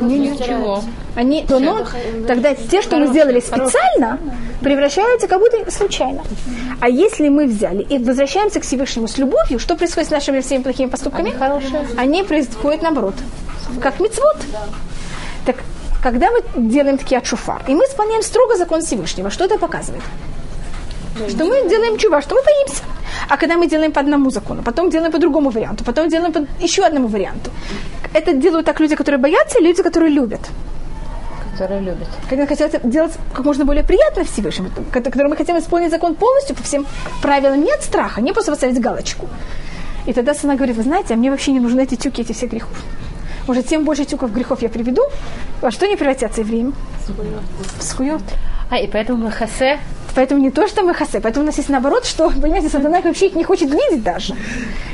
Не, 0.00 0.30
Ничего. 0.30 0.80
Они, 1.16 1.44
то, 1.44 1.58
но, 1.58 1.84
тогда 2.28 2.54
те, 2.54 2.82
что 2.82 2.96
мы 2.98 3.08
сделали 3.08 3.40
специально, 3.40 4.20
превращаются 4.60 5.26
как 5.26 5.40
будто 5.40 5.68
случайно. 5.72 6.22
А 6.80 6.88
если 6.88 7.28
мы 7.28 7.46
взяли 7.46 7.82
и 7.82 7.98
возвращаемся 7.98 8.60
к 8.60 8.62
Всевышнему 8.62 9.08
с 9.08 9.18
любовью, 9.18 9.58
что 9.58 9.74
происходит 9.74 10.08
с 10.08 10.12
нашими 10.12 10.40
всеми 10.40 10.62
плохими 10.62 10.88
поступками? 10.88 11.30
Они 11.30 11.38
хорошие. 11.38 11.86
Они 11.96 12.22
происходят 12.22 12.82
наоборот. 12.82 13.14
Как 13.82 13.98
мицвод. 13.98 14.36
Так, 15.44 15.56
когда 16.00 16.30
мы 16.30 16.68
делаем 16.70 16.96
такие 16.96 17.18
отшуфар, 17.18 17.62
и 17.66 17.74
мы 17.74 17.84
исполняем 17.84 18.22
строго 18.22 18.56
закон 18.56 18.82
Всевышнего, 18.82 19.30
что 19.30 19.44
это 19.44 19.58
показывает? 19.58 20.04
Что 21.28 21.44
мы 21.44 21.68
делаем 21.68 21.98
чува, 21.98 22.22
что 22.22 22.36
мы 22.36 22.42
боимся. 22.44 22.84
А 23.28 23.36
когда 23.36 23.56
мы 23.56 23.68
делаем 23.68 23.92
по 23.92 24.00
одному 24.00 24.30
закону, 24.30 24.62
потом 24.62 24.90
делаем 24.90 25.12
по 25.12 25.18
другому 25.18 25.50
варианту, 25.50 25.84
потом 25.84 26.08
делаем 26.08 26.32
по 26.32 26.46
еще 26.62 26.82
одному 26.84 27.08
варианту. 27.08 27.50
Это 28.12 28.32
делают 28.32 28.66
так 28.66 28.80
люди, 28.80 28.96
которые 28.96 29.20
боятся, 29.20 29.58
и 29.58 29.62
люди, 29.62 29.82
которые 29.82 30.10
любят. 30.10 30.40
Которые 31.52 31.80
любят. 31.80 32.08
Когда 32.28 32.46
хотят 32.46 32.88
делать 32.88 33.12
как 33.32 33.44
можно 33.44 33.64
более 33.64 33.84
приятно 33.84 34.24
Всевышнему, 34.24 34.70
когда 34.92 35.28
мы 35.28 35.36
хотим 35.36 35.56
исполнить 35.58 35.90
закон 35.90 36.14
полностью 36.14 36.56
по 36.56 36.62
всем 36.62 36.86
правилам, 37.22 37.64
нет 37.64 37.82
страха, 37.82 38.20
не 38.20 38.32
просто 38.32 38.52
поставить 38.52 38.80
галочку. 38.80 39.28
И 40.06 40.12
тогда 40.12 40.34
Сана 40.34 40.56
говорит, 40.56 40.76
вы 40.76 40.82
знаете, 40.82 41.14
а 41.14 41.16
мне 41.16 41.30
вообще 41.30 41.52
не 41.52 41.60
нужны 41.60 41.82
эти 41.82 41.94
тюки, 41.94 42.22
эти 42.22 42.32
все 42.32 42.46
грехов. 42.46 42.76
Может, 43.46 43.66
тем 43.66 43.84
больше 43.84 44.04
тюков 44.04 44.32
грехов 44.32 44.62
я 44.62 44.68
приведу, 44.68 45.02
во 45.60 45.70
что 45.70 45.86
не 45.86 45.96
превратятся 45.96 46.40
евреям? 46.40 46.74
В 47.78 47.82
схует. 47.82 48.22
А, 48.70 48.78
и 48.78 48.86
поэтому 48.86 49.24
мы 49.24 49.30
хасе 49.30 49.78
Поэтому 50.14 50.40
не 50.40 50.50
то, 50.50 50.68
что 50.68 50.82
мы 50.82 50.94
хасе, 50.94 51.20
поэтому 51.20 51.44
у 51.44 51.46
нас 51.46 51.56
есть 51.56 51.68
наоборот, 51.68 52.04
что, 52.04 52.30
понимаете, 52.30 52.68
сатана 52.68 53.00
вообще 53.00 53.26
их 53.26 53.34
не 53.34 53.44
хочет 53.44 53.70
видеть 53.70 54.02
даже. 54.02 54.34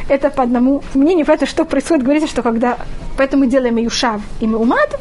Это 0.09 0.31
по 0.31 0.43
одному 0.43 0.83
мнению, 0.95 1.27
поэтому 1.27 1.49
что 1.49 1.65
происходит, 1.65 2.05
говорится, 2.05 2.29
что 2.29 2.43
когда, 2.43 2.79
поэтому 3.17 3.45
мы 3.45 3.51
делаем 3.51 3.77
юшав 3.77 4.23
и 4.41 4.47
мы 4.47 4.59
умад, 4.59 4.99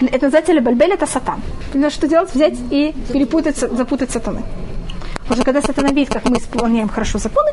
это 0.00 0.26
называется 0.26 0.52
лебальбель, 0.52 0.92
это 0.92 1.06
сатан. 1.06 1.40
Понимаете, 1.72 1.96
что 1.96 2.08
делать? 2.08 2.34
Взять 2.34 2.58
и 2.70 2.94
перепутать, 3.12 3.56
запутать 3.56 4.10
сатаны. 4.10 4.42
Потому 5.22 5.36
что 5.36 5.44
когда 5.44 5.62
сатана 5.62 5.88
видит, 5.88 6.12
как 6.12 6.28
мы 6.28 6.36
исполняем 6.36 6.88
хорошо 6.88 7.18
законы, 7.18 7.50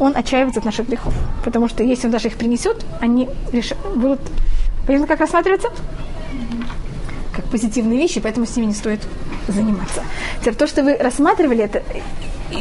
он 0.00 0.16
отчаивается 0.16 0.60
от 0.60 0.66
наших 0.66 0.88
грехов. 0.88 1.14
Потому 1.44 1.68
что 1.68 1.84
если 1.84 2.06
он 2.06 2.12
даже 2.12 2.28
их 2.28 2.36
принесет, 2.36 2.84
они 3.00 3.28
реш... 3.52 3.72
будут... 3.94 4.20
Понятно, 4.86 5.06
как 5.06 5.20
рассматриваться? 5.20 5.68
Как 7.34 7.44
позитивные 7.46 7.98
вещи, 7.98 8.20
поэтому 8.20 8.46
с 8.46 8.56
ними 8.56 8.66
не 8.66 8.74
стоит 8.74 9.00
заниматься. 9.48 10.02
Теперь 10.40 10.54
то, 10.54 10.66
что 10.66 10.82
вы 10.82 10.96
рассматривали, 10.96 11.64
это, 11.64 11.82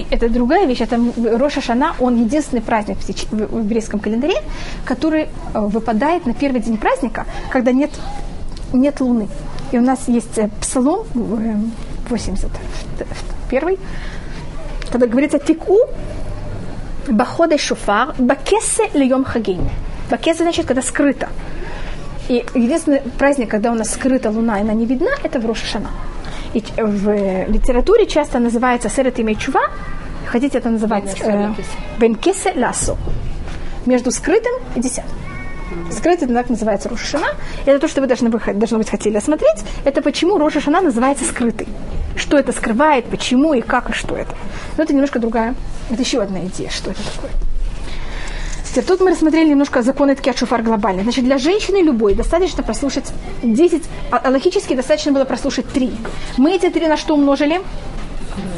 это 0.09 0.29
другая 0.29 0.65
вещь. 0.65 0.81
Это 0.81 0.99
Роша 1.38 1.61
Шана, 1.61 1.95
он 1.99 2.15
единственный 2.23 2.61
праздник 2.61 2.97
в 3.31 3.59
еврейском 3.59 3.99
календаре, 3.99 4.38
который 4.86 5.23
э, 5.23 5.27
выпадает 5.53 6.25
на 6.25 6.33
первый 6.33 6.61
день 6.61 6.77
праздника, 6.77 7.25
когда 7.49 7.71
нет, 7.71 7.91
нет 8.73 8.99
луны. 8.99 9.27
И 9.71 9.77
у 9.77 9.81
нас 9.81 10.07
есть 10.07 10.38
э, 10.38 10.49
псалом 10.61 11.05
81, 12.09 13.77
когда 14.91 15.07
говорится 15.07 15.39
«Тику 15.39 15.79
бахода 17.07 17.57
шуфар 17.57 18.15
бакесе 18.17 18.89
льем 18.93 19.23
хагейн». 19.23 19.69
Бакесе 20.09 20.43
значит, 20.43 20.65
когда 20.65 20.81
скрыто. 20.81 21.29
И 22.27 22.43
единственный 22.55 23.01
праздник, 23.01 23.49
когда 23.49 23.71
у 23.71 23.75
нас 23.75 23.91
скрыта 23.91 24.31
луна, 24.31 24.59
и 24.59 24.61
она 24.61 24.73
не 24.73 24.86
видна, 24.86 25.11
это 25.23 25.39
в 25.39 25.45
Рошашана. 25.45 25.89
И 26.56 26.64
в 26.78 27.47
литературе 27.47 28.08
часто 28.08 28.39
называется 28.39 28.88
серет 28.88 29.20
имя 29.20 29.36
чува, 29.36 29.64
хотите 30.26 30.58
это 30.58 30.70
называть 30.70 31.20
э, 31.20 31.51
бенкесе 31.99 32.53
ласо, 32.56 32.95
между 33.86 34.10
скрытым 34.10 34.53
и 34.74 34.80
десятым. 34.80 35.12
Скрытый 35.91 36.30
знак 36.30 36.49
называется 36.49 36.88
Рошашана. 36.88 37.28
Это 37.66 37.80
то, 37.80 37.89
что 37.89 37.99
вы 37.99 38.08
должны, 38.08 38.30
должно 38.30 38.78
быть 38.78 38.89
хотели 38.89 39.18
осмотреть. 39.18 39.66
Это 39.84 40.01
почему 40.01 40.38
Рошашана 40.38 40.80
называется 40.80 41.26
скрытый. 41.26 41.68
Что 42.16 42.38
это 42.38 42.53
скрывает, 42.53 43.03
почему 43.06 43.53
и 43.53 43.60
как, 43.60 43.89
и 43.89 43.93
что 43.93 44.16
это. 44.16 44.34
Но 44.78 44.84
это 44.84 44.93
немножко 44.93 45.20
другая. 45.20 45.56
Это 45.89 46.01
еще 46.01 46.22
одна 46.22 46.39
идея, 46.45 46.70
что 46.70 46.91
это 46.91 47.01
такое. 47.14 47.32
Теперь 48.76 48.89
тут 48.89 48.99
мы 48.99 49.11
рассмотрели 49.11 49.47
немножко 49.47 49.82
законы 49.82 50.15
ткет 50.15 50.38
шуфар 50.38 50.61
глобально. 50.61 51.03
Значит, 51.03 51.23
для 51.23 51.38
женщины 51.38 51.78
любой 51.78 52.13
достаточно 52.13 52.61
прослушать 52.61 53.05
10, 53.41 53.84
а 54.11 54.17
а 54.17 54.30
логически 54.30 54.76
достаточно 54.76 55.13
было 55.13 55.23
прослушать 55.23 55.65
3. 55.69 55.91
Мы 56.36 56.55
эти 56.55 56.69
3 56.69 56.88
на 56.88 56.97
что 56.97 57.13
умножили? 57.13 57.61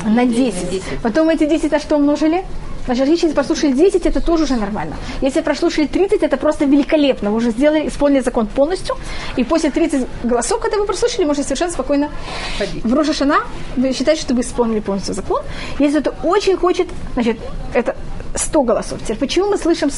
На 0.07 0.25
10. 0.25 0.81
Потом 1.03 1.29
эти 1.29 1.45
10 1.45 1.71
на 1.71 1.79
что 1.79 1.97
умножили? 1.97 2.43
Значит, 2.87 3.07
если 3.07 3.33
прослушали 3.33 3.73
10, 3.73 4.05
это 4.05 4.21
тоже 4.21 4.43
уже 4.43 4.55
нормально. 4.55 4.95
Если 5.21 5.41
прослушали 5.41 5.87
30, 5.87 6.23
это 6.23 6.37
просто 6.37 6.65
великолепно. 6.65 7.31
Вы 7.31 7.37
уже 7.37 7.51
сделали, 7.51 7.87
исполнили 7.87 8.21
закон 8.21 8.47
полностью. 8.47 8.95
И 9.35 9.43
после 9.43 9.69
30 9.69 10.07
голосов, 10.23 10.59
когда 10.61 10.77
вы 10.77 10.85
прослушали, 10.85 11.25
можете 11.25 11.43
совершенно 11.43 11.71
спокойно 11.71 12.09
в 12.83 12.93
Рожешана 12.93 13.37
вы 13.75 13.93
считаете, 13.93 14.21
что 14.21 14.33
вы 14.33 14.41
исполнили 14.41 14.79
полностью 14.79 15.13
закон. 15.13 15.41
Если 15.79 15.99
кто-то 15.99 16.27
очень 16.27 16.57
хочет, 16.57 16.87
значит, 17.13 17.37
это 17.73 17.95
100 18.35 18.63
голосов. 18.63 18.99
Теперь, 19.01 19.17
почему 19.17 19.49
мы 19.49 19.57
слышим, 19.57 19.89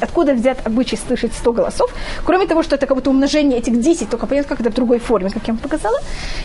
откуда 0.00 0.34
взят 0.34 0.66
обычай 0.66 0.96
слышать 0.96 1.32
100 1.32 1.52
голосов? 1.52 1.90
Кроме 2.24 2.46
того, 2.46 2.62
что 2.62 2.76
это 2.76 2.86
как 2.86 2.96
будто 2.96 3.10
умножение 3.10 3.58
этих 3.58 3.80
10, 3.80 4.08
только 4.08 4.26
понятно, 4.26 4.48
как 4.48 4.60
это 4.60 4.70
в 4.70 4.74
другой 4.74 4.98
форме, 4.98 5.30
как 5.30 5.46
я 5.46 5.54
вам 5.54 5.58
показала, 5.58 5.98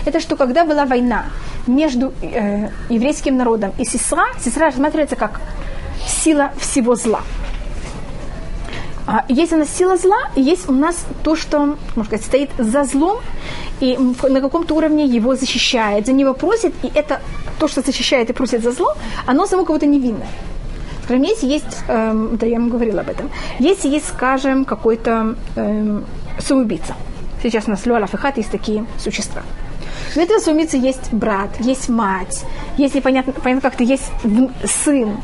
это 0.05 0.19
что 0.19 0.35
когда 0.35 0.65
была 0.65 0.85
война 0.85 1.25
между 1.67 2.13
э, 2.21 2.69
еврейским 2.89 3.37
народом 3.37 3.71
и 3.77 3.85
сестра, 3.85 4.25
сестра 4.43 4.67
рассматривается 4.67 5.15
как 5.15 5.41
сила 6.07 6.51
всего 6.59 6.95
зла. 6.95 7.21
А, 9.05 9.25
Есть 9.27 9.51
у 9.53 9.57
нас 9.57 9.69
сила 9.69 9.97
зла, 9.97 10.31
и 10.35 10.41
есть 10.41 10.69
у 10.69 10.71
нас 10.71 11.05
то, 11.23 11.35
что, 11.35 11.77
можно 11.95 12.05
сказать, 12.05 12.25
стоит 12.25 12.49
за 12.57 12.83
злом, 12.83 13.17
и 13.81 13.97
на 14.29 14.39
каком-то 14.39 14.75
уровне 14.75 15.05
его 15.05 15.35
защищает, 15.35 16.05
за 16.05 16.13
него 16.13 16.33
просит, 16.33 16.73
и 16.83 16.91
это 16.93 17.19
то, 17.59 17.67
что 17.67 17.81
защищает 17.81 18.29
и 18.29 18.33
просит 18.33 18.63
за 18.63 18.71
зло, 18.71 18.93
оно 19.25 19.45
само 19.45 19.65
кого-то 19.65 19.85
невинное. 19.85 20.27
Скажем, 21.03 21.23
если 21.23 21.47
есть, 21.47 21.83
эм, 21.89 22.37
да 22.37 22.45
я 22.45 22.59
вам 22.59 22.69
говорила 22.69 23.01
об 23.01 23.09
этом, 23.09 23.29
если 23.59 23.89
есть, 23.89 24.07
скажем, 24.07 24.63
какой-то 24.63 25.35
эм, 25.57 26.05
самоубийца, 26.39 26.95
сейчас 27.41 27.67
у 27.67 27.71
нас 27.71 27.85
Луала 27.85 28.07
Фихат 28.07 28.37
есть 28.37 28.51
такие 28.51 28.85
существа. 28.97 29.43
У 30.15 30.19
этого 30.19 30.39
самоубийцы 30.39 30.77
есть 30.77 31.11
брат, 31.11 31.49
есть 31.59 31.89
мать, 31.89 32.45
есть 32.77 32.95
непонятно, 32.95 33.33
понятно 33.33 33.69
как-то 33.69 33.83
есть 33.83 34.09
сын, 34.63 35.17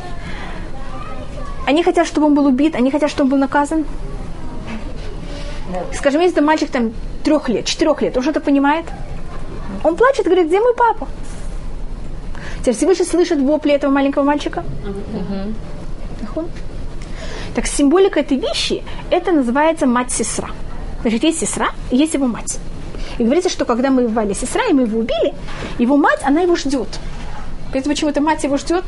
они 1.70 1.84
хотят, 1.84 2.07
чтобы 2.07 2.26
он 2.26 2.34
был 2.34 2.47
убит, 2.47 2.74
они 2.74 2.89
хотят, 2.89 3.11
чтобы 3.11 3.26
он 3.26 3.30
был 3.30 3.38
наказан. 3.38 3.86
Скажем, 5.93 6.22
если 6.22 6.41
мальчик 6.41 6.72
там 6.72 6.93
трех 7.24 7.47
лет, 7.47 7.65
четырех 7.65 8.01
лет, 8.01 8.17
он 8.17 8.24
что-то 8.24 8.39
понимает? 8.39 8.86
Он 9.84 9.95
плачет, 9.95 10.26
говорит, 10.26 10.47
где 10.47 10.59
мой 10.59 10.74
папа? 10.74 11.07
Теперь 12.61 12.74
Всевышний 12.74 13.05
слышит 13.05 13.39
вопли 13.39 13.72
этого 13.74 13.91
маленького 13.91 14.24
мальчика. 14.24 14.63
Так 17.53 17.67
символика 17.67 18.20
этой 18.20 18.38
вещи, 18.39 18.84
это 19.11 19.32
называется 19.32 19.86
мать-сестра. 19.86 20.49
Значит, 21.01 21.24
есть 21.24 21.39
сестра 21.39 21.67
и 21.91 21.97
есть 21.97 22.15
его 22.15 22.26
мать. 22.26 22.57
И 23.20 23.24
говорится, 23.24 23.49
что 23.49 23.65
когда 23.65 23.91
мы 23.91 24.07
воевали 24.07 24.34
сестра, 24.34 24.63
и 24.65 24.74
мы 24.74 24.84
его 24.84 24.99
убили, 24.99 25.36
его 25.78 25.97
мать, 25.97 26.22
она 26.24 26.41
его 26.41 26.55
ждет. 26.55 26.99
Понимаете, 27.67 27.89
почему 27.89 28.09
эта 28.09 28.22
мать 28.22 28.43
его 28.43 28.57
ждет? 28.57 28.86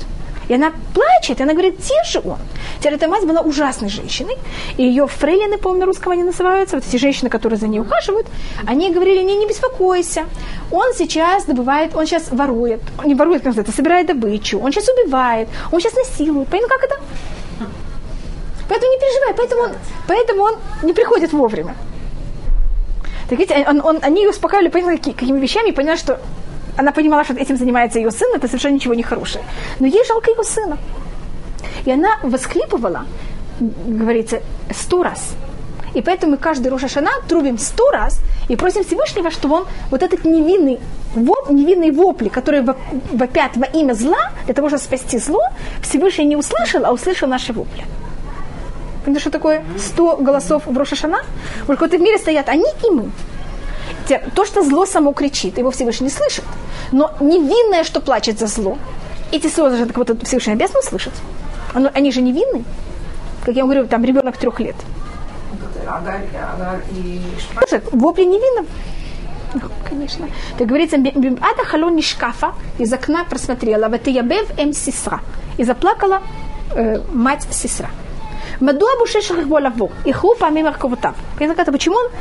И 0.52 0.54
она 0.54 0.74
плачет, 0.94 1.40
и 1.40 1.44
она 1.44 1.54
говорит, 1.54 1.80
где 1.80 2.04
же 2.04 2.20
он? 2.26 2.38
Теперь 2.80 2.96
эта 2.96 3.08
мать 3.08 3.26
была 3.26 3.40
ужасной 3.40 3.88
женщиной, 3.88 4.36
и 4.76 4.84
ее 4.84 5.08
фрейлины, 5.08 5.58
по-моему, 5.58 5.80
на 5.80 5.86
русском 5.86 6.12
они 6.12 6.24
называются, 6.24 6.76
вот 6.76 6.86
эти 6.86 6.98
женщины, 6.98 7.30
которые 7.30 7.58
за 7.58 7.70
ней 7.70 7.80
ухаживают, 7.80 8.28
они 8.68 8.92
говорили, 8.92 9.24
не, 9.24 9.38
не 9.38 9.48
беспокойся, 9.48 10.26
он 10.70 10.94
сейчас 10.94 11.46
добывает, 11.46 11.96
он 11.96 12.06
сейчас 12.06 12.32
ворует, 12.32 12.82
он 13.00 13.06
не 13.06 13.16
ворует, 13.16 13.44
как 13.44 13.58
это, 13.58 13.72
собирает 13.72 14.08
добычу, 14.08 14.60
он 14.60 14.74
сейчас 14.74 14.90
убивает, 14.90 15.48
он 15.72 15.80
сейчас 15.80 15.96
насилует. 15.96 16.50
Понятно, 16.50 16.76
как 16.76 16.84
это? 16.84 16.96
Поэтому 18.68 18.92
не 18.92 19.00
переживай, 19.00 19.34
поэтому 19.38 19.62
он, 19.62 19.72
поэтому 20.06 20.44
он 20.44 20.56
не 20.84 20.92
приходит 20.92 21.32
вовремя. 21.32 21.76
Так 23.30 23.40
видите, 23.40 23.66
он, 23.66 23.80
он, 23.86 24.00
они 24.02 24.24
ее 24.24 24.32
успокаивали, 24.32 24.68
понятно, 24.68 24.98
какими, 24.98 25.40
вещами, 25.40 25.70
и 25.70 25.72
поняла, 25.72 25.96
что 25.96 26.20
она 26.78 26.92
понимала, 26.92 27.24
что 27.24 27.34
этим 27.34 27.58
занимается 27.58 28.00
ее 28.00 28.12
сын, 28.12 28.30
это 28.36 28.48
совершенно 28.48 28.76
ничего 28.76 28.94
не 28.94 29.04
хорошее. 29.04 29.44
Но 29.80 29.88
ей 29.88 30.04
жалко 30.08 30.32
его 30.32 30.44
сына. 30.44 30.78
И 31.86 31.92
она 31.92 32.10
восклипывала, 32.24 33.06
говорится, 33.60 34.42
сто 34.74 35.04
раз. 35.04 35.36
И 35.94 36.02
поэтому 36.02 36.32
мы 36.32 36.38
каждый 36.38 36.68
Рошашана 36.70 37.12
трубим 37.28 37.58
сто 37.58 37.92
раз 37.92 38.20
и 38.50 38.56
просим 38.56 38.84
Всевышнего, 38.84 39.30
чтобы 39.30 39.56
он 39.56 39.66
вот 39.90 40.02
этот 40.04 40.26
невинный, 40.26 40.80
воп, 41.16 41.50
невинный 41.50 41.92
вопли, 41.92 42.30
который 42.30 42.62
воп- 42.62 42.78
вопят 43.12 43.58
во 43.58 43.66
имя 43.66 43.94
зла, 43.94 44.32
для 44.46 44.54
того, 44.54 44.70
чтобы 44.70 44.82
спасти 44.82 45.18
зло, 45.20 45.42
Всевышний 45.82 46.26
не 46.26 46.38
услышал, 46.38 46.86
а 46.86 46.92
услышал 46.92 47.28
наши 47.28 47.52
вопли. 47.52 47.84
Понимаете, 49.04 49.22
что 49.22 49.32
такое 49.32 49.64
100 49.78 50.18
голосов 50.18 50.64
в 50.66 50.78
Рошашана? 50.78 51.22
Вот 51.68 51.78
в 51.78 51.98
в 51.98 52.02
мире 52.02 52.18
стоят 52.18 52.48
они 52.50 52.70
и 52.84 52.92
мы. 52.92 53.12
Те- 54.12 54.20
То, 54.36 54.44
что 54.46 54.62
зло 54.62 54.86
само 54.86 55.14
кричит, 55.14 55.58
его 55.58 55.72
Всевышний 55.72 56.08
не 56.08 56.12
слышит. 56.12 56.44
Но 56.92 57.12
невинное, 57.22 57.86
что 57.86 58.02
плачет 58.02 58.40
за 58.40 58.48
зло, 58.48 58.78
эти 59.32 59.48
слезы 59.48 59.78
же 59.78 59.86
как 59.86 59.96
будто 59.96 60.26
Всевышний 60.26 60.52
обязан 60.52 60.80
услышать. 60.80 61.14
Они 61.74 62.12
же 62.12 62.22
невинны. 62.22 62.66
Как 63.46 63.56
я 63.56 63.62
вам 63.62 63.70
говорю, 63.72 63.88
там 63.88 64.04
ребенок 64.04 64.36
трех 64.36 64.60
лет. 64.60 64.76
Агарь, 65.88 66.28
Агар 66.56 66.82
и. 66.92 67.22
Слушай, 67.58 67.82
вопли 67.94 68.24
невинным. 68.26 68.68
Ну, 69.54 69.62
Конечно. 69.90 70.28
Так 70.58 70.68
говорится, 70.68 70.98
Ада 70.98 71.64
халон 71.64 72.02
шкафа 72.02 72.52
из 72.80 72.92
окна 72.92 73.24
просмотрела, 73.24 73.88
в 73.88 74.08
ябев 74.08 74.50
эм 74.58 74.74
сестра. 74.74 75.22
И 75.58 75.64
заплакала 75.64 76.20
э, 76.76 77.00
мать 77.14 77.48
сестра. 77.52 77.90
Мадуа 78.60 78.90
бушеш 79.00 79.30
лаво. 79.30 79.90
И 80.04 80.12
хлупа 80.12 80.50
мимо 80.50 80.74
ковутав. 80.74 81.16
Почему 81.72 81.96
он 81.96 82.12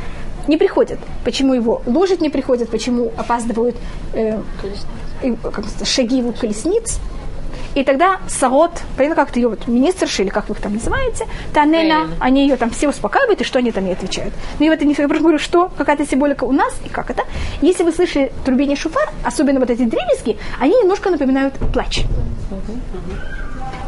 не 0.47 0.57
приходит? 0.57 0.99
Почему 1.23 1.53
его 1.53 1.81
ложить 1.85 2.21
не 2.21 2.29
приходит? 2.29 2.69
Почему 2.69 3.11
опаздывают 3.17 3.75
э, 4.13 4.39
и, 5.23 5.35
шаги 5.83 6.17
его 6.17 6.31
колесниц? 6.31 6.99
И 7.73 7.83
тогда 7.83 8.19
Сарот, 8.27 8.71
понятно, 8.97 9.15
как-то 9.15 9.39
ее 9.39 9.47
вот 9.47 9.67
министрши, 9.67 10.23
или 10.23 10.29
как 10.29 10.49
вы 10.49 10.55
их 10.55 10.61
там 10.61 10.73
называете, 10.73 11.25
Танена, 11.53 12.09
они 12.19 12.41
ее 12.41 12.57
там 12.57 12.69
все 12.69 12.89
успокаивают, 12.89 13.39
и 13.39 13.43
что 13.43 13.59
они 13.59 13.71
там 13.71 13.85
ей 13.85 13.93
отвечают. 13.93 14.33
Но 14.59 14.65
я 14.65 14.71
в 14.71 14.73
это 14.73 14.83
не 14.83 14.93
я 14.97 15.07
просто 15.07 15.23
говорю, 15.23 15.39
что 15.39 15.71
какая-то 15.77 16.05
символика 16.05 16.43
у 16.43 16.51
нас, 16.51 16.73
и 16.85 16.89
как 16.89 17.09
это. 17.09 17.23
Если 17.61 17.83
вы 17.83 17.93
слышали 17.93 18.31
трубение 18.43 18.75
шуфар, 18.75 19.09
особенно 19.23 19.59
вот 19.59 19.69
эти 19.69 19.83
дребезги, 19.83 20.37
они 20.59 20.73
немножко 20.73 21.09
напоминают 21.09 21.53
плач. 21.73 22.03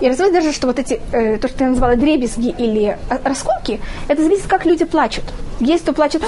И 0.04 0.08
разве 0.10 0.32
даже, 0.32 0.52
что 0.52 0.68
вот 0.68 0.80
эти, 0.80 1.00
э, 1.14 1.38
то, 1.38 1.48
что 1.48 1.64
я 1.64 1.70
назвала 1.70 1.96
дребезги 1.96 2.50
или 2.50 2.98
э, 3.10 3.18
расколки, 3.24 3.80
это 4.10 4.22
зависит, 4.22 4.48
как 4.48 4.66
люди 4.66 4.84
плачут. 4.84 5.24
Есть 5.62 5.84
кто 5.84 5.94
плачет, 5.94 6.22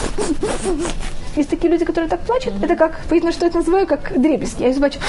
есть 1.35 1.49
такие 1.49 1.69
люди, 1.69 1.83
которые 1.83 2.09
так 2.09 2.21
плачут, 2.21 2.53
это 2.63 2.77
как, 2.77 3.01
видно, 3.11 3.33
что 3.33 3.45
это 3.45 3.57
называю, 3.57 3.85
как 3.85 4.17
дребезги. 4.17 4.63
Я 4.63 4.73
плачу. 4.75 4.99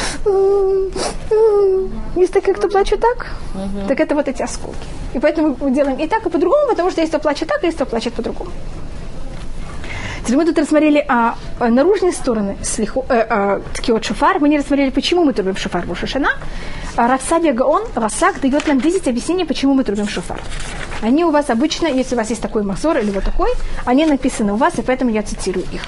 Есть 2.17 2.33
такие, 2.33 2.55
кто 2.55 2.69
плачут 2.69 2.99
так, 3.01 3.37
так 3.87 4.01
это 4.01 4.17
вот 4.17 4.27
эти 4.27 4.43
осколки. 4.43 4.89
И 5.15 5.21
поэтому 5.21 5.57
мы 5.61 5.71
делаем 5.71 6.01
и 6.01 6.09
так, 6.09 6.27
и 6.27 6.29
по-другому, 6.29 6.67
потому 6.69 6.91
что 6.91 7.01
есть 7.03 7.13
кто 7.13 7.21
плачет 7.21 7.49
так, 7.49 7.63
и 7.63 7.67
есть 7.67 7.77
кто 7.77 7.87
плачет 7.87 8.15
по-другому. 8.15 8.51
Тут 10.27 10.59
рассмотрели 10.59 11.05
а, 11.09 11.37
а, 11.61 11.69
наружные 11.69 12.13
стороны 12.13 12.57
слиху, 12.63 13.05
э, 13.09 13.27
а, 13.29 13.61
ткиот 13.75 14.05
шофар. 14.05 14.41
Мы 14.41 14.49
не 14.49 14.59
рассмотрели, 14.59 14.91
почему 14.91 15.25
мы 15.25 15.33
трубим 15.33 15.57
шофар 15.57 15.87
в 15.87 15.91
Рошашана. 15.91 16.31
А 16.97 17.09
Равсадия 17.09 17.53
Гаон, 17.53 17.83
Расак, 17.95 18.41
дает 18.41 18.67
нам 18.67 18.81
10 18.81 19.07
объяснений, 19.07 19.45
почему 19.45 19.75
мы 19.75 19.85
трубим 19.85 20.09
шофар. 20.09 20.41
Они 21.03 21.25
у 21.25 21.31
вас 21.31 21.51
обычно, 21.51 21.87
если 21.87 22.15
у 22.15 22.19
вас 22.19 22.31
есть 22.31 22.43
такой 22.43 22.63
махзор 22.63 22.99
или 22.99 23.11
вот 23.11 23.25
такой, 23.25 23.51
они 23.85 24.07
написаны 24.07 24.55
у 24.55 24.57
вас, 24.57 24.79
и 24.79 24.83
поэтому 24.83 25.11
я 25.11 25.23
цитирую 25.23 25.67
их. 25.73 25.83